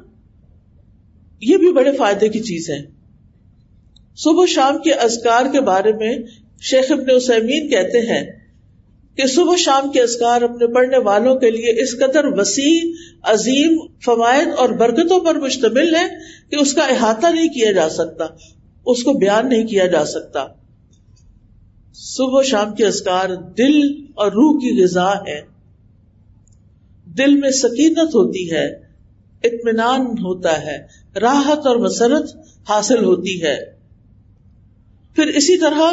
یہ 1.40 1.56
بھی 1.56 1.72
بڑے 1.72 1.92
فائدے 1.92 2.28
کی 2.28 2.40
چیز 2.40 2.70
ہے 2.70 2.93
صبح 4.16 4.46
شام 4.48 4.78
کے 4.78 4.92
ازکار 4.92 5.46
کے 5.52 5.60
بارے 5.60 5.92
میں 5.92 6.16
شیخ 6.60 6.92
ابن 6.92 7.10
اسمین 7.10 7.70
کہتے 7.70 8.00
ہیں 8.00 8.38
کہ 9.16 9.26
صبح 9.26 9.56
شام 9.56 9.92
کے 9.92 10.02
ازکار 10.02 10.42
اپنے 10.42 10.66
پڑھنے 10.66 10.98
والوں 10.98 11.34
کے 11.34 11.50
لیے 11.50 11.82
اس 11.82 11.96
قدر 11.98 12.24
وسیع، 12.24 12.80
عظیم 13.22 13.86
فوائد 14.04 14.48
اور 14.56 14.68
برکتوں 14.68 15.20
پر 15.20 15.34
مشتمل 15.34 15.94
ہے 15.94 16.08
کہ 16.50 16.56
اس 16.56 16.74
کا 16.74 16.82
احاطہ 16.82 17.26
نہیں 17.26 17.48
کیا 17.48 17.72
جا 17.72 17.88
سکتا، 17.88 18.24
اس 18.86 19.02
کو 19.02 19.12
بیان 19.12 19.48
نہیں 19.48 19.66
کیا 19.66 19.86
جا 19.86 20.04
سکتا۔ 20.04 20.46
صبح 21.94 22.42
شام 22.42 22.74
کے 22.74 22.86
ازکار 22.86 23.28
دل 23.58 24.04
اور 24.14 24.32
روح 24.32 24.58
کی 24.58 24.82
غذا 24.82 25.10
ہے 25.28 25.40
دل 27.18 27.36
میں 27.36 27.50
سکینت 27.50 28.14
ہوتی 28.14 28.52
ہے، 28.52 28.66
اطمینان 29.44 30.00
ہوتا 30.00 30.62
ہے، 30.62 30.78
راحت 31.20 31.66
اور 31.66 31.76
مسرت 31.76 32.36
حاصل 32.68 33.04
ہوتی 33.04 33.42
ہے۔ 33.42 33.73
پھر 35.16 35.26
اسی 35.26 35.58
طرح 35.58 35.92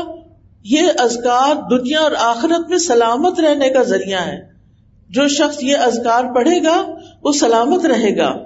یہ 0.63 0.81
ازکار 0.97 1.79
دنیا 1.79 1.99
اور 1.99 2.11
آخرت 2.17 2.69
میں 2.69 2.77
سلامت 2.77 3.39
رہنے 3.39 3.69
کا 3.69 3.83
ذریعہ 3.83 4.27
ہے۔ 4.27 4.51
جو 5.09 5.27
شخص 5.27 5.63
یہ 5.63 5.77
ازکار 5.77 6.23
پڑھے 6.35 6.63
گا، 6.63 6.95
وہ 7.23 7.31
سلامت 7.31 7.85
رہے 7.85 8.17
گا۔ 8.17 8.37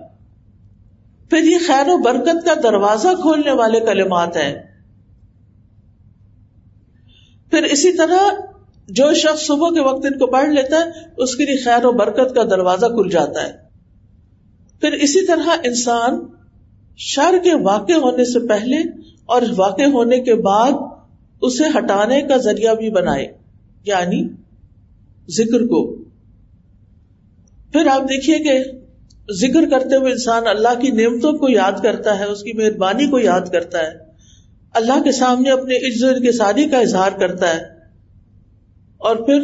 پھر 1.30 1.44
یہ 1.44 1.58
خیر 1.68 1.88
و 1.88 1.98
برکت 1.98 2.46
کا 2.46 2.54
دروازہ 2.64 3.08
کھولنے 3.22 3.52
والے 3.52 3.80
کلمات 3.80 4.38
ہیں۔ 4.38 4.56
پھر 7.52 7.64
اسی 7.64 7.94
طرح 7.94 8.30
جو 8.88 9.14
شخص 9.14 9.48
صبح 9.48 9.70
کے 9.70 9.82
وقت 9.82 10.06
ان 10.06 10.20
کو 10.20 10.28
پڑھ 10.28 10.50
لیتا 10.50 10.76
ہے، 10.76 10.92
اس 11.18 11.36
کے 11.36 11.46
لیے 11.46 11.58
خیر 11.58 11.86
و 11.86 11.92
برکت 11.92 12.36
کا 12.36 12.44
دروازہ 12.44 12.86
کھل 12.86 13.10
جاتا 13.10 13.44
ہے۔ 13.44 13.54
پھر 14.82 14.92
اسی 14.92 15.26
طرح 15.26 15.50
انسان 15.64 16.20
شر 16.98 17.38
کے 17.44 17.56
واقع 17.56 17.94
ہونے 17.94 18.26
سے 18.26 18.48
پہلے 18.48 19.05
اور 19.26 19.42
واقع 19.58 19.84
ہونے 19.84 20.20
کے 20.20 20.36
بعد 20.36 20.72
اسے 21.42 21.64
ہٹانے 21.78 22.22
کا 22.22 22.38
ذریعہ 22.38 22.76
بھی 22.76 22.90
بنائے 22.90 23.28
یعنی 23.86 24.28
ذکر 25.30 25.60
کو۔ 25.60 25.96
پھر 27.72 27.88
آپ 27.88 28.02
دیکھیے 28.02 28.40
کہ 28.40 28.60
ذکر 29.34 29.70
کرتے 29.70 29.96
ہوئے 29.96 30.12
انسان 30.12 30.44
اللہ 30.48 30.80
کی 30.82 30.90
نعمتوں 30.90 31.34
کو 31.34 31.50
یاد 31.50 31.72
کرتا 31.84 32.20
ہے، 32.20 32.24
اس 32.24 32.44
کی 32.44 32.54
مہربانی 32.54 33.08
کو 33.08 33.20
یاد 33.20 33.42
کرتا 33.52 33.80
ہے۔ 33.80 34.06
اللہ 34.74 35.04
کے 35.04 35.12
سامنے 35.12 35.50
اپنے 35.50 35.76
عزت 35.76 36.24
کے 36.24 36.32
ساری 36.32 36.70
کا 36.70 36.78
اظہار 36.78 37.12
کرتا 37.20 37.56
ہے۔ 37.56 37.62
اور 38.98 39.16
پھر 39.16 39.40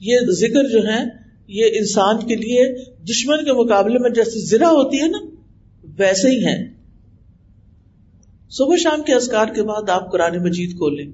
یہ 0.00 0.16
ذکر 0.30 0.68
جو 0.68 0.78
ہے 0.88 1.04
یہ 1.48 1.64
انسان 1.72 2.18
کے 2.18 2.36
لیے 2.36 2.74
دشمن 3.04 3.44
کے 3.44 3.52
مقابلے 3.52 3.98
میں 3.98 4.10
جیسے 4.10 4.46
ذرا 4.46 4.68
ہوتی 4.68 5.00
ہے 5.00 5.08
نا، 5.08 5.18
ویسے 5.98 6.28
ہی 6.28 6.44
ہے 6.44 6.73
صبح 8.50 8.76
شام 8.76 9.02
کے 9.02 9.14
ازکار 9.14 9.46
کے 9.46 9.62
بعد 9.62 9.90
آپ 9.90 10.12
قرآن 10.12 10.42
مجید 10.42 10.70
کھولیں۔ 10.70 11.12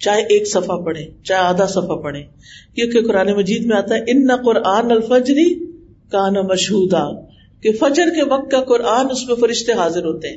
چاہے 0.00 0.22
ایک 0.22 0.50
صفحہ 0.50 0.76
پڑھے 0.76 1.06
چاہے 1.24 1.40
آدھا 1.40 1.66
صفحہ 1.66 1.96
پڑھے 1.96 2.22
کیونکہ 2.74 3.02
قرآن 3.02 3.32
مجید 3.32 3.66
میں 3.66 3.76
آتا 3.76 3.94
ہے، 3.94 4.00
ان 4.00 4.26
نہ 4.26 4.32
قرآن 4.44 4.90
الفجری 4.90 5.66
کا 6.10 6.30
نہ 6.30 6.38
مشہور 6.42 7.14
کہ 7.60 7.72
فجر 7.72 8.10
کے 8.10 8.22
وقت 8.22 8.50
کا 8.50 8.60
قرآن 8.60 9.06
اس 9.10 9.28
میں 9.28 9.36
فرشتے 9.36 9.72
حاضر 9.72 10.04
ہوتے 10.04 10.28
ہیں۔ 10.28 10.36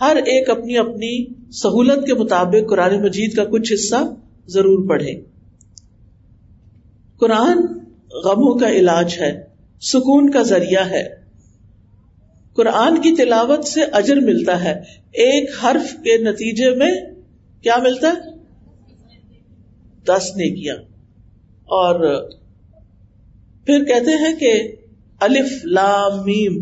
ہر 0.00 0.16
ایک 0.16 0.50
اپنی 0.50 0.78
اپنی 0.78 1.26
سہولت 1.52 2.06
کے 2.06 2.14
مطابق 2.14 2.70
قرآن 2.70 3.02
مجید 3.02 3.36
کا 3.36 3.44
کچھ 3.44 3.72
حصہ 3.72 4.14
ضرور 4.46 4.88
پڑھے 4.88 5.20
قرآن 7.18 7.58
غموں 8.24 8.58
کا 8.58 8.70
علاج 8.70 9.16
ہے، 9.20 9.42
سکون 9.80 10.30
کا 10.30 10.42
ذریعہ 10.42 10.90
ہے۔ 10.90 11.25
قرآن 12.56 12.96
کی 12.96 13.16
تلاوت 13.16 13.64
سے 13.64 13.82
اجر 13.82 14.16
ملتا 14.16 14.64
ہے۔ 14.64 14.72
ایک 15.12 15.50
حرف 15.64 15.92
کے 15.92 16.18
نتیجے 16.18 16.70
میں 16.70 16.90
کیا 17.62 17.76
ملتا 17.82 18.08
ہے؟ 18.08 18.36
دس 20.04 20.30
نے 20.36 20.60
کیا 20.60 20.74
اور 21.64 22.24
پھر 23.66 23.84
کہتے 23.84 24.10
ہیں 24.10 24.36
کہ 24.40 24.76
الف 25.20 25.64
لام 25.64 26.24
میم۔ 26.24 26.60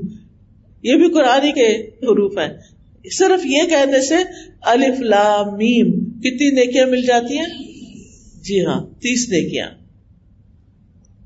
یہ 0.82 0.94
بھی 0.94 1.12
قرآن 1.12 1.52
کے 1.52 1.76
حروف 1.86 2.38
ہیں۔ 2.38 2.58
صرف 3.12 3.46
یہ 3.46 3.62
کہنے 3.70 4.00
سے 4.00 4.14
الف 4.60 5.00
لام 5.00 5.56
میم 5.56 6.04
کتنی 6.20 6.50
نیکیاں 6.50 6.86
مل 6.86 7.02
جاتی 7.02 7.38
ہیں؟ 7.38 7.46
جی 8.42 8.64
ہاں 8.64 8.86
تیس 8.86 9.28
نیکیاں۔ 9.28 9.68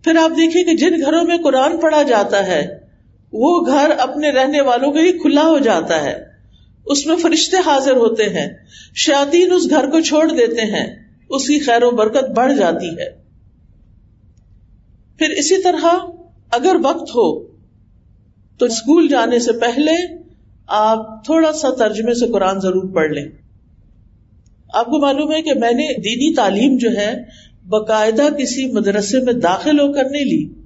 پھر 0.05 0.17
آپ 0.17 0.31
دیکھیے 0.31 0.65
کہ 0.65 0.75
جن 0.75 1.01
گھروں 1.01 1.25
میں 1.25 1.37
قرآن 1.37 1.79
پڑھا 1.79 2.03
جاتا 2.03 2.47
ہے 2.47 2.78
وہ 3.33 3.67
گھر 3.67 3.91
اپنے 3.99 4.31
رہنے 4.31 4.61
والوں 4.61 4.93
کے 4.93 5.03
لیے 5.03 5.13
کھلا 5.13 5.43
ہو 5.43 5.59
جاتا 5.59 6.05
ہے۔ 6.05 6.25
اس 6.87 7.07
میں 7.07 7.17
فرشتے 7.17 7.57
حاضر 7.57 7.97
ہوتے 7.97 8.25
ہیں۔ 8.25 8.49
شاطین 8.95 9.53
اس 9.53 9.71
گھر 9.71 9.91
کو 9.91 10.01
چھوڑ 10.01 10.29
دیتے 10.29 10.63
ہیں۔ 10.63 10.87
اس 11.31 11.47
کی 11.47 11.59
خیر 11.59 11.83
و 11.83 11.91
برکت 11.91 12.31
بڑھ 12.37 12.55
جاتی 12.55 12.89
ہے۔ 12.89 13.11
پھر 15.19 15.31
اسی 15.31 15.63
طرح 15.63 15.87
اگر 16.51 16.77
وقت 16.83 17.11
ہو 17.11 17.47
تو 18.59 18.67
اسکول 18.67 19.09
جانے 19.09 19.39
سے 19.39 19.53
پہلے 19.53 19.93
آپ 20.67 21.25
تھوڑا 21.25 21.53
سا 21.53 21.71
ترجمے 21.71 22.15
سے 22.15 22.27
قرآن 22.27 22.61
ضرور 22.61 22.95
پڑھ 22.95 23.11
لیں۔ 23.11 23.29
آپ 24.75 24.87
کو 24.87 24.99
معلوم 24.99 25.33
ہے 25.33 25.43
کہ 25.43 25.55
میں 25.55 25.73
نے 25.73 26.01
دینی 26.01 26.35
تعلیم 26.35 26.77
جو 26.77 26.91
ہے، 26.91 27.23
باقاعدہ 27.69 28.23
کسی 28.39 28.73
مدرسے 28.73 29.21
میں 29.21 29.33
داخل 29.33 29.81
ہو 29.81 29.93
کر 29.93 30.05
نہیں 30.11 30.25
لی۔ 30.25 30.58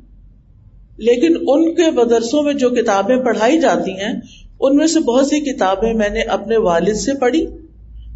لیکن 1.03 1.37
ان 1.47 1.75
کے 1.75 1.91
مدرسوں 1.91 2.43
میں 2.43 2.55
جو 2.55 2.71
کتابیں 2.71 3.17
پڑھائی 3.17 3.61
جاتی 3.61 3.93
ہیں، 3.93 4.21
ان 4.61 4.77
میں 4.77 4.87
سے 4.87 5.01
بہت 5.01 5.27
سی 5.27 5.41
کتابیں 5.41 5.95
میں 5.95 6.09
نے 6.09 6.21
اپنے 6.21 6.57
والد 6.57 6.95
سے 6.95 7.15
پڑھی۔ 7.15 7.47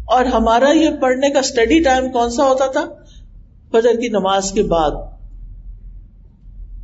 اور 0.07 0.25
ہمارا 0.25 0.71
یہ 0.71 0.89
پڑھنے 1.01 1.29
کا 1.29 1.39
اسٹڈی 1.39 1.83
ٹائم 1.83 2.11
کون 2.11 2.29
سا 2.29 2.43
ہوتا 2.43 2.67
تھا؟ 2.67 2.85
فجر 3.71 3.93
کی 3.93 4.07
نماز 4.07 4.51
کے 4.51 4.63
بعد۔ 4.63 4.91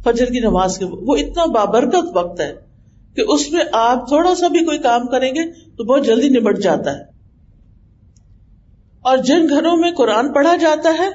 فجر 0.04 0.26
کی 0.26 0.40
نماز 0.40 0.78
کے 0.78 0.86
بعد۔ 0.86 0.98
وہ 1.02 1.16
اتنا 1.16 1.46
بابرکت 1.46 2.18
وقت 2.18 2.42
ہے 2.42 2.54
کہ 3.16 3.22
اس 3.28 3.52
میں 3.52 3.64
آپ 3.72 4.08
تھوڑا 4.08 4.36
سا 4.36 4.48
بھی 4.48 4.60
کوئی 4.60 4.78
کام 4.78 5.08
کریں 5.08 5.32
گے 5.36 5.52
تو 5.52 5.84
بہت 5.84 6.06
جلدی 6.06 6.30
نبٹ 6.30 6.58
جاتا 6.60 6.98
ہے۔ 6.98 7.04
اور 9.02 9.18
جن 9.18 9.50
گھروں 9.50 9.78
میں 9.78 9.92
قرآن 9.92 10.34
پڑھا 10.34 10.56
جاتا 10.56 10.90
ہے، 11.00 11.10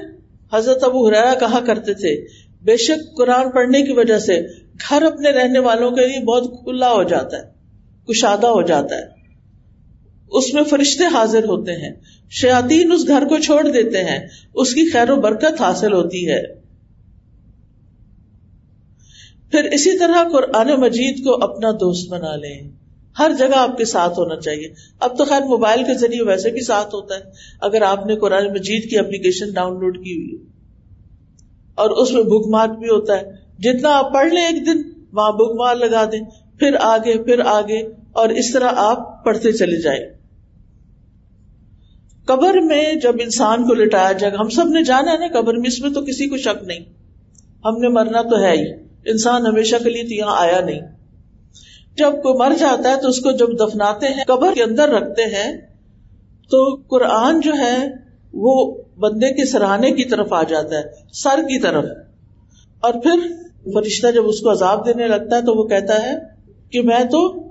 حضرت 0.53 0.85
ابو 0.85 1.09
حرا 1.09 1.35
کہا 1.35 1.61
کرتے 1.67 1.95
تھے 1.95 2.48
بے 2.63 2.77
شک 2.77 3.17
قرآن 3.17 3.51
پڑھنے 3.51 3.83
کی 3.83 3.93
وجہ 3.93 4.19
سے 4.19 4.41
گھر 4.89 5.03
اپنے 5.03 5.31
رہنے 5.31 5.59
والوں 5.59 5.91
کے 5.91 6.07
لیے 6.07 6.25
بہت 6.25 6.65
کھلا 6.65 6.93
ہو 6.93 7.03
جاتا 7.03 7.37
ہے، 7.37 7.43
کشادہ 8.09 8.47
ہو 8.47 8.63
جاتا 8.63 8.95
ہے۔ 8.95 9.19
اس 10.31 10.55
میں 10.55 10.63
فرشتے 10.63 11.05
حاضر 11.05 11.45
ہوتے 11.45 11.73
ہیں 11.73 11.93
شیاتین 12.31 12.93
اس 12.93 13.09
گھر 13.09 13.25
کو 13.29 13.39
چھوڑ 13.39 13.69
دیتے 13.69 14.05
ہیں، 14.05 14.29
اس 14.55 14.75
کی 14.75 14.91
خیر 14.91 15.11
و 15.11 15.17
برکت 15.17 15.61
حاصل 15.61 15.93
ہوتی 15.93 16.31
ہے۔ 16.31 16.43
پھر 19.51 19.65
اسی 19.65 19.99
طرح 19.99 20.29
قرآن 20.33 20.81
مجید 20.81 21.25
کو 21.25 21.35
اپنا 21.35 21.71
دوست 21.71 22.09
بنا 22.09 22.37
لیں۔ 22.37 22.71
ہر 23.19 23.31
جگہ 23.39 23.57
آپ 23.57 23.77
کے 23.77 23.85
ساتھ 23.85 24.19
ہونا 24.19 24.37
چاہیے۔ 24.37 24.75
اب 25.01 25.19
تو 25.19 25.25
خیر، 25.25 25.43
موبائل 25.43 25.85
کے 25.85 25.99
ذریعے 25.99 26.23
ویسے 26.23 26.51
بھی 26.51 26.61
ساتھ 26.61 26.95
ہوتا 26.95 27.15
ہے۔ 27.15 27.21
اگر 27.61 27.83
آپ 27.83 28.07
نے 28.07 28.17
قرآن 28.17 28.51
مجید 28.51 28.91
کی 28.91 28.99
اپلیکیشن 28.99 29.51
ڈاؤن 29.51 29.81
لوڈ 29.81 29.97
کی 29.97 30.17
ہوئی 30.17 30.48
اور 31.79 31.91
اس 31.91 32.13
میں 32.13 32.23
بک 32.23 32.49
مارک 32.49 32.71
بھی 32.71 32.89
ہوتا 32.89 33.17
ہے۔ 33.17 33.33
جتنا 33.59 33.99
آپ 33.99 34.15
پڑھ 34.15 34.33
لیں 34.33 34.43
ایک 34.43 34.67
دن، 34.67 34.83
وہاں 35.13 35.33
بک 35.33 35.57
مارک 35.57 35.79
لگا 35.79 36.05
دیں۔ 36.05 36.21
پھر 36.59 36.77
آگے 36.81 37.25
پھر 37.25 37.41
آگے، 37.47 37.81
اور 38.13 38.29
اس 38.29 38.53
طرح 38.53 38.69
آپ 38.77 39.25
پڑھتے 39.25 39.53
چلے 39.53 39.81
جائیں۔ 39.81 40.01
قبر 42.25 42.55
میں 42.55 42.95
جب 42.95 43.15
انسان 43.21 43.69
کو 43.69 43.75
لٹایا 43.75 44.13
جائے 44.13 44.33
گا 44.33 44.39
ہم 44.41 44.49
سب 44.49 44.69
نے 44.69 44.85
جانا 44.85 45.13
ہے 45.13 45.19
نا 45.19 45.41
قبر 45.41 45.55
میں، 45.55 45.69
اس 45.69 45.81
میں 45.81 45.91
تو 45.91 46.05
کسی 46.05 46.29
کو 46.29 46.37
شک 46.37 46.65
نہیں۔ 46.65 46.79
ہم 47.65 47.79
نے 47.79 47.89
مرنا 47.89 48.23
تو 48.23 48.41
ہے 48.41 48.57
ہی۔ 48.57 48.73
انسان 49.11 49.47
ہمیشہ 49.47 49.77
کے 49.85 49.91
لیے 49.91 50.03
تو 50.03 50.15
یہاں 50.15 50.37
آیا 50.37 50.61
نہیں۔ 50.61 50.81
جب 51.97 52.13
کوئی 52.13 52.35
مر 52.39 52.57
جاتا 52.59 52.91
ہے 52.91 53.01
تو 53.03 53.09
اس 53.09 53.21
کو 53.21 53.31
جب 53.31 53.49
دفناتے 53.61 54.07
ہیں، 54.07 54.25
قبر 54.27 54.55
کے 54.55 54.63
اندر 54.63 54.89
رکھتے 54.89 55.23
ہیں، 55.23 55.57
تو 56.51 56.75
قرآن 56.75 57.41
جو 57.41 57.53
ہے، 57.53 57.89
وہ 58.33 58.83
بندے 58.99 59.35
کے 59.35 59.47
سراہنے 59.47 59.91
کی 59.91 60.05
طرف 60.05 60.33
آ 60.33 60.43
جاتا 60.43 60.77
ہے، 60.77 60.83
سر 61.13 61.41
کی 61.43 61.61
طرف۔ 61.61 61.85
اور 62.81 62.93
پھر 62.93 63.33
فرشتہ 63.75 64.11
جب 64.11 64.29
اس 64.29 64.41
کو 64.41 64.53
عذاب 64.53 64.87
دینے 64.87 65.09
لگتا 65.09 65.37
ہے 65.37 65.43
تو 65.43 65.55
وہ 65.55 65.69
کہتا 65.69 66.03
ہے 66.03 66.15
کہ 66.71 66.83
میں 66.83 67.05
تو 67.05 67.49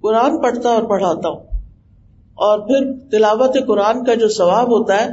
قرآن 0.00 0.42
پڑھتا 0.42 0.68
اور 0.68 0.82
پڑھاتا 0.82 1.28
ہوں۔ 1.28 1.40
اور 2.34 2.58
پھر 2.58 2.92
تلاوت 3.10 3.56
قرآن 3.66 4.04
کا 4.04 4.14
جو 4.14 4.28
ثواب 4.28 4.68
ہوتا 4.68 5.04
ہے، 5.04 5.08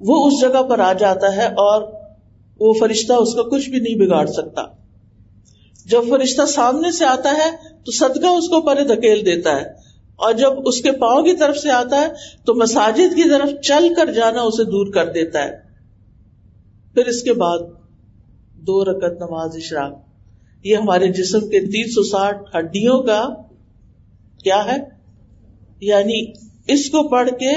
وہ 0.00 0.26
اس 0.26 0.40
جگہ 0.40 0.62
پر 0.62 0.78
آ 0.78 0.92
جاتا 0.92 1.36
ہے 1.36 1.46
اور 1.46 1.82
وہ 2.60 2.74
فرشتہ 2.80 3.12
اس 3.12 3.34
کا 3.34 3.42
کچھ 3.42 3.70
بھی 3.70 3.78
نہیں 3.78 4.06
بگاڑ 4.06 4.26
سکتا۔ 4.26 4.62
جب 5.86 6.00
فرشتہ 6.08 6.46
سامنے 6.46 6.92
سے 6.92 7.04
آتا 7.04 7.30
ہے 7.30 7.50
تو 7.84 7.92
صدقہ 7.92 8.26
اس 8.26 8.48
کو 8.48 8.60
پہلے 8.60 8.84
دھکیل 8.84 9.26
دیتا 9.26 9.56
ہے۔ 9.56 9.87
اور 10.18 10.32
جب 10.32 10.52
اس 10.64 10.80
کے 10.80 10.92
پاؤں 10.92 11.22
کی 11.22 11.36
طرف 11.36 11.56
سے 11.56 11.70
آتا 11.70 12.00
ہے 12.00 12.06
تو 12.46 12.54
مساجد 12.54 13.16
کی 13.16 13.28
طرف 13.28 13.60
چل 13.60 13.94
کر 13.94 14.12
جانا 14.12 14.42
اسے 14.42 14.64
دور 14.64 14.92
کر 14.92 15.12
دیتا 15.12 15.44
ہے۔ 15.44 15.56
پھر 16.94 17.06
اس 17.06 17.22
کے 17.22 17.32
بعد 17.32 17.58
دو 18.54 18.84
رکت 18.84 19.22
نماز 19.22 19.50
اشراق۔ 19.54 19.98
یہ 20.64 20.76
ہمارے 20.76 21.08
جسم 21.08 21.40
کے 21.40 21.60
تین 21.60 21.90
سو 21.90 22.02
ساٹھ 22.02 22.56
ہڈیوں 22.56 23.02
کا 23.02 23.28
کیا 24.44 24.64
ہے؟ 24.64 24.76
یعنی 25.80 26.32
اس 26.68 26.90
کو 26.90 27.08
پڑھ 27.08 27.30
کے 27.30 27.50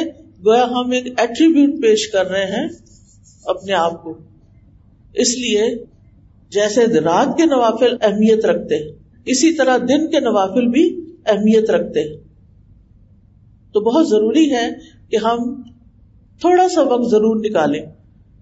گویا 0.45 0.65
ہم 0.65 0.91
ایک 0.91 1.19
ایٹریبیوٹ 1.19 1.81
پیش 1.81 2.07
کر 2.07 2.27
رہے 2.27 2.45
ہیں 2.45 2.69
اپنے 3.45 3.73
آپ 3.73 4.03
کو۔ 4.03 4.17
اس 5.13 5.37
لیے 5.37 5.85
جیسے 6.49 6.85
رات 6.85 7.37
کے 7.37 7.45
نوافل 7.45 7.95
اہمیت 8.01 8.45
رکھتے 8.45 8.75
ہیں، 8.75 8.91
اسی 9.25 9.53
طرح 9.53 9.77
دن 9.77 10.11
کے 10.11 10.19
نوافل 10.19 10.67
بھی 10.67 11.13
اہمیت 11.25 11.69
رکھتے 11.69 12.03
ہیں۔ 12.03 12.20
تو 13.73 13.79
بہت 13.79 14.09
ضروری 14.09 14.51
ہے 14.51 14.69
کہ 15.09 15.15
ہم 15.15 15.61
تھوڑا 16.39 16.69
سا 16.69 16.81
وقت 16.81 17.11
ضرور 17.11 17.35
نکالیں۔ 17.35 17.85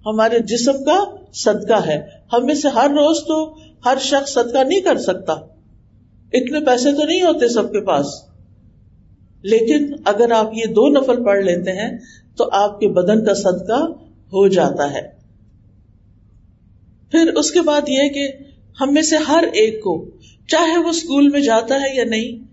ہمارے 0.06 0.40
جسم 0.40 0.84
کا 0.84 1.04
صدقہ 1.34 1.88
ہے۔ 1.88 2.08
ہم 2.34 2.46
میں 2.46 2.56
سے 2.56 2.68
ہر 2.68 2.88
روز 2.90 3.18
تو 3.18 3.58
ہر 3.86 3.98
شخص 4.02 4.34
صدقہ 4.34 4.64
نہیں 4.64 4.82
کر 4.82 4.98
سکتا۔ 4.98 5.34
اتنے 6.34 6.66
پیسے 6.66 6.92
تو 6.92 7.04
نہیں 7.04 7.22
ہوتے 7.22 7.48
سب 7.48 7.72
کے 7.72 7.86
پاس۔ 7.86 8.06
لیکن 9.42 9.94
اگر 10.06 10.32
آپ 10.32 10.52
یہ 10.54 10.66
دو 10.66 10.90
نفل 10.90 11.24
پڑھ 11.24 11.44
لیتے 11.44 11.72
ہیں 11.72 11.98
تو 12.38 12.50
آپ 12.52 12.80
کے 12.80 12.88
بدن 12.88 13.26
کا 13.26 13.34
صدقہ 13.34 13.84
ہو 14.34 14.48
جاتا 14.48 14.94
ہے۔ 14.94 15.02
پھر 17.12 17.34
اس 17.34 17.52
کے 17.52 17.62
بعد 17.62 17.82
یہ 17.88 18.10
کہ 18.10 18.28
ہم 18.82 18.94
میں 18.94 19.02
سے 19.02 19.16
ہر 19.18 19.44
ایک 19.54 19.84
کو 19.84 20.06
چاہے 20.48 20.78
وہ 20.78 20.90
اسکول 20.90 21.30
میں 21.30 21.40
جاتا 21.40 21.76
ہے 21.76 21.98
یا 21.98 22.04
نہیں، 22.04 22.44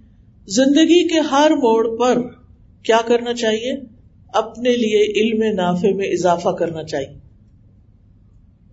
زندگی 0.47 1.09
کے 1.09 1.21
ہر 1.21 1.51
موڑ 1.51 1.97
پر 1.97 2.36
کیا 2.87 3.01
کرنا 3.07 3.35
چاہیے؟ 3.35 3.73
اپنے 4.35 4.71
لیے 4.71 5.03
علم 5.03 5.57
نافع 5.57 5.89
میں 5.95 6.07
اضافہ 6.07 6.49
کرنا 6.49 6.85
چاہیے۔ 6.85 7.19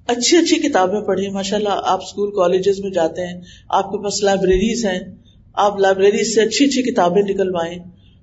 اچھی 0.08 0.38
اچھی 0.38 0.56
کتابیں 0.56 1.02
پڑھیں۔ 1.02 1.30
ماشاء 1.30 1.58
اللہ 1.58 1.70
آپ 1.70 2.04
اسکول، 2.04 2.32
کالجز 2.32 2.80
میں 2.80 2.92
جاتے 2.92 3.28
ہیں، 3.28 3.42
آپ 3.70 3.92
کے 3.92 4.04
پاس 4.04 4.24
لائبریریز 4.24 4.86
ہیں۔ 4.86 5.00
آپ 5.54 5.80
لائبریریز 5.80 6.36
سے 6.36 6.42
اچھی 6.42 6.66
اچھی 6.66 6.82
کتابیں 6.82 7.22
نکلوائیں 7.22 7.80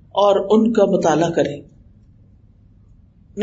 اور 0.09 0.47
ان 0.49 0.73
کا 0.73 0.85
مطالعہ 0.85 1.29
کریں۔ 1.29 1.61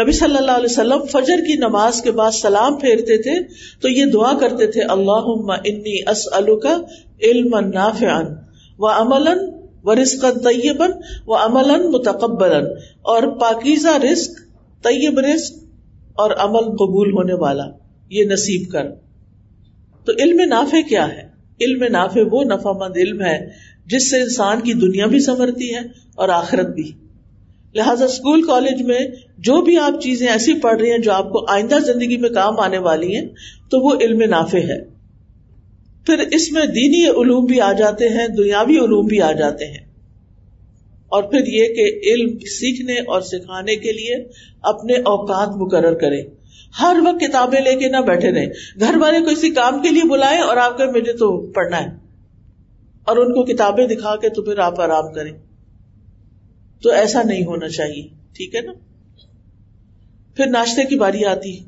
نبی 0.02 0.12
صلی 0.12 0.36
اللہ 0.36 0.52
علیہ 0.52 0.70
وسلم 0.70 1.04
فجر 1.04 1.36
کی 1.46 1.54
نماز 1.54 2.02
کے 2.02 2.10
بعد 2.10 2.30
سلام 2.30 2.76
پھیرتے 2.76 3.22
تھے، 3.22 3.34
تو 3.80 3.88
یہ 3.88 4.04
دعا 4.04 4.38
کرتے 4.40 4.66
تھے 4.66 4.82
اللہ 4.82 5.52
انی 5.64 6.02
کا 6.60 6.80
علم 7.22 7.56
و 8.78 8.86
امل 8.86 9.57
و 9.88 9.94
رسق 9.94 10.24
طیبن 10.44 10.90
و 11.26 11.34
امل 11.34 11.88
متقبل 11.88 12.52
اور 13.02 13.22
پاکیزہ 13.22 13.98
رسک 14.12 14.30
طیب 14.82 15.18
رسک 15.18 15.54
اور 16.14 16.30
عمل 16.30 16.76
قبول 16.76 17.10
ہونے 17.10 17.34
والا، 17.34 17.64
یہ 18.10 18.24
نصیب 18.24 18.72
کر۔ 18.72 18.90
تو 20.04 20.12
علم 20.18 20.40
نافع 20.48 20.80
کیا 20.88 21.08
ہے؟ 21.08 21.28
علم 21.60 21.84
نافع 21.84 22.20
وہ 22.32 22.44
نفع 22.44 22.72
مند 22.72 22.96
علم 22.96 23.20
ہے 23.22 23.50
جس 23.86 24.10
سے 24.10 24.20
انسان 24.22 24.60
کی 24.60 24.72
دنیا 24.72 25.06
بھی 25.06 25.20
سمرتی 25.20 25.74
ہے 25.74 25.80
اور 26.14 26.28
آخرت 26.28 26.66
بھی۔ 26.66 26.92
لہٰذا 27.74 28.04
اسکول 28.04 28.42
کالج 28.42 28.82
میں 28.82 29.00
جو 29.38 29.62
بھی 29.62 29.78
آپ 29.78 30.00
چیزیں 30.00 30.28
ایسی 30.28 30.54
پڑھ 30.54 30.80
رہی 30.80 30.90
ہیں 30.90 30.98
جو 30.98 31.12
آپ 31.12 31.32
کو 31.32 31.46
آئندہ 31.48 31.78
زندگی 31.86 32.16
میں 32.16 32.30
کام 32.30 32.60
آنے 32.60 32.78
والی 32.78 33.16
ہیں، 33.16 33.26
تو 33.70 33.80
وہ 33.80 33.94
علم 34.00 34.22
نافع 34.30 34.58
ہے۔ 34.58 34.97
پھر 36.08 36.18
اس 36.32 36.52
میں 36.52 36.66
دینی 36.66 37.06
علوم 37.06 37.44
بھی 37.44 37.60
آ 37.60 37.72
جاتے 37.72 38.08
ہیں، 38.08 38.28
دنیاوی 38.28 38.78
علوم 38.78 39.06
بھی 39.06 39.20
آ 39.20 39.32
جاتے 39.32 39.64
ہیں۔ 39.64 39.88
اور 41.08 41.22
پھر 41.22 41.46
یہ 41.46 41.64
کہ 41.64 42.00
علم 42.10 42.38
سیکھنے 42.38 42.94
اور 42.94 43.20
سکھانے 43.20 43.76
کے 43.76 43.92
لیے 43.92 44.14
اپنے 44.62 44.94
اوقات 44.94 45.48
مقرر 45.56 45.94
کرے 45.94 46.22
ہر 46.80 46.96
وقت 47.04 47.20
کتابیں 47.20 47.60
لے 47.60 47.74
کے 47.74 47.88
نہ 47.88 47.96
بیٹھے 47.96 48.30
رہے 48.30 48.46
گھر 48.80 48.96
والے 48.96 49.20
کو 49.20 49.30
اسی 49.30 49.50
کام 49.50 49.82
کے 49.82 49.88
لیے 49.88 50.08
بلائے 50.08 50.38
اور 50.38 50.56
آپ 50.56 50.78
کہ 50.78 50.84
مجھے 50.84 51.12
تو 51.12 51.50
پڑھنا 51.52 51.80
ہے۔ 51.80 51.88
اور 53.04 53.16
ان 53.16 53.34
کو 53.34 53.44
کتابیں 53.44 53.86
دکھا 53.86 54.16
کے 54.16 54.28
تو 54.28 54.42
پھر 54.42 54.58
آپ 54.58 54.80
آرام 54.80 55.12
کریں۔ 55.12 55.32
تو 56.82 56.90
ایسا 56.90 57.22
نہیں 57.22 57.44
ہونا 57.44 57.68
چاہیے، 57.68 58.02
ٹھیک 58.32 58.54
ہے 58.54 58.60
نا؟ 58.60 58.72
پھر 60.36 60.46
ناشتے 60.46 60.84
کی 60.84 60.96
باری 60.96 61.24
آتی۔ 61.24 61.58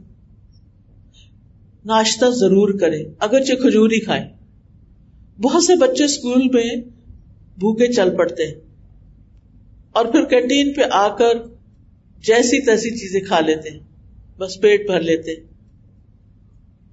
ناشتہ 1.85 2.27
ضرور 2.31 2.79
کریں۔ 2.79 3.05
اگرچہ 3.19 3.55
کھجور 3.55 3.91
ہی 3.91 4.01
کھائیں۔ 4.01 4.30
بہت 5.41 5.65
سے 5.65 5.77
بچے 5.77 6.05
اسکول 6.05 6.49
میں 6.53 6.77
بھوکے 7.59 7.93
چل 7.93 8.17
پڑتے 8.17 8.47
ہیں 8.47 8.55
اور 9.93 10.05
پھر 10.05 10.25
کینٹین 10.25 10.73
پہ 10.73 10.83
آ 10.91 11.09
کر 11.17 11.39
جیسی 12.25 12.61
تیسی 12.67 12.91
چیزیں 12.91 13.21
کھا 13.21 13.41
لیتے 13.41 13.71
ہیں، 13.71 13.79
بس 14.39 14.61
پیٹ 14.61 14.87
بھر 14.87 15.01
لیتے 15.01 15.35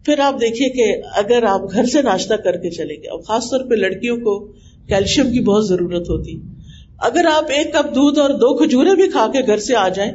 پھر 0.06 0.20
آپ 0.20 0.42
دیکھیے 0.42 0.70
کہ 0.70 1.02
اگر 1.16 1.44
آپ 1.44 1.62
گھر 1.74 1.86
سے 1.86 2.02
ناشتہ 2.02 2.34
کر 2.34 2.58
کے 2.58 2.70
چلیں 2.70 2.96
گے 2.96 3.08
اور 3.08 3.20
خاص 3.20 3.50
طور 3.50 3.70
پہ 3.70 3.76
لڑکیوں 3.76 4.18
کو 4.18 4.40
کیلشیم 4.88 5.32
کی 5.32 5.40
بہت 5.40 5.68
ضرورت 5.68 6.10
ہوتی۔ 6.10 6.40
اگر 7.00 7.26
آپ 7.26 7.46
ایک 7.50 7.74
کپ 7.74 7.96
دودھ 7.96 8.20
اور 8.20 8.30
دو 8.30 8.58
کھجورے 8.58 8.96
بھی 8.96 9.10
کھا 9.10 9.28
کے 9.34 9.40
گھر 9.48 9.58
سے 9.58 9.76
آ 9.76 9.88
جائیں، 9.90 10.12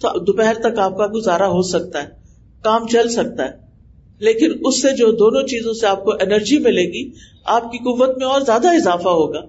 تو 0.00 0.18
دوپہر 0.24 0.54
تک 0.54 0.78
آپ 0.78 0.96
کا 0.96 1.06
گزارا 1.14 1.48
ہو 1.48 1.62
سکتا 1.62 2.02
ہے، 2.02 2.08
کام 2.62 2.86
چل 2.88 3.08
سکتا 3.08 3.44
ہے۔ 3.44 3.71
لیکن 4.22 4.52
اس 4.64 4.82
سے 4.82 4.96
جو 4.96 5.12
دونوں 5.12 5.42
چیزوں 5.42 5.72
سے 5.72 5.86
آپ 5.86 6.04
کو 6.04 6.12
انرجی 6.12 6.58
ملے 6.58 6.82
گی، 6.82 7.10
آپ 7.44 7.72
کی 7.72 7.78
قوت 7.78 8.18
میں 8.18 8.26
اور 8.26 8.40
زیادہ 8.40 8.68
اضافہ 8.68 9.08
ہوگا۔ 9.08 9.40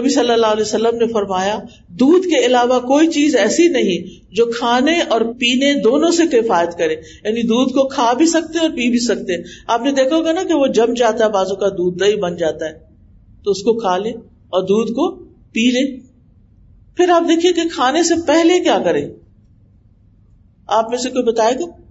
نبی 0.00 0.08
صلی 0.08 0.30
اللہ 0.30 0.46
علیہ 0.46 0.62
وسلم 0.62 0.96
نے 0.96 1.12
فرمایا، 1.12 1.58
دودھ 1.88 2.28
کے 2.28 2.46
علاوہ 2.46 2.80
کوئی 2.80 3.08
چیز 3.08 3.36
ایسی 3.36 3.68
نہیں 3.68 4.24
جو 4.34 4.46
کھانے 4.46 5.00
اور 5.00 5.20
پینے 5.20 5.82
دونوں 5.82 6.10
سے 6.10 6.22
کفایت 6.26 6.78
کرے۔ 6.78 6.92
یعنی 7.24 7.42
دودھ 7.42 7.72
کو 7.72 7.88
کھا 7.88 8.12
بھی 8.12 8.26
سکتے 8.26 8.58
اور 8.58 8.70
پی 8.70 8.90
بھی 8.90 8.98
سکتے۔ 8.98 9.42
آپ 9.66 9.82
نے 9.82 9.92
دیکھا 9.92 10.16
ہوگا 10.16 10.32
نا 10.32 10.42
کہ 10.42 10.54
وہ 10.54 10.66
جم 10.66 10.94
جاتا 10.94 11.24
ہے، 11.24 11.30
بازو 11.30 11.54
کا 11.54 11.68
دودھ 11.68 11.98
دہی 11.98 12.16
بن 12.16 12.36
جاتا 12.36 12.66
ہے۔ 12.66 12.72
تو 13.44 13.50
اس 13.50 13.62
کو 13.62 13.74
کھا 13.74 13.96
لے 13.96 14.10
اور 14.48 14.62
دودھ 14.62 14.92
کو 14.92 15.24
پی 15.52 15.70
لے۔ 15.70 16.00
پھر 16.96 17.08
آپ 17.08 17.22
دیکھیے 17.28 17.52
کہ 17.52 17.62
کھانے 17.72 18.02
سے 18.02 18.14
پہلے 18.26 18.60
کیا 18.60 18.78
کرے 18.84 19.08
آپ 20.66 20.90
میں 20.90 20.98
سے 20.98 21.10
کوئی 21.10 21.24
بتائے 21.24 21.54
گا؟ 21.54 21.85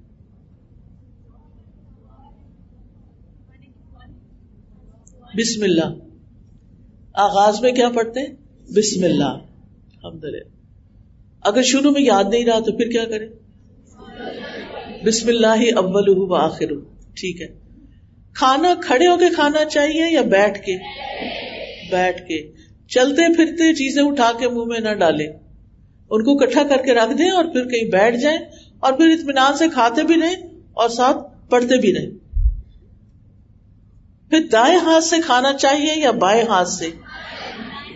بسم 5.38 5.64
اللہ۔ 5.64 5.94
آغاز 7.14 7.62
میں 7.62 7.72
کیا 7.72 7.90
پڑھتے 7.90 8.20
بسم 8.70 9.04
اللہ۔ 9.04 9.24
الحمد 9.24 10.24
للہ 10.24 10.44
اگر 11.42 11.62
شروع 11.62 11.92
میں 11.92 12.02
یاد 12.02 12.24
نہیں 12.30 12.46
رہا 12.46 12.60
تو 12.60 12.72
پھر 12.72 12.92
کیا 12.92 13.06
کرے 13.06 13.28
بسم 15.06 15.28
اللہ 15.28 15.62
ہی 15.62 15.70
اول 15.70 16.42
آخر 16.42 16.68
ٹھیک 17.14 17.42
ہے۔ 17.42 17.48
کھانا 18.34 18.74
کھڑے 18.82 19.08
ہو 19.08 19.18
کے 19.18 19.26
کھانا 19.36 19.66
چاہیے 19.66 20.14
یا 20.14 20.22
بیٹھ 20.22 20.66
کے؟ 20.66 20.78
بیٹھ 21.92 22.28
کے۔ 22.28 22.52
چلتے 22.88 23.36
پھرتے 23.36 23.74
چیزیں 23.74 24.04
اٹھا 24.04 24.32
کے 24.40 24.50
منہ 24.50 24.66
میں 24.66 24.80
نہ 24.80 24.94
ڈالے 24.94 25.26
ان 26.10 26.24
کو 26.24 26.38
کٹھا 26.38 26.64
کر 26.64 26.78
کے 26.86 26.94
رکھ 26.94 27.18
دیں 27.18 27.30
اور 27.30 27.46
پھر 27.46 27.68
کہیں 27.68 27.92
بیٹھ 27.92 28.18
جائیں 28.18 28.40
اور 28.80 28.94
پھر 28.94 29.06
اطمینان 29.06 29.58
سے 29.58 29.66
کھاتے 29.74 30.04
بھی 30.04 30.16
رہیں 30.22 30.60
اور 30.74 30.90
ساتھ 30.90 31.50
پڑھتے 31.50 31.78
بھی 31.78 31.96
رہیں۔ 31.96 32.25
پھر 34.30 34.40
دائیں 34.52 34.78
ہاتھ 34.78 35.04
سے 35.04 35.16
کھانا 35.26 35.54
چاہیے 35.54 35.94
یا 35.96 36.12
بائیں 36.12 36.44
ہاتھ 36.48 36.70
سے؟ 36.70 36.90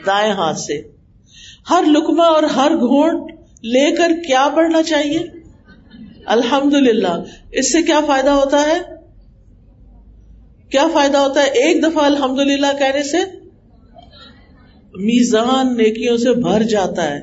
دائیں 0.06 0.34
ہاتھ 0.34 0.60
سے۔ 0.60 0.82
ہر 1.70 1.84
لکما 1.88 2.24
اور 2.24 2.44
ہر 2.44 2.72
گھونٹ 2.72 3.32
لے 3.64 3.96
کر 3.96 4.12
کیا 4.28 4.48
پڑھنا 4.56 4.84
چاہیے؟ 4.84 5.20
الحمد 6.26 6.74
للہ 6.74 7.24
اس 7.52 7.72
سے 7.72 7.82
کیا 7.82 8.00
فائدہ 8.08 8.30
ہوتا 8.30 8.62
ہے؟ 8.62 8.80
کیا 10.70 10.86
فائدہ 10.94 11.18
ہوتا 11.18 11.42
ہے 11.42 11.46
ایک 11.46 11.84
دفعہ 11.84 12.06
الحمد 12.06 12.40
للہ 12.40 12.68
کہنے 12.80 13.04
سے؟ 13.04 13.18
میزان 14.94 15.78
نیکیوں 15.78 16.18
سے 16.18 16.32
بھر 16.34 16.64
جاتا 16.64 17.04
ہے۔ 17.04 17.22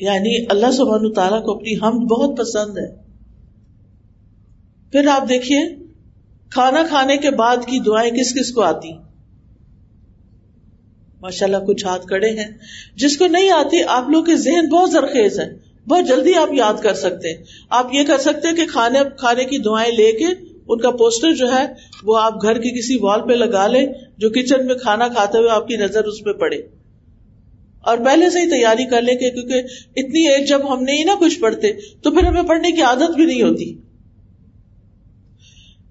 یعنی 0.00 0.44
اللہ 0.50 0.70
سبحانہ 0.70 1.12
تعالیٰ 1.12 1.44
کو 1.44 1.52
اپنی 1.52 1.76
ہم 1.82 2.06
بہت 2.06 2.38
پسند 2.38 2.78
ہے۔ 2.78 3.03
پھر 4.94 5.08
آپ 5.08 5.28
دیکھیے، 5.28 5.58
کھانا 6.50 6.82
کھانے 6.88 7.16
کے 7.16 7.30
بعد 7.30 7.56
کی 7.56 7.78
دعائیں 7.78 8.10
کس 8.10 8.34
کس 8.34 8.52
کو 8.52 8.60
آتی؟ 8.60 8.92
ماشاء 11.20 11.46
اللہ 11.46 11.56
کچھ 11.56 11.86
ہاتھ 11.86 12.06
کڑے 12.06 12.30
ہیں۔ 12.30 12.50
جس 12.96 13.16
کو 13.16 13.26
نہیں 13.26 13.50
آتی، 13.50 13.82
آپ 13.88 14.10
لوگ 14.10 14.24
کے 14.24 14.36
ذہن 14.36 14.68
بہت 14.68 14.90
زرخیز 14.90 15.40
ہے 15.40 15.52
بہت 15.88 16.08
جلدی 16.08 16.34
آپ 16.34 16.52
یاد 16.52 16.74
کر 16.82 16.94
سکتے 16.94 17.28
ہیں۔ 17.28 17.44
آپ 17.70 17.94
یہ 17.94 18.04
کر 18.04 18.18
سکتے 18.18 18.48
ہیں 18.48 18.54
کہ 18.54 18.66
کھانے 18.66 18.98
کھانے 19.18 19.44
کی 19.44 19.58
دعائیں 19.58 19.92
لے 19.92 20.12
کے 20.12 20.26
ان 20.68 20.80
کا 20.80 20.90
پوسٹر 20.90 21.32
جو 21.32 21.54
ہے، 21.54 21.66
وہ 22.02 22.18
آپ 22.18 22.42
گھر 22.42 22.58
کی 22.58 22.78
کسی 22.78 22.96
وال 23.00 23.20
پہ 23.28 23.32
لگا 23.32 23.66
لیں، 23.66 23.86
جو 24.18 24.30
کچن 24.30 24.66
میں 24.66 24.74
کھانا 24.74 25.08
کھاتے 25.08 25.38
ہوئے 25.38 25.50
آپ 25.50 25.68
کی 25.68 25.76
نظر 25.76 26.04
اس 26.04 26.24
پہ 26.24 26.32
پڑے۔ 26.32 26.56
اور 27.80 27.98
پہلے 27.98 28.30
سے 28.30 28.40
ہی 28.40 28.50
تیاری 28.50 28.84
کر 28.84 29.02
لیں 29.02 29.14
کہ 29.14 29.30
کیونکہ 29.30 29.62
اتنی 29.96 30.28
ایج 30.28 30.48
جب 30.48 30.72
ہم 30.72 30.82
نہیں 30.82 31.04
نا 31.04 31.14
کچھ 31.20 31.40
پڑھتے، 31.40 31.72
تو 32.02 32.10
پھر 32.10 32.24
ہمیں 32.24 32.42
پڑھنے 32.42 32.72
کی 32.72 32.82
عادت 32.82 33.16
بھی 33.16 33.26
نہیں 33.26 33.42
ہوتی۔ 33.42 33.80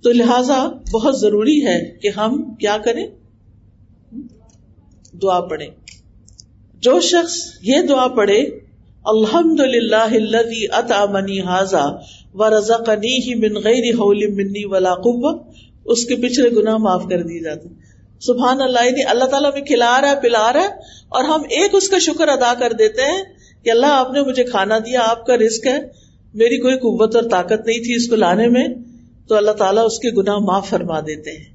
تو 0.04 0.12
لہذا 0.12 0.58
بہت 0.92 1.20
ضروری 1.20 1.66
ہے 1.66 1.80
کہ 2.02 2.10
ہم 2.18 2.42
کیا 2.56 2.78
کریں؟ 2.86 3.06
دعا 5.22 5.40
پڑھے 5.50 5.68
جو 6.84 7.00
شخص 7.02 7.36
یہ 7.62 7.82
دعا 7.90 8.08
پڑھے 8.16 8.40
الحمد 9.06 9.60
للہ 9.68 11.06
منی 11.12 11.40
حاضا 11.42 11.86
و 12.34 12.50
رضا 12.50 12.78
کنی 12.86 13.14
ہی 13.26 13.36
من 13.36 13.62
غیر 13.64 14.30
منی 14.34 14.66
ولا 14.66 14.94
اس 15.86 16.06
کے 16.06 16.16
پچھلے 16.16 16.50
گناہ 16.50 16.78
معاف 16.78 17.04
کر 17.10 17.24
دی 17.24 17.40
جاتے 17.44 17.70
سبحان 18.22 18.62
اللہ 18.62 18.86
یعنی 18.86 19.04
اللہ 19.04 19.26
تعالیٰ 19.26 19.52
میں 19.54 19.62
کھلا 19.62 20.00
رہا 20.02 20.10
ہے، 20.10 20.22
پلا 20.22 20.52
رہا 20.54 20.62
ہے، 20.62 20.68
اور 21.10 21.24
ہم 21.24 21.42
ایک 21.50 21.76
اس 21.76 21.90
کا 21.90 22.00
شکر 22.00 22.28
ادا 22.28 22.54
کر 22.60 22.74
دیتے 22.74 23.12
ہیں 23.12 23.24
کہ 23.66 23.70
اللہ 23.70 23.96
آپ 23.96 24.12
نے 24.14 24.22
مجھے 24.22 24.44
کھانا 24.44 24.78
دیا، 24.78 25.02
آپ 25.08 25.26
کا 25.26 25.38
رسک 25.38 25.68
ہے، 25.68 25.78
میری 26.34 26.58
کوئی 26.58 26.76
قوت 26.78 27.16
اور 27.16 27.30
طاقت 27.30 27.68
نہیں 27.68 27.84
تھی 27.84 27.96
اس 27.96 28.08
کو 28.10 28.16
لانے 28.16 28.48
میں۔ 28.48 28.68
تو 29.28 29.36
اللہ 29.36 29.52
تعالیٰ 29.52 29.86
اس 29.86 30.00
کے 30.00 30.10
گناہ 30.10 30.38
معاف 30.38 30.70
فرما 30.70 31.00
دیتے 31.00 31.32
ہیں۔ 31.32 31.54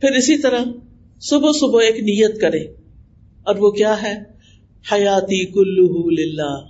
پھر 0.00 0.10
اسی 0.10 0.38
طرح 0.38 0.58
صبح 1.20 1.50
صبح 1.60 1.82
ایک 1.82 2.00
نیت 2.00 2.40
کرے 2.40 2.60
اور 3.42 3.56
وہ 3.56 3.70
کیا 3.70 4.02
ہے؟ 4.02 4.14
حیاتی 4.92 5.44
کلو 5.44 6.10
للہ۔ 6.10 6.66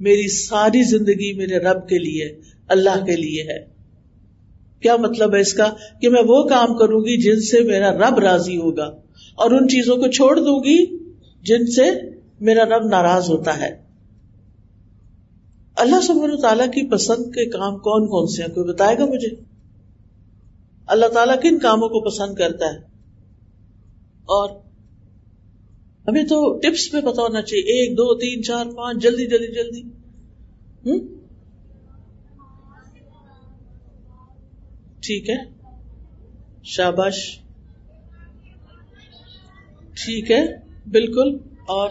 میری 0.00 0.28
ساری 0.28 0.82
زندگی 0.82 1.32
میرے 1.32 1.58
رب 1.58 1.88
کے 1.88 1.98
لیے، 1.98 2.40
اللہ 2.68 3.04
کے 3.04 3.16
لیے 3.16 3.42
ہے۔ 3.42 3.66
کیا 4.80 4.96
مطلب 4.96 5.34
ہے 5.34 5.40
اس 5.40 5.54
کا؟ 5.54 5.74
کہ 6.00 6.08
میں 6.08 6.22
وہ 6.26 6.42
کام 6.42 6.76
کروں 6.78 7.00
گی 7.00 7.22
جن 7.22 7.40
سے 7.40 7.60
میرا 7.60 7.92
رب 7.92 8.18
راضی 8.18 8.56
ہوگا۔ 8.56 8.90
اور 9.34 9.50
ان 9.50 9.68
چیزوں 9.68 9.96
کو 9.96 10.10
چھوڑ 10.10 10.36
دوں 10.36 10.60
گی 10.60 10.98
جن 11.42 11.66
سے 11.66 11.82
میرا 12.40 12.64
رب 12.64 12.86
ناراض 12.88 13.30
ہوتا 13.30 13.60
ہے۔ 13.60 13.81
اللہ 15.82 16.00
سب 16.00 16.42
تعالیٰ 16.42 16.66
کی 16.66 16.90
پسند 16.90 17.24
کے 17.24 17.50
کام 17.50 17.78
کون 17.78 18.06
کون 18.06 18.26
سے 18.26 18.42
ہیں؟ 18.42 18.54
کوئی 18.54 18.72
بتائے 18.72 18.98
گا 18.98 19.04
مجھے؟ 19.04 19.28
اللہ 20.86 21.06
تعالیٰ 21.06 21.40
کن 21.42 21.58
کاموں 21.58 21.88
کو 21.88 22.00
پسند 22.00 22.34
کرتا 22.34 22.66
ہے؟ 22.66 22.78
اور 24.22 24.50
ہمیں 26.08 26.22
تو 26.24 26.58
ٹپس 26.58 26.92
پہ 26.92 27.00
پتا 27.00 27.22
ہونا 27.22 27.42
چاہیے، 27.42 27.64
ایک، 27.64 27.92
دو، 27.92 28.14
تین، 28.14 28.42
چار، 28.42 28.64
پانچ، 28.64 29.02
جلدی 29.02 29.26
جلدی 29.26 29.54
جلدی۔ 29.54 29.82
ہوں 30.86 30.98
ٹھیک 35.00 35.30
ہے۔ 35.30 35.44
شاباش۔ 36.64 37.38
ٹھیک 39.94 40.30
ہے، 40.30 40.46
بالکل۔ 40.90 41.36
اور 41.66 41.90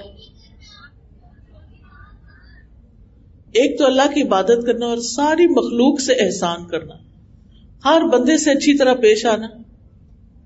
ایک 3.52 3.80
تو 3.80 3.86
اللہ 3.86 4.14
کی 4.16 4.22
عبادت 4.22 4.66
کرنا 4.66 4.86
اور 4.86 4.98
ساری 4.98 5.48
مخلوق 5.48 6.02
سے 6.02 6.14
احسان 6.14 6.68
کرنا۔ 6.68 6.96
ہر 7.86 8.02
بندے 8.06 8.38
سے 8.38 8.52
اچھی 8.52 8.78
طرح 8.78 8.94
پیش 8.94 9.26
آنا، 9.26 9.48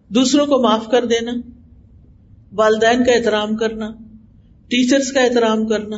دوسروں 0.10 0.46
کو 0.46 0.62
معاف 0.62 0.88
کر 0.92 1.06
دینا، 1.06 1.32
والدین 2.54 3.04
کا 3.04 3.12
احترام 3.12 3.56
کرنا 3.56 3.92
ٹیچرس 4.68 5.12
کا 5.12 5.22
احترام 5.22 5.68
کرنا 5.68 5.98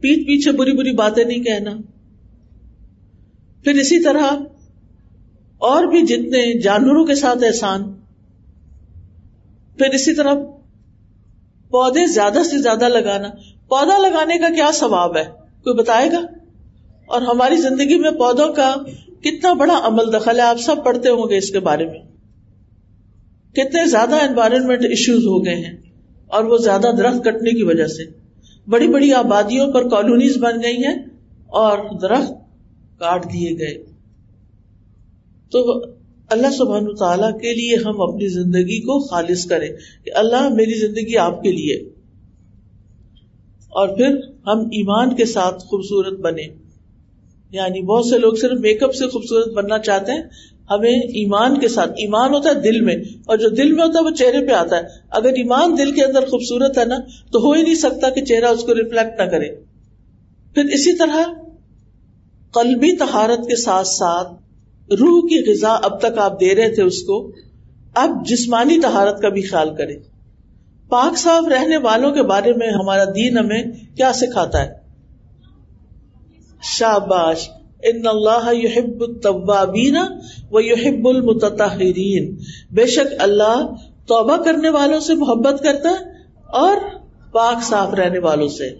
پیٹ 0.00 0.26
پیچھے 0.26 0.52
بری 0.52 0.72
بری 0.72 0.92
باتیں 0.92 1.24
نہیں 1.24 1.42
کہنا۔ 1.42 1.70
پھر 3.64 3.74
اسی 3.74 4.02
طرح 4.02 4.26
اور 5.58 5.84
بھی 5.84 6.02
جتنے 6.02 6.60
جانوروں 6.60 7.04
کے 7.04 7.14
ساتھ 7.14 7.44
احسان۔ 7.44 7.92
پھر 9.78 9.86
اسی 9.86 10.14
طرح 10.14 10.34
پودے 11.70 12.06
زیادہ 12.06 12.38
سے 12.50 12.58
زیادہ 12.58 12.88
لگانا۔ 12.88 13.28
پودا 13.68 13.98
لگانے 13.98 14.38
کا 14.38 14.48
کیا 14.48 14.70
ثواب 14.74 15.16
ہے؟ 15.16 15.47
کوئی 15.64 15.74
بتائے 15.74 16.10
گا؟ 16.12 16.20
اور 17.06 17.22
ہماری 17.22 17.56
زندگی 17.56 17.96
میں 17.96 18.10
پودوں 18.10 18.52
کا 18.52 18.74
کتنا 19.20 19.52
بڑا 19.52 19.80
عمل 19.84 20.12
دخل 20.12 20.36
ہے، 20.36 20.44
آپ 20.44 20.60
سب 20.60 20.84
پڑھتے 20.84 21.08
ہوں 21.08 21.30
گے 21.30 21.36
اس 21.36 21.50
کے 21.50 21.60
بارے 21.60 21.86
میں۔ 21.86 22.00
کتنے 23.52 23.86
زیادہ 23.86 24.14
انوائرمنٹ 24.14 24.84
ایشوز 24.84 25.26
ہو 25.26 25.44
گئے 25.44 25.54
ہیں، 25.54 25.76
اور 26.26 26.44
وہ 26.44 26.56
زیادہ 26.56 26.90
درخت 26.98 27.24
کٹنے 27.24 27.50
کی 27.50 27.62
وجہ 27.62 27.86
سے۔ 27.86 28.02
بڑی 28.68 28.88
بڑی 28.88 29.12
آبادیوں 29.12 29.72
پر 29.72 29.88
کالونیز 29.88 30.36
بن 30.36 30.62
گئی 30.62 30.76
ہیں 30.76 30.94
اور 31.46 31.78
درخت 32.02 32.32
کاٹ 32.98 33.24
دیے 33.24 33.50
گئے۔ 33.58 33.84
تو 35.50 35.84
اللہ 36.30 36.50
سبحان 36.50 36.94
تعالیٰ 36.94 37.32
کے 37.40 37.54
لیے 37.54 37.76
ہم 37.76 38.00
اپنی 38.00 38.28
زندگی 38.28 38.80
کو 38.80 38.98
خالص 39.00 39.46
کریں 39.46 39.68
کہ 40.04 40.10
اللہ 40.14 40.48
میری 40.48 40.78
زندگی 40.86 41.16
آپ 41.16 41.42
کے 41.42 41.52
لیے 41.52 41.88
اور 43.68 43.88
پھر 43.88 44.16
ہم 44.46 44.58
ایمان 44.60 45.14
کے 45.14 45.24
ساتھ 45.24 45.64
خوبصورت 45.64 46.20
بنے۔ 46.20 46.42
یعنی 47.50 47.82
بہت 47.82 48.06
سے 48.06 48.18
لوگ 48.18 48.32
صرف 48.34 48.58
میک 48.60 48.82
اپ 48.82 48.94
سے 48.94 49.06
خوبصورت 49.06 49.48
بننا 49.48 49.78
چاہتے 49.78 50.12
ہیں، 50.12 50.22
ہمیں 50.70 50.90
ایمان 50.90 51.60
کے 51.60 51.68
ساتھ، 51.68 51.90
ایمان 51.90 52.34
ہوتا 52.34 52.48
ہے 52.48 52.54
دل 52.54 52.80
میں، 52.80 52.96
اور 53.26 53.36
جو 53.36 53.48
دل 53.48 53.72
میں 53.72 53.86
ہوتا 53.86 53.98
ہے 53.98 54.04
وہ 54.04 54.10
چہرے 54.10 54.46
پہ 54.46 54.52
آتا 54.52 54.76
ہے۔ 54.76 54.82
اگر 55.10 55.28
ایمان 55.28 55.78
دل 55.78 55.92
کے 55.92 56.04
اندر 56.04 56.20
خوبصورت 56.20 56.78
ہے 56.78 56.84
نا، 56.84 56.96
تو 57.32 57.38
ہو 57.38 57.52
ہی 57.52 57.62
نہیں 57.62 57.74
سکتا 57.74 58.10
کہ 58.10 58.24
چہرہ 58.24 58.46
اس 58.46 58.62
کو 58.62 58.74
ریفلیکٹ 58.74 59.20
نہ 59.20 59.26
کرے۔ 59.26 59.48
پھر 60.54 60.64
اسی 60.64 60.96
طرح 60.96 61.22
قلبی 62.52 62.96
تہارت 62.96 63.46
کے 63.48 63.56
ساتھ 63.56 63.86
ساتھ 63.86 64.32
روح 64.92 65.20
کی 65.20 65.50
غذا 65.50 65.72
اب 65.82 66.00
تک 66.00 66.18
آپ 66.18 66.40
دے 66.40 66.54
رہے 66.54 66.74
تھے 66.74 66.82
اس 66.82 67.02
کو، 67.02 67.32
اب 67.94 68.26
جسمانی 68.26 68.80
تہارت 68.80 69.22
کا 69.22 69.28
بھی 69.28 69.42
خیال 69.42 69.74
کرے 69.74 69.96
پاک 70.88 71.18
صاف 71.18 71.48
رہنے 71.48 71.76
والوں 71.76 72.12
کے 72.12 72.22
بارے 72.22 72.52
میں 72.52 72.68
ہمارا 72.68 73.04
دین 73.14 73.38
ہمیں 73.38 73.62
کیا 73.96 74.12
سکھاتا 74.12 74.62
ہے؟ 74.62 74.72
شاباش، 76.62 77.50
ان 77.82 78.06
اللہ 78.06 78.50
یحب 78.52 79.02
التوابین 79.02 79.96
و 80.50 80.60
یحب 80.60 81.08
المتطہرین۔ 81.08 82.36
بے 82.70 82.86
شک 82.86 83.14
اللہ 83.18 83.66
توبہ 84.06 84.36
کرنے 84.36 84.68
والوں 84.68 85.00
سے 85.00 85.14
محبت 85.14 85.62
کرتا 85.62 85.88
ہے 85.88 86.04
اور 86.46 86.76
پاک 87.32 87.62
صاف 87.62 87.94
رہنے 87.94 88.18
والوں 88.18 88.48
سے۔ 88.48 88.70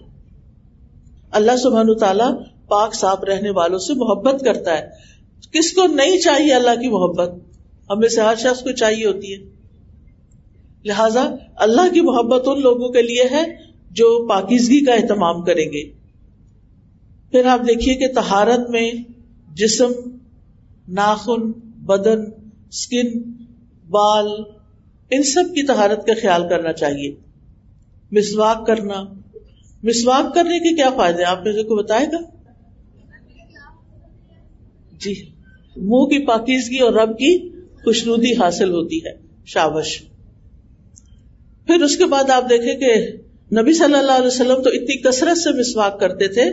اللہ 1.31 1.57
سبحانہ 1.57 1.93
تعالیٰ 1.93 2.33
پاک 2.67 2.95
صاف 2.95 3.23
رہنے 3.23 3.49
والوں 3.49 3.79
سے 3.79 3.93
محبت 3.93 4.41
کرتا 4.45 4.77
ہے۔ 4.77 4.87
کس 5.51 5.73
کو 5.73 5.87
نہیں 5.87 6.19
چاہیے 6.19 6.53
اللہ 6.53 6.81
کی 6.81 6.89
محبت؟ 6.89 7.29
ہمیں 7.89 8.09
سے 8.09 8.21
ہر 8.21 8.35
شخص 8.37 8.63
کو 8.63 8.71
چاہیے 8.71 9.05
ہوتی 9.05 9.33
ہے۔ 9.33 9.58
لہذا 10.85 11.29
اللہ 11.55 11.93
کی 11.93 12.01
محبت 12.01 12.43
ان 12.45 12.61
لوگوں 12.61 12.89
کے 12.89 13.01
لیے 13.01 13.23
ہے 13.31 13.43
جو 13.91 14.27
پاکیزگی 14.27 14.85
کا 14.85 14.93
اہتمام 14.93 15.41
کریں 15.41 15.65
گے۔ 15.65 15.91
پھر 17.31 17.45
آپ 17.45 17.59
دیکھیے 17.59 17.95
کہ 17.95 18.07
تہارت 18.13 18.69
میں 18.69 18.91
جسم، 19.53 19.91
ناخن، 20.87 21.51
بدن 21.85 22.19
اسکن 22.69 23.19
بال، 23.89 24.27
ان 25.11 25.23
سب 25.23 25.43
کی 25.55 25.63
تہارت 25.63 26.07
کا 26.07 26.13
خیال 26.21 26.49
کرنا 26.49 26.73
چاہیے۔ 26.73 27.15
مسواک 28.11 28.67
کرنا۔ 28.67 29.03
مسواک 29.83 30.35
کرنے 30.35 30.59
کے 30.59 30.75
کیا 30.75 30.89
فائدے 30.97 31.23
آپ 31.23 31.47
مجھے 31.47 31.63
کو 31.63 31.75
بتائے 31.75 32.05
گا 32.05 32.17
جی۔ 34.99 35.29
منہ 35.77 36.05
کی 36.05 36.25
پاکیزگی 36.25 36.77
اور 36.77 36.93
رب 36.93 37.17
کی 37.17 37.49
خوشنودی 37.83 38.33
حاصل 38.33 38.69
ہوتی 38.69 38.97
ہے۔ 38.97 39.11
شابش۔ 39.45 40.03
پھر 41.69 41.83
اس 41.83 41.97
کے 41.97 42.05
بعد 42.05 42.29
آپ 42.29 42.49
دیکھیں 42.49 42.73
کہ 42.75 42.93
نبی 43.61 43.73
صلی 43.73 43.95
اللہ 43.95 44.11
علیہ 44.11 44.27
وسلم 44.27 44.61
تو 44.61 44.69
اتنی 44.69 44.97
کثرت 45.01 45.37
سے 45.37 45.49
مسواک 45.59 45.99
کرتے 45.99 46.27
تھے 46.27 46.45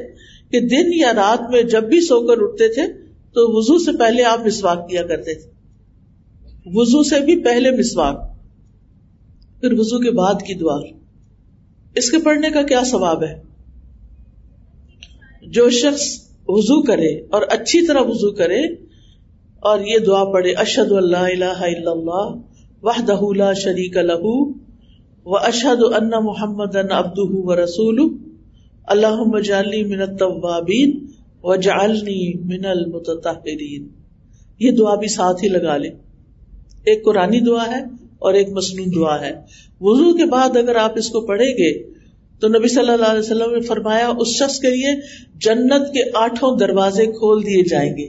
کہ 0.51 0.61
دن 0.61 0.93
یا 0.95 1.13
رات 1.13 1.51
میں 1.51 1.63
جب 1.63 1.85
بھی 1.85 2.01
سو 2.01 2.21
کر 2.27 2.43
اٹھتے 2.43 2.69
تھے 2.69 2.87
تو 3.35 3.45
وزو 3.57 3.79
سے 3.79 3.97
پہلے 3.99 4.25
آپ 4.25 4.47
مسواک 4.47 4.89
کیا 4.89 5.03
کرتے 5.03 5.35
تھے۔ 5.35 5.51
وزو 6.67 7.03
سے 7.03 7.21
بھی 7.21 7.37
پہلے 7.45 7.71
مسواک، 7.71 8.21
پھر 9.61 9.73
وزو 9.73 9.99
کے 9.99 10.11
بعد 10.11 10.43
کی 10.43 10.55
دعا۔ 10.55 10.77
اس 11.95 12.11
کے 12.11 12.19
پڑھنے 12.19 12.51
کا 12.51 12.63
کیا 12.63 12.83
ثواب 12.85 13.25
ہے؟ 13.25 13.35
جو 15.47 15.69
شخص 15.71 16.05
وزو 16.49 16.83
کرے 16.83 17.13
اور 17.31 17.43
اچھی 17.51 17.87
طرح 17.87 18.01
وزو 18.01 18.31
کرے، 18.35 18.61
اور 19.63 19.81
یہ 19.87 19.99
دعا 19.99 20.25
پڑھے 20.25 20.53
اشد 20.53 20.93
اللہ 20.93 21.27
الہ 21.31 21.59
الا 21.65 21.91
اللہ، 21.91 22.29
وحدہ 22.83 23.21
لا 23.37 23.53
شریک 23.53 23.97
لہو 23.97 24.35
و 25.27 25.37
اشد 25.37 25.83
ان 25.97 26.11
محمد 26.25 26.77
ان 26.77 26.93
ابدہ 26.93 27.31
و 27.45 27.57
رسول 27.57 27.99
اللہ 28.89 29.23
مجالی 29.27 29.85
من 29.85 30.01
التوابین 30.01 30.91
و 31.45 31.55
من 32.45 32.67
المتطہرین 32.67 33.89
یہ 34.61 34.71
دعا 34.71 34.95
بھی 34.95 35.09
ساتھ 35.09 35.45
ہی 35.45 35.49
لگا 35.49 35.77
لے 35.77 35.89
ایک 36.85 37.05
قرآنی 37.05 37.41
دعا 37.41 37.67
ہے 37.67 37.81
اور 38.19 38.35
ایک 38.35 38.49
مصنون 38.49 38.95
دعا 38.95 39.21
ہے. 39.21 39.33
وضو 39.81 40.13
کے 40.17 40.27
بعد 40.27 40.57
اگر 40.57 40.77
آپ 40.77 40.93
اس 40.97 41.09
کو 41.09 41.21
پڑھیں 41.21 41.53
گے 41.59 41.73
تو 42.43 42.49
نبی 42.49 42.69
صلی 42.69 42.91
اللہ 42.91 43.11
علیہ 43.11 43.19
وسلم 43.19 43.53
نے 43.55 43.61
فرمایا، 43.61 44.09
اس 44.09 44.29
شخص 44.29 44.59
کے 44.61 44.71
لیے 44.71 44.95
جنت 45.39 45.93
کے 45.95 46.03
آٹھوں 46.15 46.57
دروازے 46.57 47.07
کھول 47.07 47.43
دیے 47.47 47.63
جائیں 47.63 47.91
گے. 47.97 48.07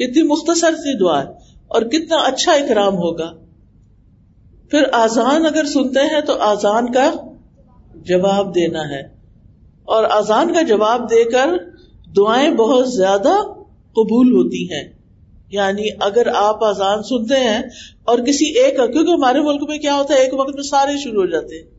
اتنی 0.00 0.22
مختصر 0.22 0.74
سی 0.76 0.98
دعا 0.98 1.18
ہے 1.22 1.28
اور 1.68 1.82
کتنا 1.82 2.16
اچھا 2.26 2.52
اکرام 2.52 2.96
ہوگا. 2.96 3.30
پھر 4.70 4.82
آزان 4.92 5.46
اگر 5.46 5.64
سنتے 5.64 6.00
ہیں 6.14 6.20
تو 6.20 6.32
آزان 6.32 6.92
کا 6.92 7.10
جواب 7.94 8.54
دینا 8.54 8.90
ہے۔ 8.90 9.00
اور 9.84 10.04
اذان 10.04 10.54
کا 10.54 10.62
جواب 10.62 11.10
دے 11.10 11.24
کر 11.24 11.48
دعائیں 12.16 12.50
بہت 12.50 12.92
زیادہ 12.92 13.34
قبول 13.92 14.32
ہوتی 14.32 14.72
ہیں۔ 14.72 14.84
یعنی 15.50 15.88
اگر 16.00 16.26
آپ 16.34 16.64
اذان 16.64 17.02
سنتے 17.02 17.34
ہیں 17.34 17.62
اور 18.04 18.18
کسی 18.18 18.46
ایک 18.46 18.76
کیونکہ 18.76 19.10
ہمارے 19.10 19.40
ملک 19.40 19.62
میں 19.68 19.78
کیا 19.78 19.94
ہوتا 19.94 20.14
ہے، 20.14 20.18
ایک 20.18 20.34
وقت 20.34 20.54
میں 20.54 20.62
سارے 20.62 20.98
شروع 20.98 21.20
ہو 21.20 21.26
جاتے 21.26 21.56
ہیں۔ 21.56 21.70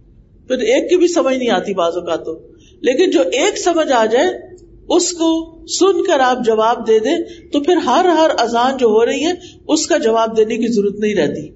پھر 0.48 0.58
ایک 0.58 0.90
کی 0.90 0.98
بھی 0.98 1.08
سمجھ 1.08 1.38
نہیں 1.38 1.50
آتی 1.50 1.74
بازو 1.74 2.02
کا 2.02 2.16
تو 2.16 2.48
لیکن 2.82 3.10
جو 3.10 3.22
ایک 3.22 3.58
سمجھ 3.58 3.92
آ 3.92 4.06
جائے، 4.06 4.56
اس 4.90 5.14
کو 5.14 5.62
سن 5.68 6.04
کر 6.04 6.20
آپ 6.20 6.38
جواب 6.46 6.88
دے 6.88 7.00
دیں 7.00 7.18
تو 7.54 7.60
پھر 7.60 7.76
ہر 7.76 8.06
ہر 8.06 8.30
اذان 8.38 8.78
جو 8.78 8.88
ہو 8.88 9.06
رہی 9.06 9.26
ہے، 9.26 9.32
اس 9.68 9.88
کا 9.88 9.98
جواب 9.98 10.38
دینے 10.38 10.58
کی 10.58 10.68
ضرورت 10.68 11.00
نہیں 11.00 11.16
رہتی۔ 11.16 11.50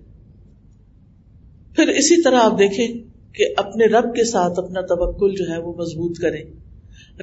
پھر 1.75 1.87
اسی 1.87 2.21
طرح 2.21 2.35
آپ 2.35 2.59
دیکھیں 2.59 2.87
کہ 3.33 3.45
اپنے 3.57 3.85
رب 3.85 4.15
کے 4.15 4.23
ساتھ 4.23 4.59
اپنا 4.59 4.81
توکل 4.81 5.35
جو 5.35 5.51
ہے 5.51 5.57
وہ 5.57 5.73
مضبوط 5.73 6.17
کرے 6.19 6.43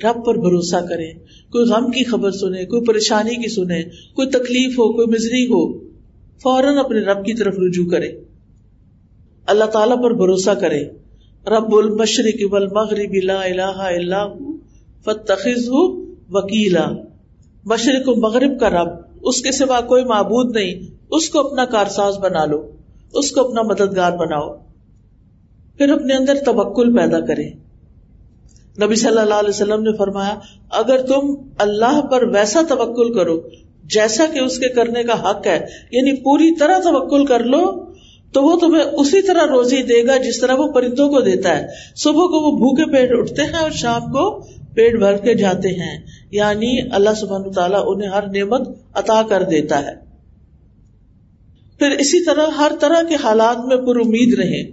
رب 0.05 0.25
پر 0.27 0.35
بھروسہ 0.35 0.77
کرے 0.77 1.13
کوئی 1.51 1.65
غم 1.65 1.91
کی 1.91 2.05
خبر 2.05 2.31
سنے 2.31 2.65
کوئی 2.65 2.85
پریشانی 2.85 3.37
کی 3.37 3.49
سنے 3.49 3.83
کوئی 4.15 4.29
تکلیف 4.29 4.73
ہو، 4.73 4.93
کوئی 4.93 5.07
مزری 5.07 5.45
ہو، 5.45 5.79
فوراً 6.43 6.79
اپنے 6.79 7.01
رب 7.01 7.25
کی 7.25 7.35
طرف 7.35 7.55
رجوع 7.59 7.87
کرے 7.91 8.09
اللہ 9.47 9.65
تعالی 9.65 10.03
پر 10.03 10.15
بھروسہ 10.15 10.51
کرے 10.51 10.85
رب 11.47 11.75
المشرق 11.75 12.53
والمغرب 12.53 13.15
لا 13.23 13.41
الہ 13.43 13.87
الا 13.91 14.27
فتخذ 15.05 15.69
وکیلا۔ 16.31 16.87
مشرق 17.65 18.09
و 18.09 18.21
مغرب 18.21 18.61
کا 18.61 18.71
رب، 18.71 18.89
اس 19.23 19.43
کے 19.43 19.53
سوا 19.53 19.81
کوئی 19.81 20.05
معبود 20.05 20.57
نہیں، 20.57 20.75
اس 21.11 21.29
کو 21.29 21.47
اپنا 21.47 21.65
کارساز 21.65 22.19
بنا 22.19 22.45
لو۔ 22.45 22.78
اس 23.13 23.31
کو 23.31 23.41
اپنا 23.41 23.63
مددگار 23.63 24.13
بناؤ، 24.13 24.55
پھر 25.79 25.93
اپنے 25.93 26.15
اندر 26.15 26.35
توکل 26.35 26.97
پیدا 26.97 27.21
کرے 27.21 27.69
نبی 28.83 28.95
صلی 28.95 29.19
اللہ 29.19 29.35
علیہ 29.35 29.49
وسلم 29.49 29.83
نے 29.83 29.97
فرمایا، 29.97 30.39
اگر 30.71 31.03
تم 31.03 31.35
اللہ 31.59 32.01
پر 32.01 32.23
ویسا 32.23 32.61
توکل 32.69 33.15
کرو، 33.15 33.41
جیسا 33.85 34.27
کہ 34.35 34.39
اس 34.39 34.59
کے 34.59 34.69
کرنے 34.69 35.03
کا 35.03 35.31
حق 35.31 35.47
ہے 35.47 35.67
یعنی 35.91 36.23
پوری 36.23 36.55
طرح 36.55 36.79
توکل 36.79 37.27
کر 37.27 37.45
لو، 37.45 37.85
تو 38.33 38.43
وہ 38.43 38.59
تمہیں 38.59 38.85
اسی 38.85 39.23
طرح 39.23 39.47
روزی 39.47 39.83
دے 39.83 40.07
گا 40.07 40.17
جس 40.17 40.41
طرح 40.41 40.55
وہ 40.55 40.73
پرندوں 40.73 41.09
کو 41.09 41.21
دیتا 41.21 41.59
ہے۔ 41.59 41.67
صبح 41.97 42.23
کو 42.23 42.51
وہ 42.51 42.57
بھوکے 42.57 42.93
پیٹ 42.93 43.11
اٹھتے 43.13 43.43
ہیں 43.43 43.59
اور 43.59 43.71
شام 43.71 44.01
کو 44.01 44.41
پیٹ 44.75 44.99
بھر 44.99 45.17
کے 45.17 45.35
جاتے 45.35 45.69
ہیں۔ 45.69 46.07
یعنی 46.31 46.79
اللہ 46.93 47.11
سبحان 47.17 47.53
تعالیٰ 47.53 47.83
انہیں 47.87 48.09
ہر 48.09 48.27
نعمت 48.27 48.69
عطا 48.95 49.23
کر 49.29 49.43
دیتا 49.43 49.87
ہے۔ 49.87 50.08
پھر 51.79 51.91
اسی 51.91 52.25
طرح 52.25 52.47
ہر 52.47 52.73
طرح 52.81 53.03
کے 53.03 53.15
حالات 53.15 53.59
میں 53.67 53.77
پر 53.77 54.01
امید 54.01 54.35
رہیں۔ 54.39 54.65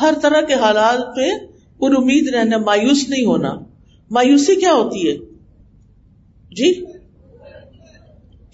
ہر 0.00 0.14
طرح 0.22 0.40
کے 0.40 0.54
حالات 0.54 1.16
پہ 1.16 1.30
پر 1.78 1.90
امید 1.96 2.28
رہنا 2.28 2.58
مایوس 2.58 3.08
نہیں 3.08 3.24
ہونا۔ 3.24 3.58
مایوسی 4.10 4.54
کیا 4.54 4.72
ہوتی 4.72 5.10
ہے؟ 5.10 5.16
جی؟ 6.54 6.84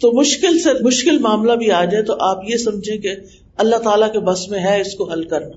تو 0.00 0.12
مشکل 0.12 0.58
سے 0.58 0.70
مشکل 0.82 1.18
معاملہ 1.18 1.52
بھی 1.52 1.70
آ 1.70 1.84
جائے 1.84 2.04
تو 2.04 2.16
آپ 2.20 2.38
یہ 2.48 2.56
سمجھیں 2.56 2.98
کہ 2.98 3.14
اللہ 3.56 3.76
تعالیٰ 3.76 4.12
کے 4.12 4.18
بس 4.20 4.48
میں 4.48 4.60
ہے 4.60 4.80
اس 4.80 4.94
کو 4.94 5.10
حل 5.10 5.24
کرنا۔ 5.24 5.56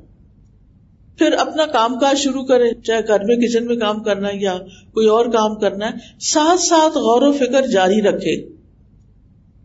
پھر 1.17 1.31
اپنا 1.31 1.65
کام 1.65 1.99
کاج 1.99 2.17
شروع 2.17 2.43
کرے 2.43 2.81
چاہے 2.83 3.07
گھر 3.07 3.23
میں 3.23 3.35
کچن 3.35 3.65
میں 3.65 3.75
کام 3.75 4.03
کرنا 4.03 4.27
ہے 4.27 4.37
یا 4.37 4.57
کوئی 4.93 5.07
اور 5.07 5.25
کام 5.25 5.55
کرنا 5.55 5.85
ہے، 5.85 5.91
ساتھ 6.19 6.59
ساتھ 6.59 6.97
غور 6.97 7.21
و 7.21 7.31
فکر 7.31 7.67
جاری 7.67 8.01
رکھے 8.01 8.35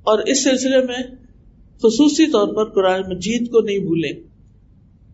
اور 0.03 0.19
اس 0.19 0.45
سلسلے 0.45 0.79
میں 0.79 1.24
خصوصی 1.79 2.27
طور 2.27 2.49
پر 2.49 2.65
قرآن 2.65 3.01
مجید 3.01 3.51
کو 3.51 3.61
نہیں 3.61 3.79
بھولیں۔ 3.79 4.13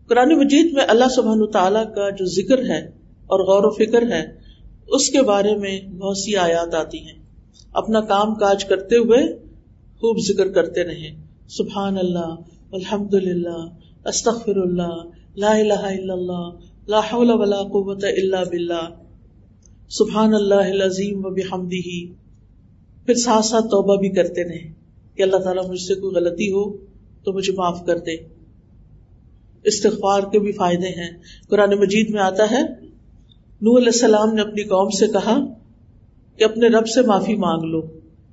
قرآن 0.07 0.29
مجید 0.29 0.73
میں 0.73 0.85
اللہ 0.87 1.09
سبحان 1.15 1.51
تعالیٰ 1.51 1.95
کا 1.95 2.09
جو 2.09 2.25
ذکر 2.25 2.59
ہے 2.69 2.79
اور 3.27 3.39
غور 3.39 3.63
و 3.63 3.69
فکر 3.69 4.01
ہے، 4.01 4.41
اس 4.87 5.09
کے 5.09 5.21
بارے 5.21 5.55
میں 5.55 5.81
بہت 5.81 6.17
سی 6.17 6.35
آیات 6.35 6.75
آتی 6.75 6.97
ہیں۔ 6.97 7.21
اپنا 7.73 8.01
کام 8.01 8.35
کاج 8.35 8.65
کرتے 8.65 8.95
ہوئے 8.97 9.37
خوب 9.95 10.17
ذکر 10.27 10.47
کرتے 10.47 10.83
رہے۔ 10.83 11.25
سبحان 11.47 11.97
اللہ 11.97 12.35
الحمد 12.71 13.13
للہ 13.13 13.67
استخر 14.05 14.55
اللہ 14.55 15.03
لا 15.35 15.51
الہ 15.51 15.73
الا 15.73 16.13
اللہ، 16.13 16.49
لا 16.87 16.99
حول 16.99 17.29
ولا 17.29 17.63
قوت 17.63 18.03
الا 18.03 18.43
باللہ۔ 18.43 18.89
سبحان 19.89 20.33
اللہ 20.33 20.55
العظیم 20.55 21.25
و 21.25 21.29
بحمدہ۔ 21.29 22.13
پھر 23.05 23.13
ساتھ 23.13 23.45
ساتھ 23.45 23.65
توبہ 23.65 23.95
بھی 23.95 24.09
کرتے 24.09 24.43
رہے۔ 24.43 24.80
کہ 25.21 25.25
اللہ 25.25 25.37
تعالیٰ 25.37 25.69
مجھ 25.69 25.79
سے 25.79 25.95
کوئی 25.95 26.15
غلطی 26.15 26.51
ہو 26.51 26.77
تو 27.23 27.33
مجھے 27.33 27.53
معاف 27.53 27.85
کر 27.85 27.97
دے۔ 27.97 28.15
استغفار 29.63 30.21
کے 30.31 30.39
بھی 30.39 30.51
فائدے 30.51 30.87
ہیں۔ 30.87 31.17
قرآن 31.49 31.69
مجید 31.69 32.09
میں 32.09 32.21
آتا 32.21 32.43
ہے 32.51 32.61
نور 33.61 33.77
علیہ 33.77 33.91
السلام 33.93 34.33
نے 34.33 34.41
اپنی 34.41 34.63
قوم 34.63 34.89
سے 34.89 35.07
کہا 35.07 35.39
کہ 36.37 36.43
اپنے 36.43 36.67
رب 36.67 36.87
سے 36.87 37.01
معافی 37.01 37.35
مانگ 37.35 37.61
لو۔ 37.61 37.81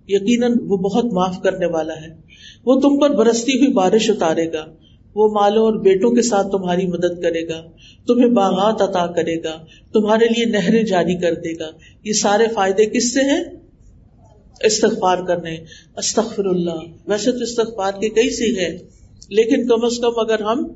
یقیناً 0.08 0.52
وہ 0.66 0.76
بہت 0.76 1.04
معاف 1.04 1.42
کرنے 1.42 1.66
والا 1.66 1.92
ہے۔ 1.92 2.16
وہ 2.64 2.80
تم 2.80 3.00
پر 3.00 3.10
برستی 3.10 3.58
ہوئی 3.58 3.72
بارش 3.72 4.10
اتارے 4.10 4.52
گا۔ 4.52 4.66
وہ 5.14 5.28
مالوں 5.28 5.64
اور 5.64 5.74
بیٹوں 5.74 6.10
کے 6.10 6.22
ساتھ 6.22 6.46
تمہاری 6.52 6.86
مدد 6.86 7.22
کرے 7.22 7.48
گا۔ 7.48 7.62
تمہیں 8.06 8.28
باغات 8.28 8.82
عطا 8.82 9.06
کرے 9.06 9.42
گا۔ 9.44 9.64
تمہارے 9.92 10.24
لیے 10.24 10.44
نہریں 10.44 10.82
جاری 10.82 11.16
کر 11.16 11.34
دے 11.34 11.58
گا۔ 11.58 11.70
یہ 12.04 12.12
سارے 12.12 12.44
فائدے 12.54 12.86
کس 12.86 13.14
سے 13.14 13.20
ہیں؟ 13.20 13.57
استغفار 14.64 15.18
کرنے 15.26 15.56
استغفر 15.96 16.44
اللہ 16.44 16.80
ویسے 17.06 17.32
تو 17.32 17.38
استغفار 17.38 17.92
کے 17.92 18.08
کئی 18.08 18.30
سی 18.30 18.58
ہے 18.58 18.78
لیکن 19.28 19.68
کم 19.68 19.84
از 19.84 19.98
کم 19.98 20.18
اگر 20.18 20.42
ہم 20.42 20.72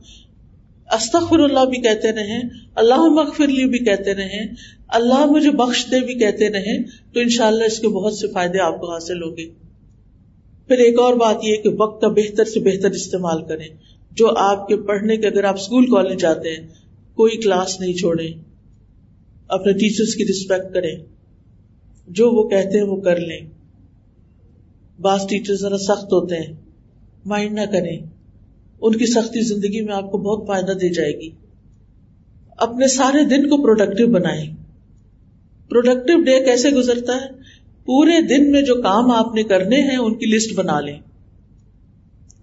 استغفر 0.92 1.38
اللہ 1.38 1.64
بھی 1.64 1.82
کہتے 1.82 2.12
رہے 2.12 2.40
اللہ 2.74 2.98
مغفر 2.98 3.48
لی 3.48 3.64
بھی 3.64 3.78
کہتے 3.78 4.14
رہے 4.14 4.46
اللہ 4.88 5.26
مجھے 5.26 5.50
بخش 5.50 5.86
دے 5.90 6.00
بھی 6.06 6.14
کہتے 6.14 6.48
رہے 6.48 6.82
تو 7.12 7.20
انشاءاللہ 7.20 7.64
اس 7.64 7.78
کے 7.78 7.88
بہت 7.88 8.14
سے 8.14 8.26
فائدے 8.28 8.60
آپ 8.60 8.80
کو 8.80 8.92
حاصل 8.92 9.22
ہوگے 9.22 9.50
پھر 10.68 10.78
ایک 10.78 10.98
اور 10.98 11.14
بات 11.14 11.36
یہ 11.42 11.56
کہ 11.56 11.70
وقت 11.78 12.00
کا 12.00 12.08
بہتر 12.08 12.44
سے 12.44 12.60
بہتر 12.60 12.90
استعمال 12.90 13.44
کریں۔ 13.44 13.68
جو 14.10 14.36
آپ 14.36 14.68
کے 14.68 14.76
پڑھنے 14.76 15.16
کے 15.16 15.26
اگر 15.26 15.44
آپ 15.44 15.54
اسکول، 15.54 15.86
کالج 15.86 16.20
جاتے 16.20 16.56
ہیں، 16.56 16.68
کوئی 17.14 17.40
کلاس 17.40 17.80
نہیں 17.80 17.92
چھوڑے 17.92 18.28
اپنے 19.48 19.72
ٹیچرس 19.72 20.14
کی 20.14 20.26
ریسپیکٹ 20.26 20.74
کریں۔ 20.74 20.96
جو 22.08 22.30
وہ 22.30 22.48
کہتے 22.48 22.78
ہیں 22.78 22.86
وہ 22.86 22.96
کر 22.96 23.16
لیں۔ 23.16 23.40
بعض 25.02 25.20
ٹیچر 25.26 25.54
ذرا 25.54 25.78
سخت 25.78 26.04
ہوتے 26.04 26.36
ہیں۔ 26.36 26.54
مائنڈ 27.24 27.54
نہ 27.54 27.66
کریں۔ 27.72 27.98
ان 28.80 28.96
کی 28.96 29.06
سختی 29.06 29.40
زندگی 29.40 29.80
میں 29.80 29.94
آپ 29.94 30.10
کو 30.10 30.18
بہت 30.18 30.46
فائدہ 30.46 30.72
دے 30.72 30.88
جائے 30.88 31.12
گی۔ 31.12 31.30
اپنے 32.56 32.88
سارے 32.88 33.24
دن 33.24 33.48
کو 33.48 33.62
پروڈکٹیو 33.62 34.06
بنائیں۔ 34.06 34.56
پروڈکٹیو 35.68 36.22
ڈے 36.22 36.44
کیسے 36.44 36.70
گزرتا 36.70 37.14
ہے؟ 37.14 37.26
پورے 37.84 38.22
دن 38.26 38.52
میں 38.52 38.62
جو 38.62 38.74
کام 38.74 39.10
آپ 39.10 39.34
نے 39.34 39.42
کرنے 39.42 39.80
ہیں، 39.80 39.96
ان 39.96 40.14
کی 40.14 40.26
لسٹ 40.26 40.54
بنا 40.54 40.80
لیں۔ 40.80 40.98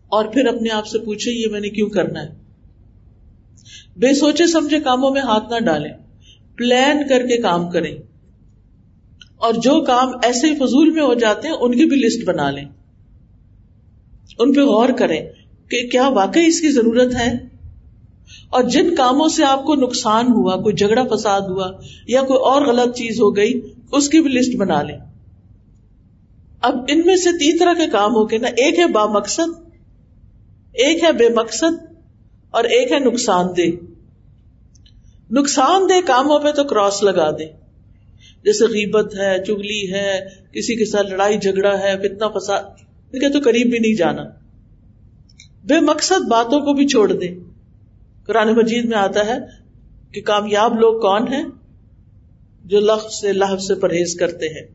اور 0.08 0.26
پھر 0.26 0.46
اپنے 0.46 0.70
آپ 0.70 0.88
سے 0.88 1.00
پوچھے 1.00 1.32
یہ 1.32 1.48
میں 1.52 1.60
نے 1.60 1.70
کیوں 1.70 1.90
کرنا 1.90 2.24
ہے؟ 2.24 2.30
بے 3.98 4.14
سوچے 4.14 4.48
سمجھے 4.48 4.80
کاموں 4.80 5.12
میں 5.12 5.22
ہاتھ 5.22 5.54
نہ 5.54 5.66
ڈالیں۔ 5.66 5.94
پلان 6.56 7.08
کر 7.08 7.28
کے 7.28 7.38
کام 7.38 7.70
کریں۔ 7.70 7.98
اور 9.40 9.54
جو 9.54 9.84
کام 9.84 10.12
ایسے 10.24 10.56
فضول 10.56 10.90
میں 10.90 11.04
ہو 11.04 11.14
جاتے 11.14 11.48
ہیں، 11.48 11.56
ان 11.56 11.72
کی 11.72 11.86
بھی 11.86 11.98
لسٹ 11.98 12.28
بنا 12.28 12.52
لیں۔ 12.52 12.66
ان 14.40 14.54
پہ 14.54 14.62
غور 14.62 14.90
کریں 14.90 15.22
کہ 15.70 15.88
کیا 15.88 16.08
واقعی 16.08 16.46
اس 16.46 16.62
کی 16.62 16.70
ضرورت 16.70 17.16
ہے۔ 17.16 17.50
اور 18.50 18.64
جن 18.64 18.96
کاموں 18.96 19.28
سے 19.28 19.46
آپ 19.46 19.66
کو 19.66 19.76
نقصان 19.76 20.28
ہوا، 20.28 20.56
کوئی 20.56 20.76
جھگڑا 20.76 21.16
فساد 21.16 21.42
ہوا 21.42 21.72
یا 22.08 22.22
کوئی 22.22 22.40
اور 22.40 22.62
غلط 22.62 22.96
چیز 22.96 23.22
ہو 23.22 23.36
گئی، 23.36 23.62
اس 23.92 24.10
کی 24.10 24.20
بھی 24.20 24.30
لسٹ 24.30 24.56
بنا 24.56 24.82
لیں۔ 24.82 24.98
اب 26.62 26.86
ان 26.88 27.02
میں 27.06 27.16
سے 27.16 27.38
تین 27.38 27.58
طرح 27.58 27.74
کے 27.74 27.88
کام 27.88 28.16
ہو 28.16 28.32
گئے 28.32 28.40
نا۔ 28.40 28.48
ایک 28.48 28.80
ہے 28.80 28.88
با 28.88 29.06
مقصد 29.06 29.70
ایک 30.74 31.04
ہے 31.04 31.12
بے 31.12 31.30
مقصد، 31.30 31.86
اور 32.52 32.64
ایک 32.64 32.92
ہے 32.92 33.00
نقصان 33.00 33.46
دہ۔ 33.58 33.62
نقصان 35.32 35.90
دہ 35.90 36.08
کاموں 36.08 36.40
پہ 36.40 36.52
تو 36.52 36.64
کراس 36.64 37.04
لگا 37.04 37.32
دے 37.32 37.69
جیسے 38.44 38.66
غیبت 38.66 39.16
ہے، 39.16 39.44
چگلی 39.48 39.94
ہے، 39.94 40.20
کسی 40.52 40.76
کے 40.76 40.86
ساتھ 40.86 41.08
لڑائی 41.08 41.38
جھگڑا 41.38 41.80
ہے 41.80 41.96
کتنا 41.98 42.28
فساد 42.28 42.64
تو 43.12 43.40
قریب 43.46 43.70
بھی 43.70 43.80
نہیں 43.80 43.96
جانا۔ 43.96 44.24
بے 45.64 45.80
مقصد 45.80 46.28
باتوں 46.28 46.60
کو 46.60 46.74
بھی 46.74 46.88
چھوڑ 46.88 47.14
دے 47.14 47.28
قرآن 48.28 48.48
مجید 48.48 48.86
میں 48.86 48.98
آتا 48.98 49.26
ہے 49.26 49.38
کہ 50.12 50.22
کامیاب 50.22 50.80
لوگ 50.80 51.00
کون 51.00 51.34
ہیں؟ 51.34 51.44
جو 52.66 52.80
لفظ 52.80 53.22
سے 53.22 53.34
لحف 53.34 53.62
سے 53.62 53.76
پرہیز 53.76 54.16
کرتے 54.16 54.46
ہیں۔ 54.48 54.68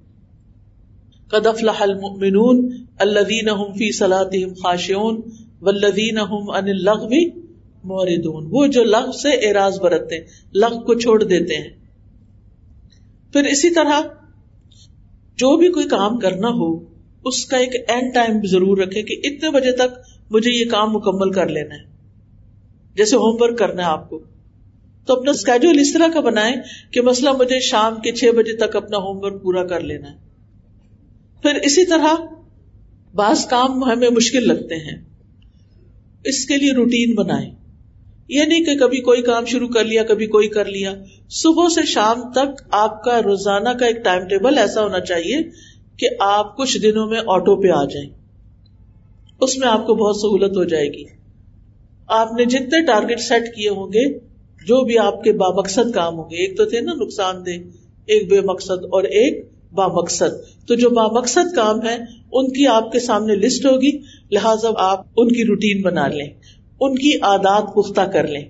قدف 1.29 1.65
المؤمنون 1.81 2.85
الذین 2.99 3.49
هم 3.49 3.73
فی 3.73 3.93
صلاتهم 3.93 4.55
خاشعون 4.55 5.21
والذین 5.61 6.19
هم 6.19 6.51
عن 6.51 6.69
اللغو 6.69 7.29
موردون۔ 7.85 8.49
وہ 8.51 8.67
جو 8.67 8.85
لغو 8.85 9.13
سے 9.13 9.29
اعراض 9.29 9.81
برتتے 9.81 10.17
ہیں، 10.17 10.25
لغو 10.55 10.81
کو 10.81 10.95
چھوڑ 10.95 11.25
دیتے 11.25 11.57
ہیں۔ 11.57 11.84
پھر 13.35 13.45
اسی 13.45 13.71
طرح 13.71 14.01
جو 15.37 15.57
بھی 15.57 15.69
کوئی 15.69 15.89
کام 15.89 16.19
کرنا 16.19 16.49
ہو، 16.49 16.85
اس 17.25 17.47
کا 17.47 17.57
ایک 17.57 17.91
اینڈ 17.91 18.15
ٹائم 18.15 18.41
ضرور 18.45 18.79
رکھے 18.79 19.03
کہ 19.03 19.21
اتنے 19.25 19.51
بجے 19.51 19.73
تک 19.73 19.99
مجھے 20.31 20.51
یہ 20.51 20.65
کام 20.71 20.93
مکمل 20.93 21.31
کر 21.31 21.49
لینا 21.49 21.75
ہے۔ 21.75 21.83
جیسے 22.95 23.17
ہوم 23.17 23.37
ورک 23.43 23.59
کرنا 23.59 23.83
ہے 23.83 23.87
آپ 23.87 24.11
کو۔ 24.11 24.25
تو 25.07 25.19
اپنا 25.19 25.31
اسکیڈول 25.31 25.79
اس 25.81 25.93
طرح 25.93 26.09
کا 26.15 26.21
بنائے 26.21 26.55
کہ 26.91 27.01
مسئلہ 27.01 27.31
مجھے 27.39 27.61
شام 27.61 27.95
کے 27.95 28.13
چھ 28.13 28.25
بجے 28.37 28.57
تک 28.57 28.77
اپنا 28.77 28.97
ہوم 28.97 29.19
ورک 29.25 29.43
پورا 29.43 29.67
کر 29.67 29.81
لینا 29.81 30.13
ہے۔ 30.13 30.17
پھر 31.43 31.55
اسی 31.55 31.85
طرح 31.85 32.15
بعض 33.15 33.47
کام 33.47 33.85
ہمیں 33.85 34.11
مشکل 34.11 34.49
لگتے 34.49 34.75
ہیں۔ 34.75 35.05
اس 36.25 36.47
کے 36.47 36.57
لیے 36.57 36.73
روٹین 36.73 37.15
بنائے 37.15 37.64
یہ 38.29 38.43
نہیں 38.43 38.65
کہ 38.65 38.75
کبھی 38.75 39.01
کوئی 39.01 39.23
کام 39.23 39.45
شروع 39.45 39.69
کر 39.69 39.85
لیا، 39.85 40.03
کبھی 40.03 40.27
کوئی 40.27 40.49
کر 40.49 40.65
لیا۔ 40.65 40.95
صبح 41.31 41.69
سے 41.69 41.83
شام 41.87 42.33
تک 42.33 42.63
آپ 42.71 43.05
کا 43.05 43.23
روزانہ 43.23 43.69
کا 43.69 43.87
ایک 43.87 44.05
ٹائم 44.05 44.23
ٹیبل 44.29 44.59
ایسا 44.59 44.83
ہونا 44.83 45.01
چاہیے 45.01 45.37
کہ 45.97 46.09
آپ 46.21 46.57
کچھ 46.57 46.79
دنوں 46.79 47.07
میں 47.07 47.21
آٹو 47.27 47.57
پہ 47.57 47.69
آ 47.69 47.85
جائیں۔ 47.85 48.11
اس 49.41 49.59
میں 49.59 49.69
آپ 49.69 49.87
کو 49.87 49.95
بہت 49.95 50.17
سہولت 50.17 50.57
ہو 50.57 50.65
جائے 50.65 50.89
گی۔ 50.89 51.05
آپ 52.09 52.33
نے 52.33 52.45
جتنے 52.45 52.87
ٹارگیٹ 52.87 53.21
سیٹ 53.21 53.55
کیے 53.55 53.69
ہوں 53.69 53.87
گے، 53.87 54.19
جو 54.67 54.85
بھی 54.85 54.99
آپ 54.99 55.25
کے 55.25 55.33
با 55.33 55.49
مقصد 55.49 55.95
کام 55.95 56.15
ہوں 56.15 56.31
گے، 56.31 56.37
ایک 56.37 56.57
تو 56.57 56.65
تھے 56.65 56.81
نا 56.81 56.93
نقصان 56.93 57.47
دہ، 57.47 57.51
ایک 58.07 58.31
بے 58.31 58.41
مقصد 58.41 58.85
اور 58.93 59.03
ایک 59.03 59.49
با 59.73 59.87
مقصد۔ 59.89 60.67
تو 60.67 60.75
جو 60.75 60.91
با 60.91 61.07
مقصد 61.07 61.57
کام 61.57 61.83
ہے 61.83 61.97
ان 62.33 62.53
کی 62.53 62.67
آپ 62.67 62.93
کے 62.93 63.01
سامنے 63.01 63.35
لسٹ 63.35 63.67
ہوگی، 63.67 63.99
لہٰذا 64.31 64.69
آپ 64.77 65.07
ان 65.17 65.29
کی 65.29 65.45
روٹین 65.45 65.83
بنا 65.83 66.09
لیں۔ 66.09 66.29
ان 66.81 66.95
کی 66.95 67.15
عادات 67.15 67.75
پختہ 67.75 68.01
کر 68.01 68.27
لیں 68.27 68.49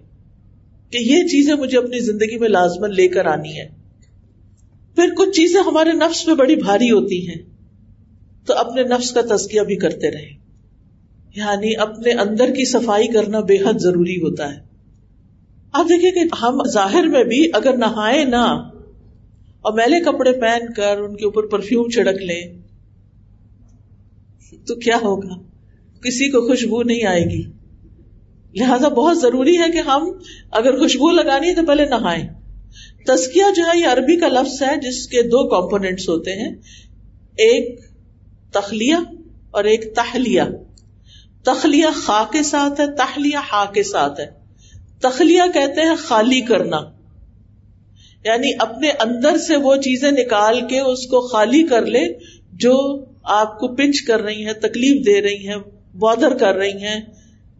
کہ 0.90 0.98
یہ 1.00 1.26
چیزیں 1.26 1.54
مجھے 1.54 1.78
اپنی 1.78 1.98
زندگی 1.98 2.38
میں 2.38 2.48
لازمن 2.48 2.94
لے 2.94 3.08
کر 3.08 3.26
آنی 3.26 3.60
ہے 3.60 3.68
پھر 4.96 5.10
کچھ 5.16 5.30
چیزیں 5.30 5.60
ہمارے 5.60 5.92
نفس 5.92 6.26
پہ 6.26 6.34
بڑی 6.34 6.56
بھاری 6.56 6.90
ہوتی 6.90 7.28
ہیں 7.28 7.42
تو 8.46 8.54
اپنے 8.54 8.82
نفس 8.82 9.12
کا 9.12 9.20
تزکیہ 9.20 9.60
بھی 9.60 9.76
کرتے 9.76 10.10
رہیں۔ 10.10 10.38
یعنی 11.36 11.76
اپنے 11.76 12.12
اندر 12.12 12.46
کی 12.46 12.64
صفائی 12.64 13.08
کرنا 13.08 13.40
بے 13.40 13.54
حد 13.54 13.78
ضروری 13.78 14.16
ہوتا 14.16 14.54
ہے۔ 14.54 14.60
آپ 15.72 15.84
دیکھیں 15.84 16.10
کہ 16.10 16.20
ہم 16.42 16.58
ظاہر 16.72 17.02
میں 17.02 17.24
بھی 17.24 17.50
اگر 17.52 17.76
نہائے 17.76 18.24
نہ 18.24 18.70
اور 19.62 19.72
میلے 19.72 20.00
کپڑے 20.00 20.32
پہن 20.32 20.72
کر 20.72 20.98
ان 20.98 21.16
کے 21.16 21.24
اوپر 21.24 21.46
پرفیوم 21.46 21.88
چھڑک 21.88 22.22
لیں، 22.22 22.58
تو 24.66 24.74
کیا 24.74 24.96
ہوگا؟ 24.96 25.42
کسی 26.00 26.30
کو 26.30 26.48
خوشبو 26.48 26.82
نہیں 26.82 27.06
آئے 27.06 27.24
گی۔ 27.24 27.42
لہذا 28.54 28.88
بہت 28.88 29.20
ضروری 29.20 29.58
ہے 29.58 29.70
کہ 29.70 29.78
ہم 29.78 30.12
اگر 30.50 30.78
خوشبو 30.78 31.10
لگانی 31.10 31.48
ہے 31.48 31.54
تو 31.54 31.66
پہلے 31.66 31.84
نہائیں۔ 31.84 32.28
تسکیا 33.06 33.46
جو 33.56 33.62
ہے 33.62 33.78
یہ 33.78 33.86
عربی 33.86 34.16
کا 34.16 34.28
لفظ 34.28 34.62
ہے 34.62 34.76
جس 34.76 35.06
کے 35.06 35.22
دو 35.22 35.48
کمپونیٹس 35.48 36.08
ہوتے 36.08 36.32
ہیں۔ 36.32 36.54
ایک 37.36 37.80
تخلیہ 38.52 38.94
اور 39.50 39.64
ایک 39.64 39.94
تہلیہ 39.94 40.42
تخلیہ 41.44 41.86
خا 41.94 42.24
کے 42.32 42.42
ساتھ 42.42 42.80
ہے 42.80 42.86
تخلیہ 42.86 43.36
ہا 43.52 43.64
کے 43.64 43.82
ساتھ 43.82 44.20
ہے۔ 44.20 44.26
تخلیہ 45.00 45.42
کہتے 45.54 45.80
ہیں 45.80 45.96
خالی 45.98 46.40
کرنا۔ 46.40 46.80
یعنی 48.24 48.50
اپنے 48.58 48.90
اندر 48.90 49.36
سے 49.36 49.56
وہ 49.56 49.76
چیزیں 49.76 50.10
نکال 50.10 50.60
کے 50.60 50.80
اس 50.80 51.06
کو 51.06 51.28
خالی 51.28 51.62
کر 51.62 51.86
لے 51.86 52.04
جو 52.52 53.04
آپ 53.22 53.58
کو 53.58 53.68
پنچ 53.68 54.02
کر 54.02 54.20
رہی 54.20 54.46
ہیں، 54.46 54.52
تکلیف 54.52 55.06
دے 55.06 55.22
رہی 55.22 55.48
ہیں 55.48 55.56
بادر 55.98 56.34
کر 56.34 56.54
رہی 56.54 56.82
ہیں۔ 56.82 57.00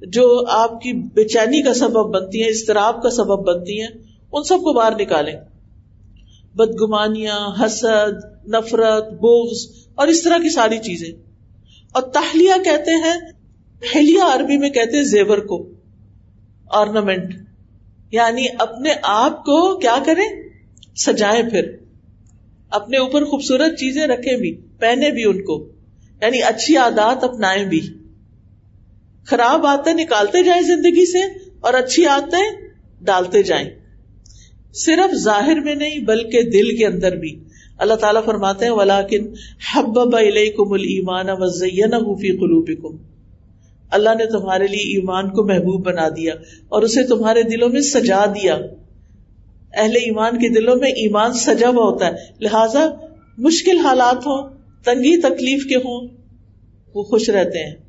جو 0.01 0.45
آپ 0.49 0.81
کی 0.81 0.93
بے 0.93 1.25
چینی 1.25 1.63
کا 1.63 1.75
سبب 1.75 2.15
بنتی 2.15 2.43
ہیں 2.43 2.49
استراب 2.49 3.03
کا 3.03 3.11
سبب 3.11 3.47
بنتی 3.47 3.81
ہیں، 3.81 3.89
ان 4.33 4.43
سب 4.43 4.59
کو 4.59 4.73
باہر 4.73 4.93
نکالیں۔ 5.01 5.37
بدگمانیاں، 6.55 7.65
حسد، 7.65 8.49
نفرت 8.49 9.13
بوز 9.13 9.71
اور 9.95 10.09
اس 10.09 10.23
طرح 10.23 10.39
کی 10.39 10.53
ساری 10.53 10.79
چیزیں۔ 10.79 11.13
اور 11.93 12.03
تہلیہ 12.03 12.53
کہتے 12.65 12.91
ہیں 12.91 13.15
ہیلیا 13.95 14.35
عربی 14.35 14.59
میں 14.59 14.71
کہتے 14.71 15.03
زیور 15.03 15.39
کو، 15.39 15.69
آرنامنٹ۔ 16.67 17.35
یعنی 18.11 18.47
اپنے 18.59 18.91
آپ 19.03 19.45
کو 19.45 19.79
کیا 19.79 19.97
کریں؟ 20.07 20.49
سجائے 20.97 21.43
پھر۔ 21.51 21.77
اپنے 22.71 22.99
اوپر 22.99 23.25
خوبصورت 23.25 23.71
چیزیں 23.71 24.07
رکھے 24.07 24.37
بھی، 24.37 24.55
پہنے 24.79 25.11
بھی 25.11 25.25
ان 25.25 25.45
کو۔ 25.45 25.69
یعنی 26.23 26.43
اچھی 26.43 26.77
عادات 26.77 27.25
اپنائے 27.25 27.65
بھی۔ 27.65 27.81
خراب 29.27 29.67
آتے 29.67 29.93
نکالتے 29.93 30.43
جائیں 30.43 30.63
زندگی 30.63 31.13
سے 31.13 31.23
اور 31.61 31.75
اچھی 31.75 32.07
آتے 32.07 32.37
ڈالتے 33.05 33.43
جائیں۔ 33.43 33.69
صرف 34.73 35.15
ظاہر 35.15 35.61
میں 35.61 35.75
نہیں 35.75 35.99
بلکہ 35.99 36.43
دل 36.43 36.77
کے 36.77 36.87
اندر 36.87 37.17
بھی۔ 37.17 37.45
اللہ 37.79 37.95
تعالیٰ 37.95 38.25
فرماتے 38.25 38.65
ہیں 38.65 38.73
ولاکن 38.73 39.33
حب 39.75 39.95
کم 40.57 40.73
المان 40.73 41.27
وزین 41.31 41.91
فی 41.91 42.37
قلوبکم 42.37 42.97
اللہ 43.91 44.11
نے 44.19 44.27
تمہارے 44.27 44.67
لیے 44.67 44.81
ایمان 44.81 45.31
کو 45.31 45.45
محبوب 45.45 45.87
بنا 45.87 46.09
دیا 46.09 46.35
اور 46.69 46.83
اسے 46.83 47.03
تمہارے 47.03 47.43
دلوں 47.43 47.69
میں 47.69 47.81
سجا 47.81 48.27
دیا۔ 48.27 48.59
اہل 49.75 49.97
ایمان 49.97 50.39
کے 50.39 50.49
دلوں 50.49 50.77
میں 50.77 50.91
ایمان 50.91 51.33
سجا 51.33 51.69
ہوا 51.69 51.85
ہوتا 51.85 52.07
ہے۔ 52.07 52.13
لہذا 52.41 52.87
مشکل 53.39 53.79
حالات 53.79 54.17
ہوں، 54.17 54.49
تنگی 54.85 55.21
تکلیف 55.21 55.65
کے 55.65 55.77
ہوں، 55.77 56.09
وہ 56.95 57.03
خوش 57.03 57.31
رہتے 57.31 57.59
ہیں۔ 57.59 57.84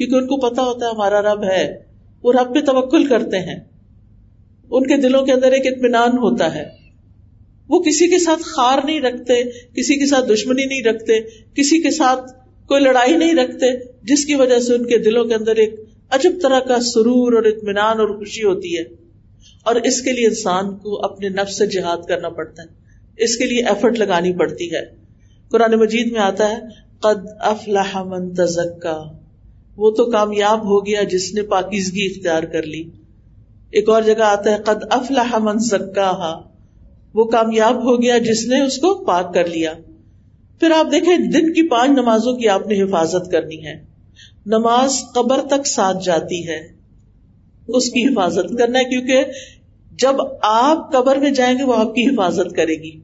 کیونکہ 0.00 0.16
ان 0.16 0.26
کو 0.26 0.50
پتا 0.50 0.62
ہوتا 0.62 0.86
ہے 0.86 0.90
ہمارا 0.90 1.22
رب 1.22 1.44
ہے، 1.44 1.82
وہ 2.22 2.32
رب 2.32 2.54
پہ 2.54 2.60
توکل 2.60 3.06
کرتے 3.06 3.38
ہیں۔ 3.38 3.60
ان 4.70 4.86
کے 4.86 4.96
دلوں 4.96 5.24
کے 5.24 5.32
اندر 5.32 5.52
ایک 5.52 5.66
اطمینان 5.66 6.10
ہوتا 6.10 6.54
ہے۔ 6.54 6.64
وہ 7.68 7.82
کسی 7.82 8.08
کے 8.08 8.18
ساتھ 8.18 8.42
خار 8.42 8.78
نہیں 8.84 9.00
رکھتے، 9.00 9.42
کسی 9.76 9.98
کے 9.98 10.06
ساتھ 10.06 10.28
دشمنی 10.28 10.64
نہیں 10.64 10.82
رکھتے، 10.82 11.20
کسی 11.54 11.82
کے 11.82 11.90
ساتھ 11.90 12.32
کوئی 12.68 12.82
لڑائی 12.82 13.16
نہیں 13.16 13.34
رکھتے، 13.34 13.66
جس 14.02 14.24
کی 14.24 14.34
وجہ 14.34 14.58
سے 14.58 14.74
ان 14.74 14.86
کے 14.86 14.98
دلوں 14.98 15.24
کے 15.24 15.34
اندر 15.34 15.56
ایک 15.56 15.74
عجب 16.10 16.32
طرح 16.42 16.60
کا 16.60 16.80
سرور 16.80 17.32
اور 17.32 17.44
اطمینان 17.44 18.00
اور 18.00 18.18
خوشی 18.18 18.42
ہوتی 18.42 18.78
ہے۔ 18.78 18.82
اور 19.64 19.74
اس 19.74 20.02
کے 20.02 20.12
لیے 20.12 20.26
انسان 20.26 20.76
کو 20.76 21.04
اپنے 21.04 21.28
نفس 21.28 21.58
سے 21.58 21.66
جہاد 21.66 22.08
کرنا 22.08 22.28
پڑتا 22.28 22.62
ہے۔ 22.62 22.68
اس 23.24 23.36
کے 23.36 23.44
لیے 23.44 23.62
ایفرٹ 23.62 23.98
لگانی 23.98 24.32
پڑتی 24.32 24.74
ہے۔ 24.74 24.80
قرآن 25.50 25.74
مجید 25.74 26.12
میں 26.12 26.20
آتا 26.20 26.50
ہے، 26.50 26.56
قد 27.00 27.26
افلاح 27.40 28.02
من 28.02 28.34
تزکا۔ 28.34 29.19
وہ 29.80 29.90
تو 29.90 30.10
کامیاب 30.10 30.64
ہو 30.64 30.86
گیا 30.86 31.02
جس 31.02 31.34
نے 31.34 31.42
پاکیزگی 31.42 32.06
اختیار 32.06 32.42
کر 32.42 32.62
لی۔ 32.62 32.90
ایک 33.70 33.88
اور 33.88 34.02
جگہ 34.02 34.22
آتا 34.22 34.50
ہے، 34.50 34.56
قد 34.64 34.84
افلاح 34.90 35.38
من 35.38 35.58
سکا 35.58 36.40
وہ 37.14 37.24
کامیاب 37.24 37.76
ہو 37.76 38.02
گیا 38.02 38.18
جس 38.18 38.46
نے 38.46 38.60
اس 38.66 38.76
کو 38.76 39.04
پاک 39.04 39.34
کر 39.34 39.46
لیا۔ 39.46 39.72
پھر 40.60 40.70
آپ 40.70 40.92
دیکھیں، 40.92 41.16
دن 41.16 41.52
کی 41.52 41.68
پانچ 41.68 41.90
نمازوں 41.90 42.36
کی 42.36 42.48
آپ 42.48 42.66
نے 42.66 42.82
حفاظت 42.82 43.32
کرنی 43.32 43.66
ہے۔ 43.66 43.84
نماز 44.46 45.02
قبر 45.14 45.40
تک 45.50 45.66
ساتھ 45.66 46.04
جاتی 46.04 46.48
ہے۔ 46.48 46.60
اس 47.68 47.90
کی 47.90 48.04
حفاظت 48.04 48.58
کرنا 48.58 48.78
ہے، 48.78 48.84
کیونکہ 48.84 49.24
جب 49.98 50.14
آپ 50.42 50.92
قبر 50.92 51.16
میں 51.16 51.30
جائیں 51.30 51.58
گے، 51.58 51.64
وہ 51.64 51.74
آپ 51.74 51.94
کی 51.94 52.06
حفاظت 52.06 52.56
کرے 52.56 52.74
گی۔ 52.74 53.00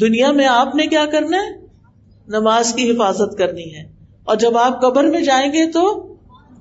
دنیا 0.00 0.32
میں 0.32 0.46
آپ 0.46 0.74
نے 0.74 0.86
کیا 0.86 1.06
کرنا 1.06 1.36
ہے؟ 1.36 1.50
نماز 2.28 2.74
کی 2.74 2.90
حفاظت 2.90 3.38
کرنی 3.38 3.74
ہے۔ 3.74 3.97
اور 4.28 4.36
جب 4.36 4.56
آپ 4.56 4.80
قبر 4.82 5.04
میں 5.04 5.20
جائیں 5.20 5.52
گے 5.52 5.70
تو 5.72 5.82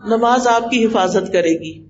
نماز 0.06 0.48
آپ 0.48 0.70
کی 0.72 0.86
حفاظت 0.86 1.34
کرے 1.34 1.52
گی۔ 1.60 1.88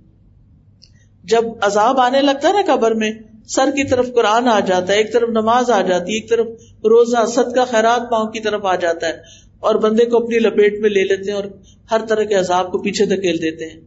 جب 1.23 1.43
عذاب 1.61 1.99
آنے 1.99 2.21
لگتا 2.21 2.47
ہے 2.47 2.53
نا 2.53 2.75
قبر 2.75 2.93
میں، 2.93 3.11
سر 3.47 3.69
کی 3.71 3.83
طرف 3.83 4.13
قرآن 4.13 4.47
آ 4.47 4.59
جاتا 4.59 4.93
ہے، 4.93 4.97
ایک 4.97 5.13
طرف 5.13 5.29
نماز 5.29 5.71
آ 5.71 5.81
جاتی 5.81 6.11
ہے، 6.11 6.17
ایک 6.17 6.29
طرف 6.29 6.47
روزہ 6.83 7.25
سد 7.25 7.55
کا 7.55 7.65
خیرات 7.65 8.11
پاؤں 8.11 8.27
کی 8.27 8.39
طرف 8.39 8.65
آ 8.65 8.75
جاتا 8.75 9.07
ہے 9.07 9.13
اور 9.59 9.75
بندے 9.75 10.05
کو 10.05 10.17
اپنی 10.17 10.39
لپیٹ 10.39 10.79
میں 10.81 10.89
لے 10.89 11.03
لیتے 11.03 11.31
ہیں 11.31 11.37
اور 11.37 11.43
ہر 11.91 12.01
طرح 12.09 12.23
کے 12.23 12.35
عذاب 12.35 12.71
کو 12.71 12.77
پیچھے 12.77 13.05
دھکیل 13.05 13.41
دیتے 13.41 13.65
ہیں۔ 13.65 13.81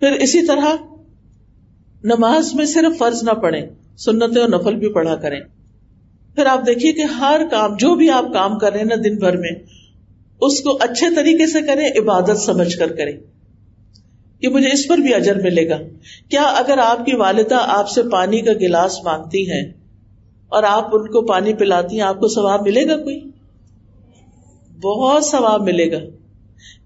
پھر 0.00 0.12
اسی 0.12 0.46
طرح 0.46 0.74
نماز 2.04 2.54
میں 2.54 2.66
صرف 2.66 2.98
فرض 2.98 3.22
نہ 3.22 3.30
پڑے 3.30 3.60
سنتیں 3.96 4.40
اور 4.40 4.48
نفل 4.48 4.76
بھی 4.76 4.88
پڑھا 4.88 5.14
کریں۔ 5.16 5.40
پھر 6.34 6.46
آپ 6.46 6.66
دیکھیے 6.66 6.92
کہ 6.92 7.02
ہر 7.02 7.40
کام، 7.50 7.76
جو 7.76 7.94
بھی 7.94 8.10
آپ 8.10 8.32
کام 8.32 8.58
کر 8.58 8.72
رہے 8.72 8.78
ہیں 8.78 8.86
نا 8.86 8.94
دن 9.04 9.16
بھر 9.16 9.36
میں 9.36 9.50
اس 10.46 10.60
کو 10.60 10.78
اچھے 10.80 11.14
طریقے 11.14 11.46
سے 11.46 11.62
کریں، 11.62 11.90
عبادت 11.98 12.38
سمجھ 12.38 12.76
کر 12.76 12.92
کریں۔ 12.92 13.12
کہ 14.40 14.48
مجھے 14.48 14.68
اس 14.72 14.88
پر 14.88 14.98
بھی 14.98 15.14
اجر 15.14 15.40
ملے 15.40 15.68
گا۔ 15.68 15.78
کیا 16.28 16.42
اگر 16.42 16.78
آپ 16.78 17.06
کی 17.06 17.16
والدہ 17.16 17.58
آپ 17.60 17.88
سے 17.88 18.02
پانی 18.02 18.40
کا 18.40 18.52
گلاس 18.52 19.04
مانگتی 19.04 19.50
ہیں 19.50 19.72
اور 20.48 20.62
آپ 20.62 20.86
ان 20.92 21.06
کو 21.06 21.22
پانی 21.22 21.54
پلاتی 21.54 21.96
ہیں، 21.96 22.06
آپ 22.06 22.20
کو 22.20 22.28
ثواب 22.28 22.62
ملے 22.62 22.88
گا 22.88 22.96
کوئی؟ 22.96 23.30
بہت 24.80 25.24
ثواب 25.24 25.62
ملے 25.62 25.92
گا۔ 25.92 25.98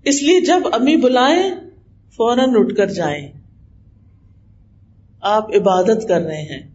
اس 0.04 0.22
لیے 0.22 0.40
جب 0.40 0.61
امی 0.72 0.96
بلائیں، 0.96 1.50
فوراً 2.16 2.50
اٹھ 2.54 2.74
کر 2.74 2.86
جائیں۔ 2.86 3.28
آپ 5.20 5.56
عبادت 5.56 6.09
کر 6.09 6.20
رہے 6.20 6.42
ہیں۔ 6.42 6.70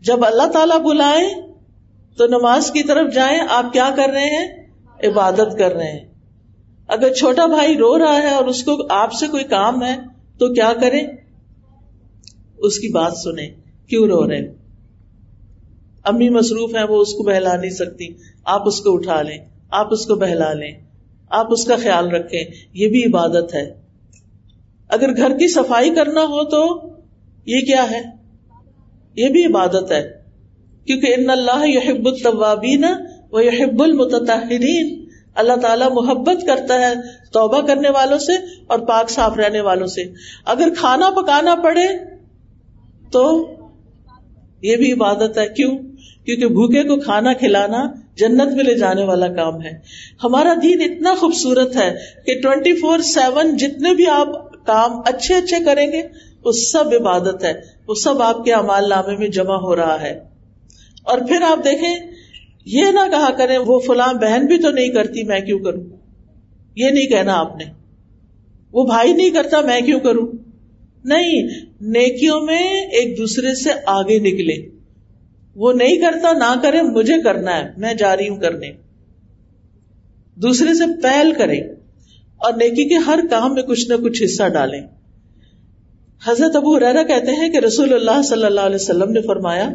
جب 0.00 0.24
اللہ 0.24 0.46
تعالی 0.46 0.82
بلائیں 0.82 1.30
تو 2.16 2.26
نماز 2.26 2.70
کی 2.70 2.82
طرف 2.82 3.14
جائیں، 3.14 3.38
آپ 3.50 3.72
کیا 3.72 3.90
کر 3.96 4.08
رہے 4.12 4.24
ہیں؟ 4.24 4.59
عبادت 5.04 5.58
کر 5.58 5.72
رہے 5.72 5.92
ہیں۔ 5.92 6.14
اگر 6.88 7.12
چھوٹا 7.12 7.46
بھائی 7.46 7.76
رو 7.76 7.98
رہا 7.98 8.22
ہے 8.22 8.30
اور 8.30 8.44
اس 8.44 8.64
کو 8.64 8.86
آپ 8.90 9.12
سے 9.12 9.26
کوئی 9.26 9.44
کام 9.44 9.82
ہے، 9.82 9.96
تو 10.38 10.54
کیا 10.54 10.72
کریں؟ 10.80 11.02
اس 12.58 12.78
کی 12.78 12.88
بات 12.92 13.12
سنیں۔ 13.12 13.50
کیوں 13.88 14.06
رو 14.06 14.30
رہے 14.30 14.54
امی 16.04 16.28
مصروف 16.28 16.76
ہیں، 16.76 16.84
وہ 16.88 17.00
اس 17.00 17.12
کو 17.12 17.22
بہلا 17.22 17.56
نہیں 17.56 17.70
سکتی۔ 17.70 18.06
آپ 18.44 18.68
اس 18.68 18.80
کو 18.80 18.94
اٹھا 18.94 19.22
لیں، 19.22 19.38
آپ 19.70 19.86
اس 19.90 20.06
کو 20.06 20.14
بہلا 20.14 20.52
لیں۔ 20.52 20.72
آپ 21.30 21.46
اس 21.50 21.64
کا 21.64 21.76
خیال 21.76 22.10
رکھیں، 22.10 22.44
یہ 22.72 22.88
بھی 22.88 23.04
عبادت 23.04 23.54
ہے۔ 23.54 23.80
اگر 24.88 25.16
گھر 25.16 25.30
کی 25.30 25.52
صفائی 25.52 25.90
کرنا 25.94 26.20
ہو 26.20 26.44
تو 26.44 26.88
یہ 27.46 27.60
کیا 27.60 27.90
ہے؟ 27.90 28.02
یہ 29.16 29.28
بھی 29.28 29.44
عبادت 29.44 29.92
ہے۔ 29.92 30.20
کیونکہ 30.86 31.14
ان 31.18 31.30
اللہ 31.30 31.68
یحب 31.68 32.06
الطوابین 32.06 32.84
و 33.32 33.40
یحب 33.40 33.82
المتطہرین 33.82 35.08
اللہ 35.34 35.56
تعالیٰ 35.56 35.90
محبت 35.92 36.46
کرتا 36.46 36.88
ہے 36.88 36.94
توبہ 37.32 37.66
کرنے 37.66 37.90
والوں 37.90 38.18
سے 38.18 38.32
اور 38.66 38.78
پاک 38.78 39.10
صاف 39.10 39.36
رہنے 39.36 39.60
والوں 39.60 39.86
سے۔ 39.86 40.04
اگر 40.44 40.68
کھانا 40.78 41.10
پکانا 41.10 41.54
پڑے 41.54 41.86
تو 43.12 43.50
یہ 44.62 44.76
بھی 44.76 44.92
عبادت 44.92 45.38
ہے۔ 45.38 45.48
کیوں؟ 45.48 45.78
کیونکہ 46.24 46.46
بھوکے 46.46 46.82
کو 46.82 47.00
کھانا 47.00 47.32
کھلانا 47.32 47.84
جنت 48.16 48.52
میں 48.52 48.64
لے 48.64 48.74
جانے 48.74 49.04
والا 49.04 49.28
کام 49.28 49.62
ہے۔ 49.62 49.70
ہمارا 50.24 50.54
دین 50.62 50.80
اتنا 50.80 51.14
خوبصورت 51.14 51.76
ہے 51.76 51.96
کہ 52.26 52.40
ٹوینٹی 52.42 52.72
فور 52.72 52.98
سیون 52.98 53.56
جتنے 53.56 53.94
بھی 53.94 54.06
آپ 54.06 54.64
کام 54.66 55.00
اچھے 55.06 55.34
اچھے 55.34 55.64
کریں 55.64 55.92
گے، 55.92 56.02
وہ 56.44 56.52
سب 56.52 56.84
عبادت 57.00 57.44
ہے۔ 57.44 57.52
وہ 57.88 57.94
سب 57.94 58.22
آپ 58.22 58.44
کے 58.44 58.52
امال 58.52 58.88
نامے 58.88 59.16
میں 59.16 59.28
جمع 59.28 59.54
ہو 59.54 59.76
رہا 59.76 60.02
ہے۔ 60.02 60.20
اور 61.02 61.18
پھر 61.18 61.42
آپ 61.42 61.64
دیکھیں 61.64 62.19
یہ 62.64 62.84
نہ 62.84 63.10
کہا 63.10 63.30
کریں 63.30 63.58
وہ 63.58 63.80
فلاں 63.80 64.12
بہن 64.12 64.46
بھی 64.46 64.58
تو 64.58 64.70
نہیں 64.70 64.88
کرتی 64.88 65.22
میں 65.22 65.40
کیوں 65.40 65.58
کروں؟ 65.58 65.84
یہ 66.76 66.90
نہیں 66.90 67.06
کہنا 67.06 67.34
آپ 67.34 67.56
نے۔ 67.56 67.64
وہ 68.72 68.84
بھائی 68.84 69.12
نہیں 69.12 69.30
کرتا 69.30 69.60
میں 69.60 69.80
کیوں 69.80 70.00
کروں؟ 70.00 70.26
نہیں، 71.04 71.48
نیکیوں 71.80 72.40
میں 72.40 72.80
ایک 72.80 73.18
دوسرے 73.18 73.54
سے 73.54 73.70
آگے 73.86 74.18
نکلے۔ 74.18 74.76
وہ 75.54 75.72
نہیں 75.72 75.96
کرتا 75.96 76.32
نہ 76.32 76.60
کرے، 76.62 76.82
مجھے 76.82 77.22
کرنا 77.22 77.56
ہے، 77.56 77.70
میں 77.76 77.94
جا 77.94 78.16
رہی 78.16 78.28
ہوں 78.28 78.36
کرنے۔ 78.36 78.72
دوسرے 80.34 80.74
سے 80.74 81.00
پہل 81.02 81.32
کرے 81.38 81.58
اور 82.36 82.52
نیکی 82.52 82.88
کے 82.88 82.94
ہر 82.94 83.18
کام 83.30 83.54
میں 83.54 83.62
کچھ 83.62 83.88
نہ 83.88 83.94
کچھ 83.94 84.22
حصہ 84.24 84.48
ڈالیں۔ 84.48 84.80
حضرت 86.24 86.56
ابو 86.56 86.80
ریرا 86.80 87.02
کہتے 87.02 87.30
ہیں 87.30 87.48
کہ 87.48 87.58
رسول 87.58 87.94
اللہ 87.94 88.22
صلی 88.22 88.44
اللہ 88.44 88.60
علیہ 88.60 88.74
وسلم 88.74 89.12
نے 89.12 89.22
فرمایا، 89.22 89.70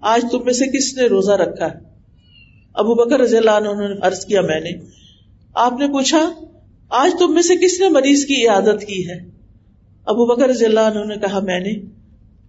آج 0.00 0.24
تم 0.30 0.44
میں 0.44 0.52
سے 0.52 0.66
کس 0.66 0.96
نے 0.96 1.06
روزہ 1.06 1.32
رکھا 1.32 1.66
ہے؟ 1.66 1.93
ابو 2.74 2.94
بکر 2.94 3.20
رضی 3.20 3.36
اللہ 3.36 3.50
عنہ 3.50 3.88
نے 3.88 3.94
عرض 4.00 4.26
کیا 4.26 4.40
میں 4.40 4.60
نے۔ 4.60 4.70
آپ 5.54 5.72
نے 5.78 5.86
پوچھا، 5.86 6.30
آج 6.88 7.10
تم 7.18 7.34
میں 7.34 7.42
سے 7.42 7.56
کس 7.56 7.80
نے 7.80 7.88
مریض 7.88 8.24
کی 8.24 8.34
عیادت 8.34 8.86
کی 8.86 9.08
ہے؟ 9.08 9.18
ابو 10.06 10.26
بکر 10.26 10.48
رضی 10.48 10.64
اللہ 10.64 10.80
عنہ 10.80 11.04
نے 11.04 11.16
کہا، 11.16 11.40
میں 11.40 11.60
نے۔ 11.60 11.72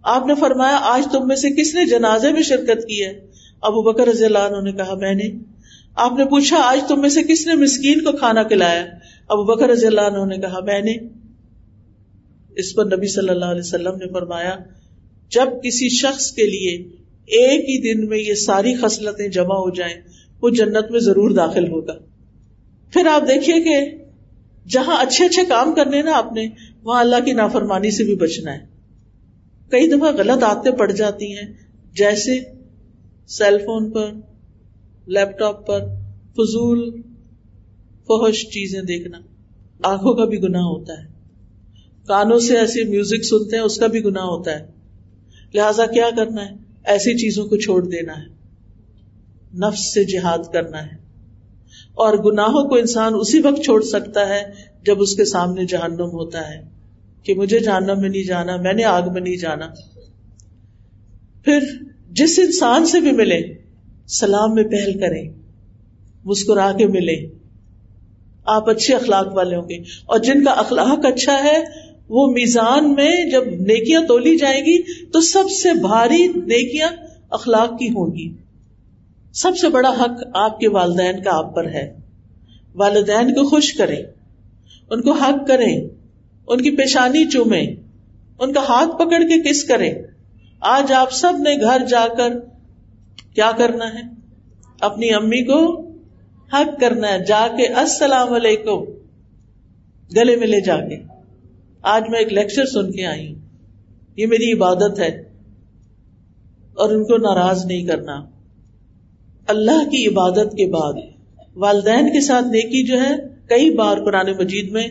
آپ 0.04 0.28
نے 0.28 0.34
فرمایا، 0.36 0.78
آج 0.82 1.08
تم 1.12 1.28
میں 1.28 1.36
سے 1.36 1.50
کس 1.50 1.76
نے 1.76 1.86
جنازے 1.86 2.32
میں 2.32 2.42
شرکت 2.42 2.88
کی 2.88 3.06
ہے؟ 3.06 3.20
ابو 3.62 3.82
بکر 3.82 4.08
رضی 4.08 4.26
اللہ 4.26 4.38
عنہ 4.38 4.62
نے 4.62 4.72
کہا، 4.72 4.96
میں 4.96 5.14
نے۔ 5.14 5.30
آپ 5.96 6.14
نے 6.18 6.26
پوچھا، 6.26 6.58
آج 6.64 6.80
تم 6.88 7.02
میں 7.02 7.10
سے 7.10 7.24
کس 7.24 7.48
نے 7.48 7.54
مسکین 7.54 8.04
کو 8.04 8.12
کھانا 8.12 8.44
کھلایا؟ 8.44 8.86
ابو 9.28 9.44
بکر 9.44 9.70
رضی 9.70 9.88
اللہ 9.88 10.02
عنہ 10.02 10.26
نے 10.26 10.38
کہا، 10.38 10.60
میں 10.60 10.82
نے۔ 10.82 10.98
اس 12.56 12.76
پر 12.76 12.86
نبی 12.86 13.08
صلی 13.08 13.30
اللہ 13.30 13.46
علیہ 13.46 13.62
وسلم 13.62 13.96
نے 13.96 14.14
فرمایا، 14.14 14.56
جب 15.30 15.64
کسی 15.64 15.90
شخص 15.90 16.32
کے 16.32 16.44
لیے 16.44 16.78
ایک 17.26 17.60
ہی 17.60 17.82
دن 17.82 18.10
میں 18.10 18.18
یہ 18.18 18.34
ساری 18.34 18.76
خصلتیں 18.76 19.28
جمع 19.28 19.56
ہو 19.56 19.70
جائیں 19.70 20.15
وہ 20.46 20.50
جنت 20.50 20.92
میں 20.92 21.00
ضرور 21.00 21.32
داخل 21.32 21.68
ہوگا۔ 21.68 21.94
پھر 22.94 23.08
آپ 23.08 23.22
دیکھیے 23.22 23.62
کہ 23.62 24.04
جہاں 24.68 24.98
اچھے 25.02 25.26
اچھے 25.26 25.46
کام 25.46 25.74
کرنے 25.76 26.02
نا 26.02 26.12
آپ 26.14 26.34
نے، 26.34 26.48
وہاں 26.84 27.00
اللہ 27.00 27.16
کی 27.26 27.34
نافرمانی 27.34 27.92
سے 27.92 28.04
بھی 28.04 28.16
بچنا 28.16 28.54
ہے۔ 28.54 28.60
کئی 29.70 29.88
دفعہ 29.88 30.12
غلط 30.12 30.44
عادتیں 30.44 30.72
پڑ 30.72 30.92
جاتی 30.92 31.38
ہیں، 31.38 31.54
جیسے 31.94 32.40
سیل 33.28 33.58
فون 33.58 33.92
پر، 33.92 34.12
لیپ 35.08 35.40
ٹاپ 35.40 35.68
پر 35.68 35.80
فضول، 36.34 37.02
فحش 38.08 38.42
چیزیں 38.48 38.82
دیکھنا۔ 38.82 39.20
آنکھوں 39.84 40.14
کا 40.14 40.26
بھی 40.26 40.44
گناہ 40.44 40.62
ہوتا 40.62 40.94
ہے۔ 40.94 41.08
کانوں 42.08 42.40
سے 42.40 42.58
ایسی 42.58 42.84
میوزک 42.84 43.26
سنتے 43.26 43.56
ہیں، 43.56 43.64
اس 43.64 43.78
کا 43.78 43.88
بھی 43.88 44.04
گناہ 44.04 44.24
ہوتا 44.24 44.60
ہے۔ 44.60 44.66
لہذا 45.54 45.86
کیا 45.86 46.10
کرنا 46.18 46.46
ہے؟ 46.46 46.56
ایسی 46.84 47.14
چیزوں 47.14 47.46
کو 47.46 47.58
چھوڑ 47.58 47.86
دینا 47.86 48.14
ہے۔ 48.14 48.35
نفس 49.60 49.94
سے 49.94 50.04
جہاد 50.04 50.54
کرنا 50.54 50.86
ہے۔ 50.86 51.06
اور 51.94 52.14
گناہوں 52.14 52.70
کو 52.70 52.76
انسان 52.76 53.14
اسی 53.16 53.40
وقت 53.40 53.64
چھوڑ 53.64 53.82
سکتا 53.82 54.30
ہے 54.30 54.44
جب 54.86 55.02
اس 55.02 55.16
کے 55.16 55.26
سامنے 55.26 55.66
جہنم 55.66 56.10
ہوتا 56.14 56.50
ہے 56.50 56.70
کہ 57.24 57.34
مجھے 57.34 57.60
جہنم 57.60 58.02
میں 58.02 58.10
نہیں 58.10 58.24
جانا، 58.24 58.56
میں 58.56 58.74
نے 58.74 58.84
آگ 58.84 59.02
میں 59.14 59.22
نہیں 59.22 59.36
جانا۔ 59.36 59.68
پھر 61.46 61.60
جس 62.12 62.40
انسان 62.40 62.86
سے 62.86 63.00
بھی 63.00 63.12
ملے، 63.12 63.42
سلام 64.08 64.54
میں 64.54 64.64
پہل 64.64 65.00
کریں، 65.00 65.30
مسکرا 66.26 66.72
کے 66.72 66.88
ملے 66.88 67.28
آپ 68.46 68.70
اچھے 68.70 68.96
اخلاق 68.96 69.36
والے 69.36 69.56
ہوں 69.56 69.70
گے۔ 69.70 69.78
اور 69.82 70.20
جن 70.20 70.44
کا 70.44 70.52
اخلاق 70.52 71.06
اچھا 71.06 71.44
ہے، 71.44 71.64
وہ 72.10 72.28
میزان 72.28 72.94
میں 72.94 73.32
جب 73.32 73.44
نیکیاں 73.46 74.02
تولی 74.08 74.38
جائیں 74.38 74.62
گی 74.62 75.06
تو 75.06 75.22
سب 75.22 75.44
سے 75.50 75.74
بھاری 75.74 76.28
نیکیاں 76.28 76.90
اخلاق 77.30 77.80
کی 77.80 77.90
ہوں 77.90 78.16
گی۔ 78.16 78.45
سب 79.36 79.58
سے 79.58 79.70
بڑا 79.70 79.90
حق 79.90 80.24
آپ 80.34 80.60
کے 80.60 80.70
والدین 80.70 81.24
کا 81.24 81.38
آپ 81.38 81.56
پر 81.56 81.66
ہے۔ 81.66 81.96
والدین 82.76 83.34
کو 83.34 83.50
خوش 83.50 83.74
کریں، 83.74 84.04
ان 84.90 85.02
کو 85.02 85.12
حق 85.12 85.48
کریں، 85.48 85.88
ان 86.48 86.62
کی 86.62 86.72
پیشانی 86.72 87.30
چومیں، 87.30 87.68
ان 88.40 88.54
کا 88.54 88.62
ہاتھ 88.62 88.90
پکڑ 88.96 89.22
کے 89.22 89.50
کس 89.50 89.64
کریں۔ 89.64 89.94
آج 90.60 90.92
آپ 90.92 91.12
سب 91.12 91.34
نے 91.38 91.62
گھر 91.62 91.86
جا 91.86 92.08
کر 92.18 92.40
کیا 93.36 93.52
کرنا 93.58 93.86
ہے؟ 93.94 94.02
اپنی 94.82 95.14
امی 95.14 95.44
کو 95.44 95.90
حق 96.54 96.80
کرنا 96.80 97.08
ہے، 97.08 97.26
جا 97.26 97.48
کے 97.58 97.68
السلام 97.68 98.34
علیکم، 98.34 98.84
گلے 100.18 100.36
ملے 100.36 100.62
جا 100.62 100.78
کے۔ 100.78 101.04
آج 101.82 102.04
میں 102.10 102.20
ایک 102.20 102.34
لیکچر 102.34 102.66
سن 102.66 102.92
کے 102.92 103.06
آئی 103.06 103.34
ہوں۔ 103.34 103.42
یہ 104.18 104.28
میری 104.28 104.54
عبادت 104.54 105.00
ہے 105.00 105.30
اور 106.74 106.90
ان 106.90 107.04
کو 107.04 107.18
ناراض 107.18 107.66
نہیں 107.66 107.86
کرنا۔ 107.86 108.35
اللہ 109.48 109.90
کی 109.92 110.08
عبادت 110.08 110.52
کے 110.52 110.72
بعد 110.72 110.94
والدین 111.56 112.08
کے 112.08 112.22
ساتھ 112.22 112.46
نیکی 112.46 112.84
جو 112.84 113.02
ہے، 113.02 113.16
کئی 113.50 113.70
بار 113.70 113.98
قرآن 113.98 114.26
مجید 114.40 114.72
میں 114.72 114.88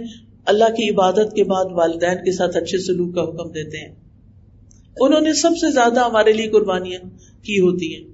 اللہ 0.46 0.64
کی 0.64 0.90
عبادت 0.90 1.34
کے 1.36 1.44
بعد 1.44 1.64
والدین 1.70 2.16
کے 2.16 2.32
ساتھ 2.32 2.56
اچھے 2.56 2.78
سلوک 2.78 3.14
کا 3.14 3.22
حکم 3.22 3.50
دیتے 3.50 3.78
ہیں۔ 3.78 3.94
انہوں 5.00 5.20
نے 5.20 5.32
سب 5.32 5.50
سے 5.60 5.72
زیادہ 5.72 6.00
ہمارے 6.00 6.32
لیے 6.32 6.48
قربانیاں 6.48 7.00
کی 7.44 7.60
ہوتی 7.60 7.94
ہیں۔ 7.94 8.04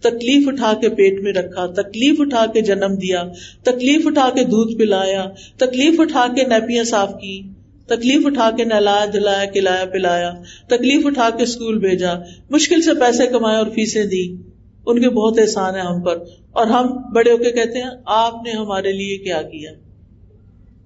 تکلیف 0.00 0.48
اٹھا 0.48 0.72
کے 0.80 0.88
پیٹ 0.88 1.20
میں 1.22 1.32
رکھا، 1.32 1.66
تکلیف 1.66 2.20
اٹھا 2.20 2.46
کے 2.46 2.60
جنم 2.60 2.94
دیا، 2.94 3.22
تکلیف 3.62 4.06
اٹھا 4.06 4.30
کے 4.34 4.44
دودھ 4.44 4.78
پلایا، 4.78 5.26
تکلیف 5.56 6.00
اٹھا 6.00 6.26
کے 6.36 6.44
نیپیاں 6.44 6.84
صاف 6.84 7.12
کی، 7.20 7.42
تکلیف 7.86 8.26
اٹھا 8.26 8.50
کے 8.50 8.64
نہلایا 8.64 9.04
دلایا 9.12 9.44
کھلایا، 9.44 9.84
پلایا، 9.84 10.32
تکلیف 10.66 11.06
اٹھا 11.06 11.30
کے 11.30 11.42
اسکول 11.42 11.78
بھیجا، 11.78 12.14
مشکل 12.50 12.82
سے 12.82 13.00
پیسے 13.00 13.26
کمائے 13.26 13.56
اور 13.56 13.66
فیسیں 13.66 14.04
دی۔ 14.04 14.53
ان 14.86 15.02
کے 15.02 15.10
بہت 15.10 15.38
احسان 15.38 15.74
ہے 15.74 15.80
ہم 15.80 16.00
پر۔ 16.00 16.18
اور 16.52 16.66
ہم 16.66 17.12
بڑے 17.14 17.32
ہو 17.32 17.36
کے 17.36 17.52
کہتے 17.52 17.78
ہیں، 17.78 17.90
آپ 18.04 18.34
نے 18.44 18.50
ہمارے 18.50 18.92
لیے 18.92 19.18
کیا 19.18 19.42
کیا؟ 19.42 19.70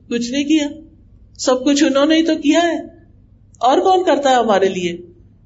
کچھ 0.09 0.33
نہیں 0.33 0.45
کیا۔ 0.45 0.69
سب 1.39 1.65
کچھ 1.65 1.85
انہوں 1.85 2.07
نے 2.07 2.15
ہی 2.15 2.25
تو 2.25 2.35
کیا 2.35 2.61
ہے۔ 2.63 2.79
اور 3.59 3.79
کون 3.79 4.05
کرتا 4.05 4.31
ہے 4.31 4.35
ہمارے 4.35 4.69
لیے؟ 4.69 4.97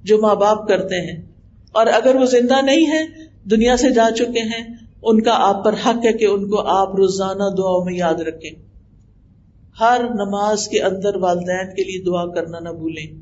جو 0.05 0.21
ماں 0.21 0.35
باپ 0.35 0.69
کرتے 0.69 1.01
ہیں۔ 1.01 1.23
اور 1.73 1.87
اگر 1.87 2.15
وہ 2.15 2.25
زندہ 2.25 2.63
نہیں 2.63 2.87
ہے 2.87 3.07
دنیا 3.51 3.77
سے 3.77 3.91
جا 3.91 4.11
چکے 4.17 4.41
ہیں، 4.41 4.75
ان 5.03 5.23
کا 5.23 5.31
آپ 5.35 5.65
پر 5.65 5.73
حق 5.73 6.07
ہے 6.07 6.13
کہ 6.13 6.25
ان 6.25 6.51
کو 6.51 6.61
آپ 6.61 6.97
روزانہ 6.97 7.45
دعا 7.59 7.85
میں 7.85 7.95
یاد 7.95 8.15
رکھیں۔ 8.15 8.51
ہر 9.81 10.01
نماز 10.15 10.69
کے 10.69 10.83
اندر 10.83 11.17
والدین 11.17 11.75
کے 11.77 11.85
لیے 11.85 12.03
دعا 12.03 12.27
کرنا 12.27 12.59
نہ 12.59 12.69
بھولیں۔ 12.69 13.21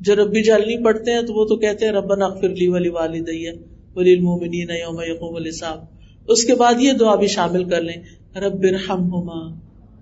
جو 0.00 0.16
ربی 0.16 0.42
جلنی 0.42 0.84
پڑھتے 0.84 1.12
ہیں 1.12 1.22
تو 1.22 1.34
وہ 1.34 1.44
تو 1.44 1.56
کہتے 1.56 1.84
ہیں 1.86 1.92
ربن 1.92 2.22
اخر 2.22 2.48
لی 2.48 2.68
ولی 2.68 2.88
والدیہ۔ 2.88 3.50
ولی 3.96 4.12
المومنین 4.12 4.70
یوم 4.70 5.00
یقوم 5.00 5.36
الحساب۔ 5.36 5.84
اس 6.28 6.44
کے 6.44 6.54
بعد 6.54 6.74
یہ 6.78 6.92
دعا 6.92 7.14
بھی 7.14 7.26
شامل 7.26 7.64
کر 7.64 7.80
لیں۔ 7.80 7.96
رب 8.38 8.60
ارحمہما 8.62 9.54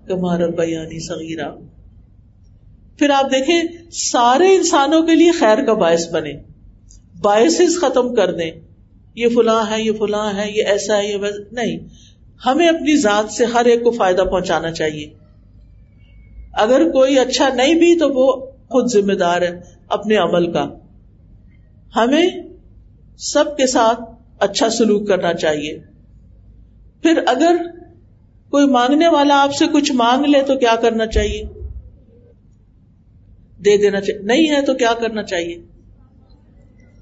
کما 0.07 0.37
ربیانی 0.37 0.99
صغیرہ 0.99 1.49
پھر 2.99 3.09
آپ 3.09 3.31
دیکھیں، 3.31 3.63
سارے 3.91 4.55
انسانوں 4.55 5.01
کے 5.01 5.15
لیے 5.15 5.31
خیر 5.31 5.65
کا 5.65 5.73
باعث 5.73 6.11
بنے۔ 6.11 6.33
باعث 7.21 7.61
ختم 7.81 8.15
کر 8.15 8.31
دیں۔ 8.31 8.51
یہ 9.15 9.27
فلاں 9.27 9.71
ہے، 9.71 9.81
یہ 9.81 9.91
فلاں 9.99 10.33
ہے، 10.37 10.51
یہ 10.51 10.63
ایسا 10.63 10.97
ہے، 10.97 11.11
یہ 11.11 11.17
ویسا۔ 11.17 11.43
نہیں، 11.51 11.77
ہمیں 12.45 12.67
اپنی 12.67 12.97
ذات 12.97 13.31
سے 13.31 13.45
ہر 13.45 13.65
ایک 13.65 13.83
کو 13.83 13.91
فائدہ 13.91 14.21
پہنچانا 14.21 14.71
چاہیے۔ 14.71 15.13
اگر 16.53 16.91
کوئی 16.91 17.19
اچھا 17.19 17.49
نہیں 17.49 17.75
بھی 17.75 17.99
تو 17.99 18.09
وہ 18.09 18.45
خود 18.45 18.85
ذمہ 18.87 19.13
دار 19.13 19.41
ہے 19.41 19.59
اپنے 19.87 20.15
عمل 20.15 20.51
کا۔ 20.51 20.69
ہمیں 21.95 22.29
سب 23.17 23.57
کے 23.57 23.67
ساتھ 23.67 23.99
اچھا 24.39 24.69
سلوک 24.69 25.07
کرنا 25.07 25.33
چاہیے۔ 25.33 25.79
پھر 27.01 27.19
اگر 27.25 27.55
کوئی 28.49 28.67
مانگنے 28.67 29.07
والا 29.07 29.43
آپ 29.43 29.55
سے 29.55 29.65
کچھ 29.73 29.91
مانگ 29.91 30.25
لے 30.25 30.41
تو 30.41 30.57
کیا 30.57 30.75
کرنا 30.81 31.05
چاہیے؟ 31.05 31.43
دے 33.57 33.77
دینا 33.77 34.01
چاہیے۔ 34.01 34.21
نہیں 34.21 34.55
ہے 34.55 34.61
تو 34.61 34.73
کیا 34.73 34.93
کرنا 34.99 35.23
چاہیے؟ 35.23 35.55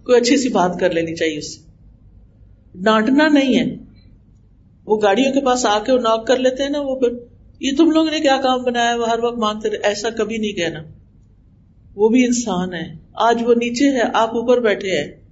کوئی 0.03 0.21
اچھی 0.21 0.37
سی 0.37 0.49
بات 0.49 0.79
کر 0.79 0.89
لینی 0.89 1.15
چاہیے 1.15 1.37
اس 1.37 1.55
سے۔ 1.55 1.71
ڈانٹنا 2.75 3.27
نہیں 3.27 3.59
ہے۔ 3.59 3.75
وہ 4.85 4.99
گاڑیوں 5.03 5.33
کے 5.33 5.41
پاس 5.45 5.65
آ 5.65 5.79
کے 5.79 5.91
ناک 5.91 6.27
کر 6.27 6.37
لیتے 6.37 6.63
ہیں 6.63 6.69
نا 6.69 6.79
وہ 6.81 6.95
پھر۔ 6.95 7.09
یہ 7.59 7.71
تم 7.77 7.91
لوگ 7.91 8.09
نے 8.09 8.19
کیا 8.19 8.37
کام 8.43 8.63
بنایا؟ 8.63 8.95
وہ 8.95 9.09
ہر 9.09 9.19
وقت 9.23 9.37
مانگتے 9.37 9.69
رہے۔ 9.69 9.77
ایسا 9.77 10.09
کبھی 10.09 10.37
نہیں 10.37 10.51
کہنا۔ 10.51 10.79
وہ 11.95 12.09
بھی 12.09 12.25
انسان 12.25 12.73
ہے۔ 12.73 12.93
آج 13.13 13.43
وہ 13.45 13.53
نیچے 13.53 13.89
ہے، 13.89 14.01
آپ 14.13 14.29
اوپر 14.29 14.59
بیٹھے 14.61 15.01
ہیں۔ 15.01 15.22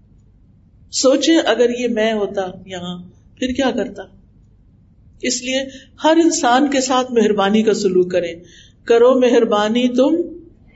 سوچے 0.92 1.40
اگر 1.40 1.70
یہ 1.80 1.88
میں 1.88 2.14
ہوتا 2.14 2.42
یہاں، 2.66 3.04
پھر 3.40 3.48
کیا 3.48 3.72
کرتا؟ 3.72 4.04
اس 5.22 5.42
لیے 5.44 5.64
ہر 6.04 6.18
انسان 6.24 6.70
کے 6.70 6.82
ساتھ 6.82 7.12
مہربانی 7.12 7.64
کا 7.64 7.74
سلوک 7.74 8.12
کرے 8.12 8.34
کرو 8.84 9.20
مہربانی 9.20 9.88
تم 9.88 10.16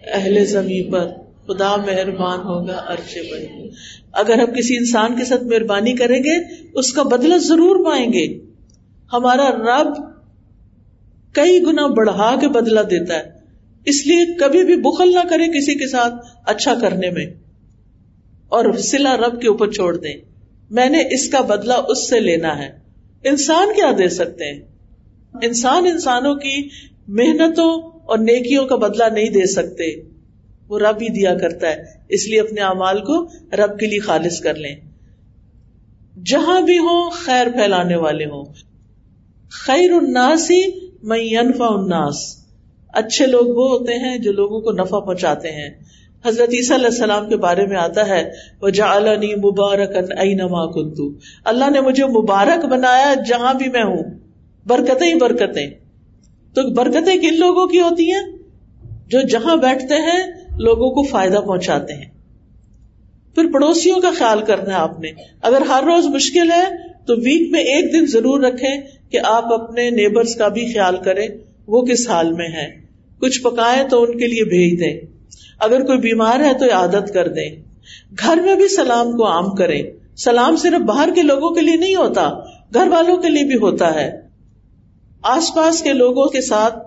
اہل 0.07 0.45
زمین 0.45 0.91
پر۔ 0.91 1.07
خدا 1.47 1.75
مہربان 1.75 2.39
ہوگا 2.39 2.73
ارچے 2.73 3.21
پر۔ 3.21 3.67
اگر 4.11 4.39
ہم 4.39 4.53
کسی 4.53 4.77
انسان 4.77 5.15
کے 5.15 5.25
ساتھ 5.25 5.43
مہربانی 5.43 5.93
کریں 5.93 6.19
گے، 6.19 6.65
اس 6.73 6.93
کا 6.93 7.03
بدلہ 7.03 7.37
ضرور 7.37 7.85
پائیں 7.85 8.13
گے۔ 8.13 8.39
ہمارا 9.13 9.51
رب 9.51 9.93
کئی 11.31 11.59
گنا 11.59 11.87
بڑھا 11.87 12.37
کے 12.41 12.47
بدلا 12.47 12.81
دیتا 12.81 13.13
ہے۔ 13.13 13.23
اس 13.85 14.07
لیے 14.07 14.33
کبھی 14.39 14.63
بھی 14.63 14.75
بخل 14.75 15.13
نہ 15.13 15.27
کرے 15.29 15.47
کسی 15.47 15.75
کے 15.75 15.87
ساتھ 15.87 16.13
اچھا 16.45 16.73
کرنے 16.81 17.09
میں۔ 17.09 17.25
اور 18.47 18.73
سلا 18.73 19.17
رب 19.17 19.41
کے 19.41 19.47
اوپر 19.47 19.71
چھوڑ 19.71 19.97
دیں۔ 19.97 20.13
میں 20.69 20.89
نے 20.89 21.03
اس 21.11 21.29
کا 21.29 21.41
بدلا 21.41 21.75
اس 21.75 22.09
سے 22.09 22.19
لینا 22.19 22.57
ہے۔ 22.59 22.69
انسان 23.23 23.67
کیا 23.75 23.91
دے 23.97 24.09
سکتے 24.09 24.53
ہیں؟ 24.53 24.61
انسان 25.41 25.85
انسانوں 25.85 26.35
کی 26.35 26.69
محنتوں 27.07 27.81
اور 27.81 28.17
نیکیوں 28.17 28.65
کا 28.65 28.75
بدلا 28.75 29.09
نہیں 29.09 29.29
دے 29.29 29.45
سکتے۔ 29.45 30.01
وہ 30.67 30.79
رب 30.79 30.95
ہی 31.01 31.09
دیا 31.09 31.37
کرتا 31.37 31.67
ہے۔ 31.69 31.83
اس 32.09 32.27
لیے 32.27 32.41
اپنے 32.41 32.61
امال 32.61 33.01
کو 33.01 33.25
رب 33.55 33.79
کے 33.79 33.87
لیے 33.87 33.99
خالص 33.99 34.39
کر 34.39 34.55
لیں۔ 34.55 34.75
جہاں 36.25 36.61
بھی 36.61 36.77
ہو 36.77 37.09
خیر 37.09 37.47
پھیلانے 37.49 37.95
والے 37.95 38.25
ہوں۔ 38.25 38.45
خیر 39.49 39.91
الناس 39.91 40.51
ہی 40.51 40.61
میں 41.03 41.37
انفا 41.37 41.65
اناس 41.65 42.45
اچھے 42.87 43.25
لوگ 43.25 43.45
وہ 43.45 43.69
ہوتے 43.69 43.93
ہیں 43.93 44.17
جو 44.17 44.31
لوگوں 44.31 44.61
کو 44.61 44.71
نفع 44.71 44.99
پہنچاتے 44.99 45.51
ہیں۔ 45.51 45.69
حضرت 46.25 46.49
عیسیٰ 46.49 46.77
علیہ 46.77 46.85
السلام 46.85 47.29
کے 47.29 47.37
بارے 47.37 47.65
میں 47.65 47.77
آتا 47.77 48.07
ہے 48.07 48.31
وہ 48.61 48.69
جالنی 48.69 49.35
مبارک 49.35 49.89
اینما 50.17 50.71
کنتو 50.71 51.13
اللہ 51.45 51.69
نے 51.69 51.81
مجھے 51.81 52.05
مبارک 52.05 52.65
بنایا 52.65 53.13
جہاں 53.27 53.53
بھی 53.53 53.69
میں 53.69 53.83
ہوں۔ 53.83 54.03
برکتیں 54.65 55.07
ہی 55.07 55.15
برکتیں۔ 55.15 55.67
تو 56.53 56.73
برکتیں 56.73 57.21
کن 57.21 57.39
لوگوں 57.39 57.67
کی 57.67 57.79
ہوتی 57.79 58.11
ہیں؟ 58.11 58.21
جو 59.07 59.21
جہاں 59.21 59.55
بیٹھتے 59.55 59.95
ہیں، 59.95 60.19
لوگوں 60.59 60.89
کو 60.89 61.03
فائدہ 61.03 61.37
پہنچاتے 61.37 61.93
ہیں۔ 61.93 62.11
پھر 63.35 63.51
پڑوسیوں 63.53 64.01
کا 64.01 64.11
خیال 64.17 64.41
کرنا 64.41 64.69
ہے 64.69 64.79
آپ 64.79 64.99
نے۔ 64.99 65.11
اگر 65.41 65.61
ہر 65.61 65.83
روز 65.83 66.05
مشکل 66.05 66.51
ہے، 66.51 66.63
تو 67.07 67.13
ویک 67.15 67.51
میں 67.51 67.61
ایک 67.61 67.93
دن 67.93 68.05
ضرور 68.05 68.39
رکھے 68.39 68.81
کہ 69.09 69.19
آپ 69.23 69.53
اپنے 69.53 69.89
نیبرس 69.89 70.35
کا 70.35 70.47
بھی 70.47 70.73
خیال 70.73 70.97
کریں۔ 70.97 71.27
وہ 71.67 71.81
کس 71.81 72.09
حال 72.09 72.33
میں 72.33 72.47
ہے 72.47 72.67
کچھ 73.21 73.41
پکائے 73.41 73.87
تو 73.89 74.03
ان 74.03 74.17
کے 74.17 74.27
لیے 74.27 74.43
بھیج 74.43 74.79
دیں۔ 74.79 75.14
اگر 75.59 75.81
کوئی 75.81 75.97
بیمار 75.97 76.39
ہے 76.39 76.53
تو 76.53 76.65
عادت 76.73 77.13
کر 77.13 77.27
دیں۔ 77.27 77.49
گھر 78.19 78.35
میں 78.35 78.55
بھی 78.55 78.67
سلام 78.67 79.11
کو 79.11 79.27
عام 79.27 79.55
کریں۔ 79.55 79.83
سلام 80.17 80.55
صرف 80.55 80.81
باہر 80.81 81.09
کے 81.15 81.21
لوگوں 81.21 81.49
کے 81.49 81.61
لیے 81.61 81.75
نہیں 81.75 81.95
ہوتا، 81.95 82.29
گھر 82.73 82.87
والوں 82.87 83.17
کے 83.17 83.29
لیے 83.29 83.43
بھی 83.43 83.55
ہوتا 83.55 83.95
ہے۔ 83.95 84.21
آس 85.23 85.51
پاس 85.55 85.81
کے 85.81 85.93
لوگوں 85.93 86.25
کے 86.25 86.41
ساتھ 86.41 86.79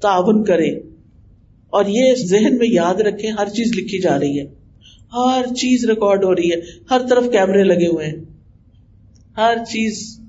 تعاون 0.00 0.44
کریں۔ 0.44 0.70
اور 1.70 1.84
یہ 1.88 2.14
ذہن 2.14 2.58
میں 2.58 2.68
یاد 2.70 2.94
رکھے 2.94 3.28
ہر 3.28 3.48
چیز 3.48 3.78
لکھی 3.78 4.00
جا 4.00 4.18
رہی 4.20 4.40
ہے۔ 4.40 4.46
ہر 5.12 5.54
چیز 5.54 5.84
ریکارڈ 5.84 6.24
ہو 6.24 6.34
رہی 6.34 6.50
ہے۔ 6.52 6.60
ہر 6.90 7.00
طرف 7.10 7.24
کیمرے 7.32 7.64
لگے 7.64 7.86
ہوئے 7.86 8.06
ہیں۔ 8.06 8.24
ہر 9.36 9.56
چیز 9.68 10.20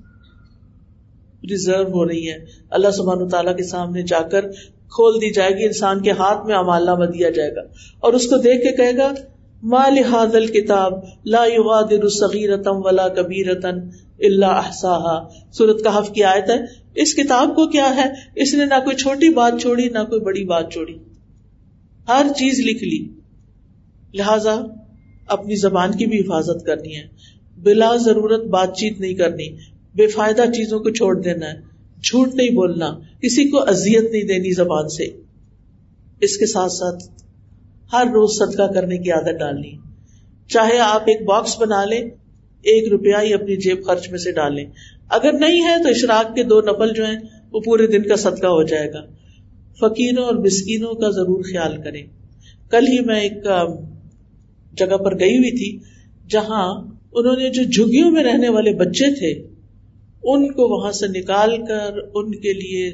ریزرو 1.50 1.82
ہو 1.82 2.08
رہی 2.08 2.30
ہے۔ 2.30 2.38
اللہ 2.70 2.90
سبحانہ 2.90 3.24
تعالیٰ 3.24 3.56
کے 3.56 3.62
سامنے 3.62 4.02
جا 4.02 4.20
کر 4.20 4.44
کھول 4.88 5.14
دی 5.14 5.32
جائے 5.32 5.50
گی، 5.50 5.64
انسان 5.64 6.02
کے 6.02 6.10
ہاتھ 6.10 6.46
میں 6.46 6.54
امالہ 6.54 6.94
میں 6.94 7.06
دیا 7.06 7.30
جائے 7.30 7.54
گا۔ 7.56 7.60
اور 8.00 8.12
اس 8.12 8.26
کو 8.26 8.36
دیکھ 8.36 8.62
کے 8.62 8.76
کہے 8.76 8.96
گا 8.96 9.12
مال 9.62 9.98
حاضل 9.98 10.46
کتاب 10.46 10.92
لا 11.24 11.44
یغادر 11.44 12.08
صغیرتم 12.08 12.76
ولا 12.76 13.08
کبیرتن 13.08 13.78
اللہ 14.18 14.46
احساہا 14.46 15.28
سورت 15.52 15.84
کہف 15.84 16.12
کی 16.12 16.24
آیت 16.24 16.50
ہے۔ 16.50 16.56
اس 16.94 17.14
کتاب 17.14 17.48
کو 17.56 17.66
کیا 17.66 17.96
ہے؟ 17.96 18.02
اس 18.36 18.54
نے 18.54 18.64
نہ 18.64 18.74
کوئی 18.84 18.96
چھوٹی 18.96 19.28
بات 19.28 19.52
چھوڑی، 19.60 19.88
نہ 19.88 19.98
کوئی 19.98 20.20
بڑی 20.20 20.44
بات 20.44 20.72
چھوڑی۔ 20.72 20.96
ہر 22.08 22.26
چیز 22.36 22.58
لکھ 22.58 22.84
لی۔ 22.84 23.08
لہذا 24.14 24.60
اپنی 25.26 25.54
زبان 25.56 25.92
کی 25.92 26.06
بھی 26.06 26.20
حفاظت 26.20 26.66
کرنی 26.66 26.96
ہے۔ 26.96 27.02
بلا 27.62 27.96
ضرورت 27.96 28.44
بات 28.44 28.76
چیت 28.76 29.00
نہیں 29.00 29.14
کرنی۔ 29.14 29.56
بے 29.94 30.06
فائدہ 30.06 30.42
چیزوں 30.42 30.78
کو 30.78 30.90
چھوڑ 30.90 31.20
دینا 31.20 31.46
ہے۔ 31.46 31.67
جھوٹ 32.04 32.34
نہیں 32.34 32.50
بولنا، 32.50 32.98
کسی 33.22 33.48
کو 33.48 33.62
ازیت 33.62 34.12
نہیں 34.12 34.22
دینی 34.22 34.52
زبان 34.52 34.88
سے۔ 34.88 35.04
اس 36.20 36.36
کے 36.36 36.46
ساتھ 36.46 36.72
ساتھ 36.72 37.04
ہر 37.92 38.06
روز 38.06 38.38
صدقہ 38.38 38.72
کرنے 38.72 38.98
کی 38.98 39.10
عادت 39.10 39.38
ڈالنی۔ 39.38 39.72
چاہے 40.48 40.78
آپ 40.78 41.02
ایک 41.06 41.22
باکس 41.22 41.58
بنا 41.60 41.84
لیں، 41.84 42.02
ایک 42.62 42.92
روپیہ 42.92 43.14
ہی 43.22 43.34
اپنی 43.34 43.56
جیب 43.56 43.86
خرچ 43.86 44.10
میں 44.10 44.18
سے 44.18 44.32
ڈالیں۔ 44.32 44.64
اگر 45.08 45.32
نہیں 45.32 45.60
ہے 45.60 45.82
تو 45.82 45.88
اشراق 45.88 46.34
کے 46.34 46.42
دو 46.42 46.60
نفل 46.60 46.92
جو 46.94 47.06
ہیں، 47.06 47.18
وہ 47.52 47.60
پورے 47.60 47.86
دن 47.86 48.02
کا 48.02 48.16
صدقہ 48.16 48.46
ہو 48.46 48.62
جائے 48.62 48.92
گا۔ 48.92 49.00
فقیروں 49.80 50.24
اور 50.24 50.34
مسکینوں 50.34 50.94
کا 50.94 51.10
ضرور 51.10 51.42
خیال 51.42 51.82
کریں۔ 51.82 52.06
کل 52.70 52.86
ہی 52.86 53.00
میں 53.00 53.20
ایک 53.20 53.44
جگہ 54.72 54.96
پر 54.96 55.20
گئی 55.20 55.38
ہوئی 55.38 55.50
تھی، 55.50 55.78
جہاں 56.28 56.74
انہوں 57.12 57.36
نے 57.36 57.50
جو 57.50 57.62
جھگیوں 57.62 58.10
میں 58.10 58.24
رہنے 58.24 58.48
والے 58.48 58.72
بچے 58.72 59.14
تھے 59.18 59.57
ان 60.22 60.52
کو 60.52 60.68
وہاں 60.68 60.92
سے 60.92 61.06
نکال 61.08 61.56
کر 61.56 61.98
ان 62.14 62.30
کے 62.30 62.52
لیے 62.52 62.88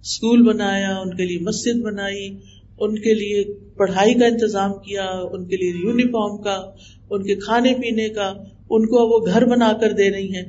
اسکول 0.00 0.42
بنایا، 0.42 0.98
ان 0.98 1.16
کے 1.16 1.24
لیے 1.24 1.38
مسجد 1.38 1.82
بنائی، 1.82 2.38
ان 2.78 2.98
کے 2.98 3.14
لیے 3.14 3.44
پڑھائی 3.76 4.14
کا 4.14 4.26
انتظام 4.26 4.72
کیا، 4.72 5.04
ان 5.04 5.48
کے 5.48 5.56
لیے 5.56 5.70
یونیفارم 5.70 6.42
کا، 6.42 6.62
ان 7.10 7.22
کے 7.22 7.34
کھانے 7.34 7.74
پینے 7.74 8.08
کا، 8.08 8.32
ان 8.70 8.86
کو 8.86 9.08
وہ 9.08 9.26
گھر 9.26 9.44
بنا 9.44 9.72
کر 9.80 9.92
دے 9.92 10.10
رہی 10.10 10.34
ہیں۔ 10.34 10.44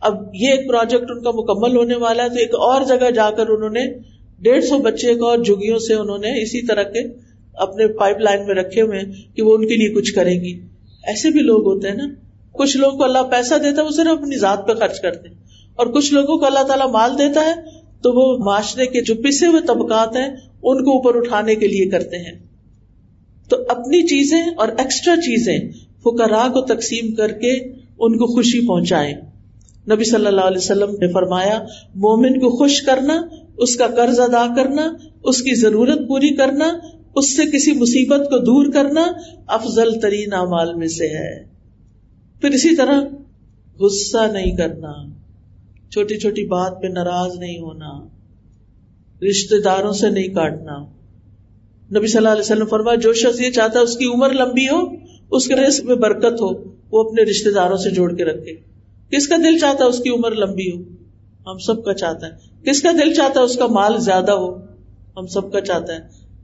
اب 0.00 0.14
یہ 0.34 0.48
ایک 0.48 0.68
پروجیکٹ 0.68 1.10
ان 1.10 1.22
کا 1.22 1.30
مکمل 1.30 1.76
ہونے 1.76 1.94
والا 1.94 2.22
ہے، 2.22 2.28
تو 2.28 2.34
ایک 2.34 2.54
اور 2.54 2.82
جگہ 2.88 3.10
جا 3.10 3.30
کر 3.30 3.48
انہوں 3.48 3.70
نے 3.70 3.98
ڈیڑھ 4.38 4.64
سو 4.64 4.78
بچے 4.78 5.14
کو 5.14 5.28
اور 5.28 5.38
جگیوں 5.38 5.78
سے 5.78 5.94
انہوں 5.94 6.18
نے 6.18 6.42
اسی 6.42 6.66
طرح 6.66 6.82
کے 6.82 7.00
اپنے 7.52 7.86
پائپ 7.86 8.18
لائن 8.18 8.46
میں 8.46 8.54
رکھے 8.54 8.82
ہوئے 8.82 9.00
کہ 9.36 9.42
وہ 9.42 9.56
ان 9.56 9.68
کے 9.68 9.76
لیے 9.76 9.94
کچھ 9.94 10.14
کرے 10.14 10.32
گی۔ 10.32 10.60
ایسے 11.06 11.30
بھی 11.30 11.40
لوگ 11.40 11.66
ہوتے 11.66 11.88
ہیں 11.88 11.94
نا، 11.94 12.08
کچھ 12.52 12.76
لوگوں 12.76 12.98
کو 12.98 13.04
اللہ 13.04 13.18
پیسہ 13.18 13.54
دیتا 13.54 13.80
ہے، 13.80 13.86
وہ 13.86 13.90
صرف 13.90 14.06
اپنی 14.06 14.38
ذات 14.38 14.66
پہ 14.68 14.72
خرچ 14.72 15.00
کرتے 15.00 15.28
ہیں۔ 15.28 15.45
اور 15.76 15.86
کچھ 15.86 16.14
لوگوں 16.14 16.38
کو 16.38 16.46
اللہ 16.46 16.62
تعالیٰ 16.62 16.90
مال 16.90 17.18
دیتا 17.18 17.44
ہے، 17.44 17.54
تو 18.02 18.12
وہ 18.12 18.44
معاشرے 18.44 18.86
کے 18.86 19.02
جو 19.02 19.14
پسے 19.14 19.46
ہوئے 19.46 19.60
طبقات 19.66 20.16
ہیں، 20.16 20.28
ان 20.62 20.84
کو 20.84 20.92
اوپر 20.92 21.16
اٹھانے 21.16 21.54
کے 21.54 21.66
لیے 21.66 21.86
کرتے 21.86 22.16
ہیں۔ 22.18 22.46
تو 23.48 23.56
اپنی 23.68 24.02
چیزیں 24.02 24.42
اور 24.56 24.68
ایکسٹرا 24.68 25.16
چیزیں 25.16 25.58
فکرا 26.04 26.48
کو 26.48 26.60
تقسیم 26.60 27.14
کر 27.14 27.32
کے 27.32 27.52
ان 27.98 28.18
کو 28.18 28.26
خوشی 28.26 28.66
پہنچائے 28.66 29.14
نبی 29.90 30.04
صلی 30.04 30.26
اللہ 30.26 30.40
علیہ 30.40 30.58
وسلم 30.58 30.90
نے 30.90 31.12
فرمایا، 31.12 31.62
مومن 31.94 32.40
کو 32.40 32.50
خوش 32.50 32.82
کرنا، 32.82 33.22
اس 33.56 33.76
کا 33.76 33.86
قرض 33.86 34.20
ادا 34.20 34.54
کرنا، 34.56 34.92
اس 35.24 35.42
کی 35.42 35.54
ضرورت 35.54 35.98
پوری 36.08 36.36
کرنا، 36.36 36.78
اس 37.16 37.36
سے 37.36 37.42
کسی 37.46 37.72
مصیبت 37.72 38.18
کو 38.18 38.38
دور 38.38 38.72
کرنا 38.72 39.06
افضل 39.46 40.00
ترین 40.00 40.32
اعمال 40.32 40.74
میں 40.74 40.88
سے 40.88 41.06
ہے۔ 41.06 41.44
پھر 42.40 42.50
اسی 42.50 42.76
طرح 42.76 43.00
غصہ 43.80 44.32
نہیں 44.32 44.56
کرنا۔ 44.56 44.92
چھوٹی 45.90 46.18
چھوٹی 46.18 46.46
بات 46.46 46.82
پہ 46.82 46.86
ناراض 46.86 47.38
نہیں 47.38 47.58
ہونا 47.58 48.08
رشتے 49.28 49.60
داروں 49.60 49.92
سے 49.92 50.10
نہیں 50.10 50.28
کاٹنا۔ 50.28 50.78
نبی 51.96 52.06
صلی 52.06 52.16
اللہ 52.16 52.28
علیہ 52.28 52.40
وسلم 52.40 52.66
فرما 52.66 52.94
جو 52.94 53.12
شخص 53.12 53.40
یہ 53.40 53.50
چاہتا 53.50 53.78
ہے 53.78 53.84
اس 53.84 53.96
کی 53.96 54.06
عمر 54.06 54.32
لمبی 54.32 54.66
ہو، 54.66 54.94
اس 55.30 55.46
کے 55.46 55.54
رزق 55.54 55.84
میں 55.84 55.96
برکت 55.96 56.40
ہو، 56.40 56.48
وہ 56.92 57.02
اپنے 57.02 57.22
رشتے 57.22 57.50
داروں 57.50 57.76
سے 57.76 57.90
جوڑ 57.90 58.14
کے 58.14 58.24
رکھے۔ 58.24 58.52
کس 59.10 59.28
کا 59.28 59.36
دل 59.36 59.58
چاہتا 59.58 59.84
ہے 59.84 59.88
اس 59.88 59.98
کی 59.98 60.10
عمر 60.10 60.34
لمبی 60.34 60.70
ہو؟ 60.70 60.82
ہم 61.50 61.58
سب 61.58 61.84
کا 61.84 61.94
چاہتا 61.94 62.26
ہے۔ 62.26 62.32
کس 62.70 62.82
کا 62.82 62.90
دل 62.92 63.12
چاہتا 63.14 63.40
ہے 63.40 63.44
اس 63.44 63.56
کا 63.56 63.66
مال 63.66 64.00
زیادہ 64.00 64.30
ہو؟ 64.30 64.56
ہم 65.16 65.26
سب 65.26 65.52
کا 65.52 65.60
چاہتا 65.60 65.94
ہے۔ 65.94 65.98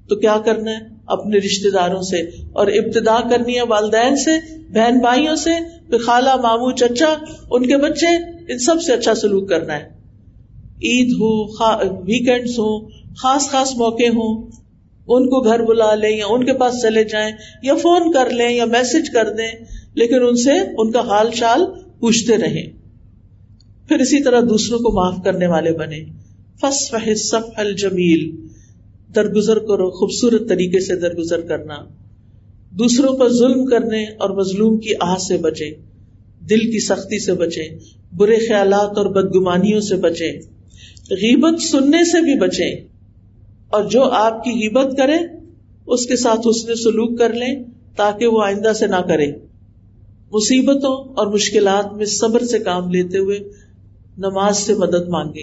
تو 0.08 0.16
کیا 0.16 0.36
کرنا 0.44 0.70
ہے؟ 0.70 0.78
اپنے 1.06 1.38
رشتے 1.38 1.70
داروں 1.70 2.02
سے۔ 2.02 2.20
اور 2.52 2.66
ابتدا 2.66 3.28
کرنی 3.30 3.56
ہے 3.56 3.62
والدین 3.62 4.16
سے، 4.16 4.58
بہن 4.68 4.98
بھائیوں 4.98 5.36
سے، 5.36 5.50
پھر 5.90 5.98
خالہ 5.98 6.36
مامو 6.36 6.70
چچا، 6.70 7.14
ان 7.50 7.66
کے 7.66 7.76
بچے 7.76 8.41
ان 8.48 8.58
سب 8.58 8.82
سے 8.82 8.92
اچھا 8.92 9.14
سلوک 9.14 9.48
کرنا 9.48 9.74
ہے۔ 9.74 9.84
عید 10.82 11.12
ہو 11.12 11.30
ویکینڈ 12.02 12.48
ہو 12.48 12.86
خاص 13.14 13.48
خاص 13.50 13.72
موقع 13.76 14.08
ہوں، 14.08 14.50
ان 15.08 15.26
کو 15.26 15.40
گھر 15.40 15.62
بلا 15.62 15.94
لیں 15.94 16.16
یا 16.16 16.26
ان 16.28 16.44
کے 16.44 16.52
پاس 16.52 16.82
چلے 16.82 17.04
جائیں 17.04 17.32
یا 17.62 17.74
فون 17.74 18.12
کر 18.12 18.30
لیں 18.30 18.50
یا 18.50 18.64
میسج 18.64 19.10
کر 19.10 19.30
دیں، 19.30 19.50
لیکن 19.94 20.22
ان 20.22 20.36
سے 20.36 20.50
ان 20.78 20.92
کا 20.92 21.00
حال 21.00 21.30
چال 21.30 21.64
پوچھتے 22.00 22.36
رہیں۔ 22.36 22.66
پھر 23.88 23.98
اسی 23.98 24.22
طرح 24.22 24.40
دوسروں 24.40 24.78
کو 24.78 24.92
معاف 24.92 25.24
کرنے 25.24 25.46
والے 25.46 25.72
بنے 25.72 26.04
فس 26.60 26.90
فہصف 26.90 27.50
الجمیل 27.56 28.30
درگزر 29.14 29.58
کرو، 29.58 29.90
خوبصورت 29.90 30.48
طریقے 30.48 30.80
سے 30.80 30.96
درگزر 30.96 31.40
کرنا۔ 31.40 31.76
دوسروں 32.70 33.16
پر 33.16 33.32
ظلم 33.32 33.64
کرنے 33.66 34.04
اور 34.04 34.30
مظلوم 34.30 34.78
کی 34.78 34.90
آہ 35.00 35.16
سے 35.16 35.36
بچے 35.36 35.91
دل 36.50 36.58
کی 36.58 36.84
سختی 36.86 37.24
سے 37.24 37.32
بچے 37.32 37.78
برے 38.16 38.36
خیالات 38.36 38.98
اور 38.98 39.06
بدگمانیوں 39.06 39.80
سے 39.80 39.96
بچے 39.96 40.30
غیبت 41.10 41.60
سننے 41.62 42.04
سے 42.04 42.22
بھی 42.22 42.38
بچے 42.38 42.68
اور 43.70 43.84
جو 43.84 44.02
آپ 44.02 44.44
کی 44.44 44.50
غیبت 44.50 44.96
کرے، 44.96 45.16
اس 45.86 46.06
کے 46.06 46.16
ساتھ 46.16 46.40
اس 46.44 46.64
نے 46.66 46.74
سلوک 46.74 47.18
کر 47.18 47.32
لیں 47.32 47.64
تاکہ 47.96 48.26
وہ 48.26 48.42
آئندہ 48.44 48.72
سے 48.72 48.86
نہ 48.86 49.00
کرے۔ 49.08 49.26
مصیبتوں 50.32 51.14
اور 51.14 51.26
مشکلات 51.26 51.92
میں 51.92 52.06
صبر 52.06 52.44
سے 52.44 52.58
کام 52.58 52.90
لیتے 52.90 53.18
ہوئے 53.18 53.38
نماز 54.18 54.56
سے 54.56 54.74
مدد 54.74 55.08
مانگے 55.08 55.42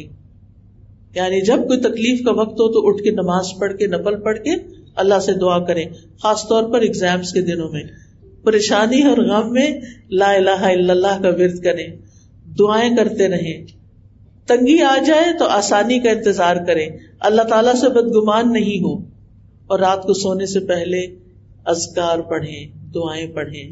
یعنی 1.16 1.46
جب 1.46 1.68
کوئی 1.68 1.80
تکلیف 1.80 2.26
کا 2.26 2.32
وقت 2.32 2.60
ہو 2.60 2.72
تو 2.72 2.88
اٹھ 2.88 3.04
کے 3.04 3.12
نماز 3.12 3.46
پڑھ 3.60 3.78
کے، 3.78 3.88
نفل 3.88 4.20
پڑھ 4.22 4.38
کے 4.38 4.52
اللہ 4.96 5.20
سے 5.20 5.34
دعا 5.34 5.60
کریں، 5.60 5.86
خاص 6.22 6.48
طور 6.48 6.64
پر 6.64 6.82
اگزامس 6.82 7.32
کے 7.34 7.42
دنوں 7.42 7.70
میں۔ 7.70 7.84
پریشانی 8.44 9.02
اور 9.02 9.18
غم 9.18 9.54
میں 9.54 9.82
لا 10.12 10.32
الہ 10.32 10.50
الا 10.50 10.94
اللہ 10.94 11.22
کا 11.24 11.30
ورد 11.30 11.64
کریں۔ 11.64 11.88
دعائیں 12.60 12.96
کرتے 12.96 13.28
رہیں۔ 13.28 13.66
تنگی 14.48 14.82
آ 14.82 14.98
جائے 15.08 15.38
تو 15.40 15.46
آسانی 15.46 16.00
کا 16.00 16.10
انتظار 16.10 16.56
کریں۔ 16.68 16.90
اللہ 17.20 17.42
تعالیٰ 17.42 17.74
سے 17.74 17.90
بدگمان 17.90 18.54
نہیں 18.54 18.84
ہو 18.84 18.94
اور 19.68 19.80
رات 19.80 20.04
کو 20.04 20.14
سونے 20.14 20.46
سے 20.46 20.60
پہلے 20.60 21.00
ازکار 21.66 22.20
پڑھیں، 22.20 22.68
دعائیں 22.94 23.28
پڑھیں۔ 23.28 23.72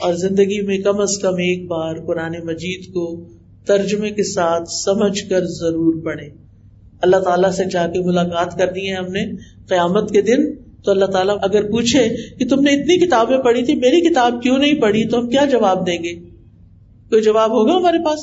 اور 0.00 0.14
زندگی 0.14 0.60
میں 0.60 0.78
کم 0.78 1.00
از 1.00 1.18
کم 1.18 1.34
ایک 1.34 1.66
بار 1.66 1.94
قرآن 2.06 2.32
مجید 2.44 2.94
کو 2.94 3.28
ترجمے 3.66 4.10
کے 4.10 4.22
ساتھ 4.22 4.70
سمجھ 4.70 5.30
کر 5.30 5.44
ضرور 5.44 6.04
پڑھیں۔ 6.04 6.28
اللہ 7.02 7.16
تعالیٰ 7.16 7.50
سے 7.50 7.64
جا 7.64 7.86
کے 7.86 8.00
ملاقات 8.00 8.58
کرنی 8.58 8.90
ہے 8.90 8.96
ہم 8.96 9.06
نے۔ 9.06 9.26
قیامت 9.68 10.10
کے 10.10 10.22
دن 10.22 10.63
تو 10.84 10.90
اللہ 10.90 11.04
تعالیٰ 11.04 11.36
اگر 11.42 11.70
پوچھے 11.70 12.08
کہ 12.38 12.48
تم 12.48 12.60
نے 12.60 12.70
اتنی 12.70 13.06
کتابیں 13.06 13.38
پڑھی 13.38 13.62
تھی، 13.62 13.74
میری 13.74 14.00
کتاب 14.00 14.42
کیوں 14.42 14.58
نہیں 14.58 14.80
پڑھی؟ 14.80 15.08
تو 15.08 15.18
ہم 15.18 15.28
کیا 15.28 15.44
جواب 15.44 15.86
دیں 15.86 16.02
گے؟ 16.02 16.14
کوئی 17.08 17.22
جواب 17.22 17.50
ہوگا 17.50 17.76
ہمارے 17.76 18.04
پاس؟ 18.04 18.18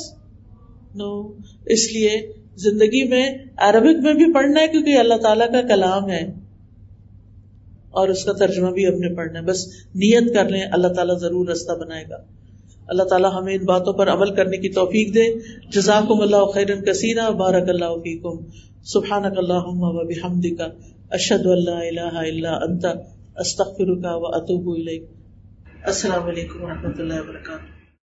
نو 0.94 1.32
اس 1.66 1.92
لیے 1.92 2.32
زندگی 2.56 3.08
میں 3.08 3.30
عربک 3.56 4.00
میں 4.02 4.14
بھی 4.14 4.32
پڑھنا 4.32 4.60
ہے 4.60 4.68
کیونکہ 4.68 4.98
اللہ 4.98 5.14
تعالیٰ 5.14 5.52
کا 5.52 5.62
کلام 5.62 6.10
ہے۔ 6.10 6.34
اور 7.90 8.08
اس 8.08 8.24
کا 8.24 8.32
ترجمہ 8.32 8.70
بھی 8.70 8.86
ہم 8.86 8.98
نے 8.98 9.14
پڑھنا 9.14 9.38
ہے۔ 9.38 9.44
بس 9.44 9.66
نیت 9.94 10.34
کر 10.34 10.48
لیں، 10.48 10.62
اللہ 10.72 10.88
تعالیٰ 10.88 11.18
ضرور 11.18 11.48
رستہ 11.48 11.72
بنائے 11.72 12.04
گا۔ 12.10 12.16
اللہ 12.86 13.02
تعالیٰ 13.02 13.30
ہمیں 13.34 13.54
ان 13.54 13.64
باتوں 13.64 13.92
پر 13.92 14.08
عمل 14.08 14.34
کرنے 14.34 14.56
کی 14.56 14.68
توفیق 14.68 15.14
دے۔ 15.14 15.24
جزاکم 15.70 16.20
اللہ 16.20 16.44
خیرن 16.44 16.84
کثیرہ 16.84 17.30
بارک 17.30 17.68
اللہ 17.68 17.96
فیکم۔ 17.96 18.44
سبحانک 18.84 19.38
اللہم 19.38 19.82
و 19.82 20.06
بحمدک۔ 20.06 20.62
اشد 21.12 21.46
اللہ 21.46 21.70
الہ 21.70 22.18
الا 22.18 22.54
انت، 22.54 22.84
استغفرک 23.36 24.04
و 24.04 24.26
اتوب 24.26 24.74
الیک۔ 24.74 25.02
السلام 25.84 26.22
علیکم 26.22 26.62
و 26.62 26.68
رحمۃ 26.68 26.98
اللہ 26.98 27.20
وبرکاتہ۔ 27.20 27.81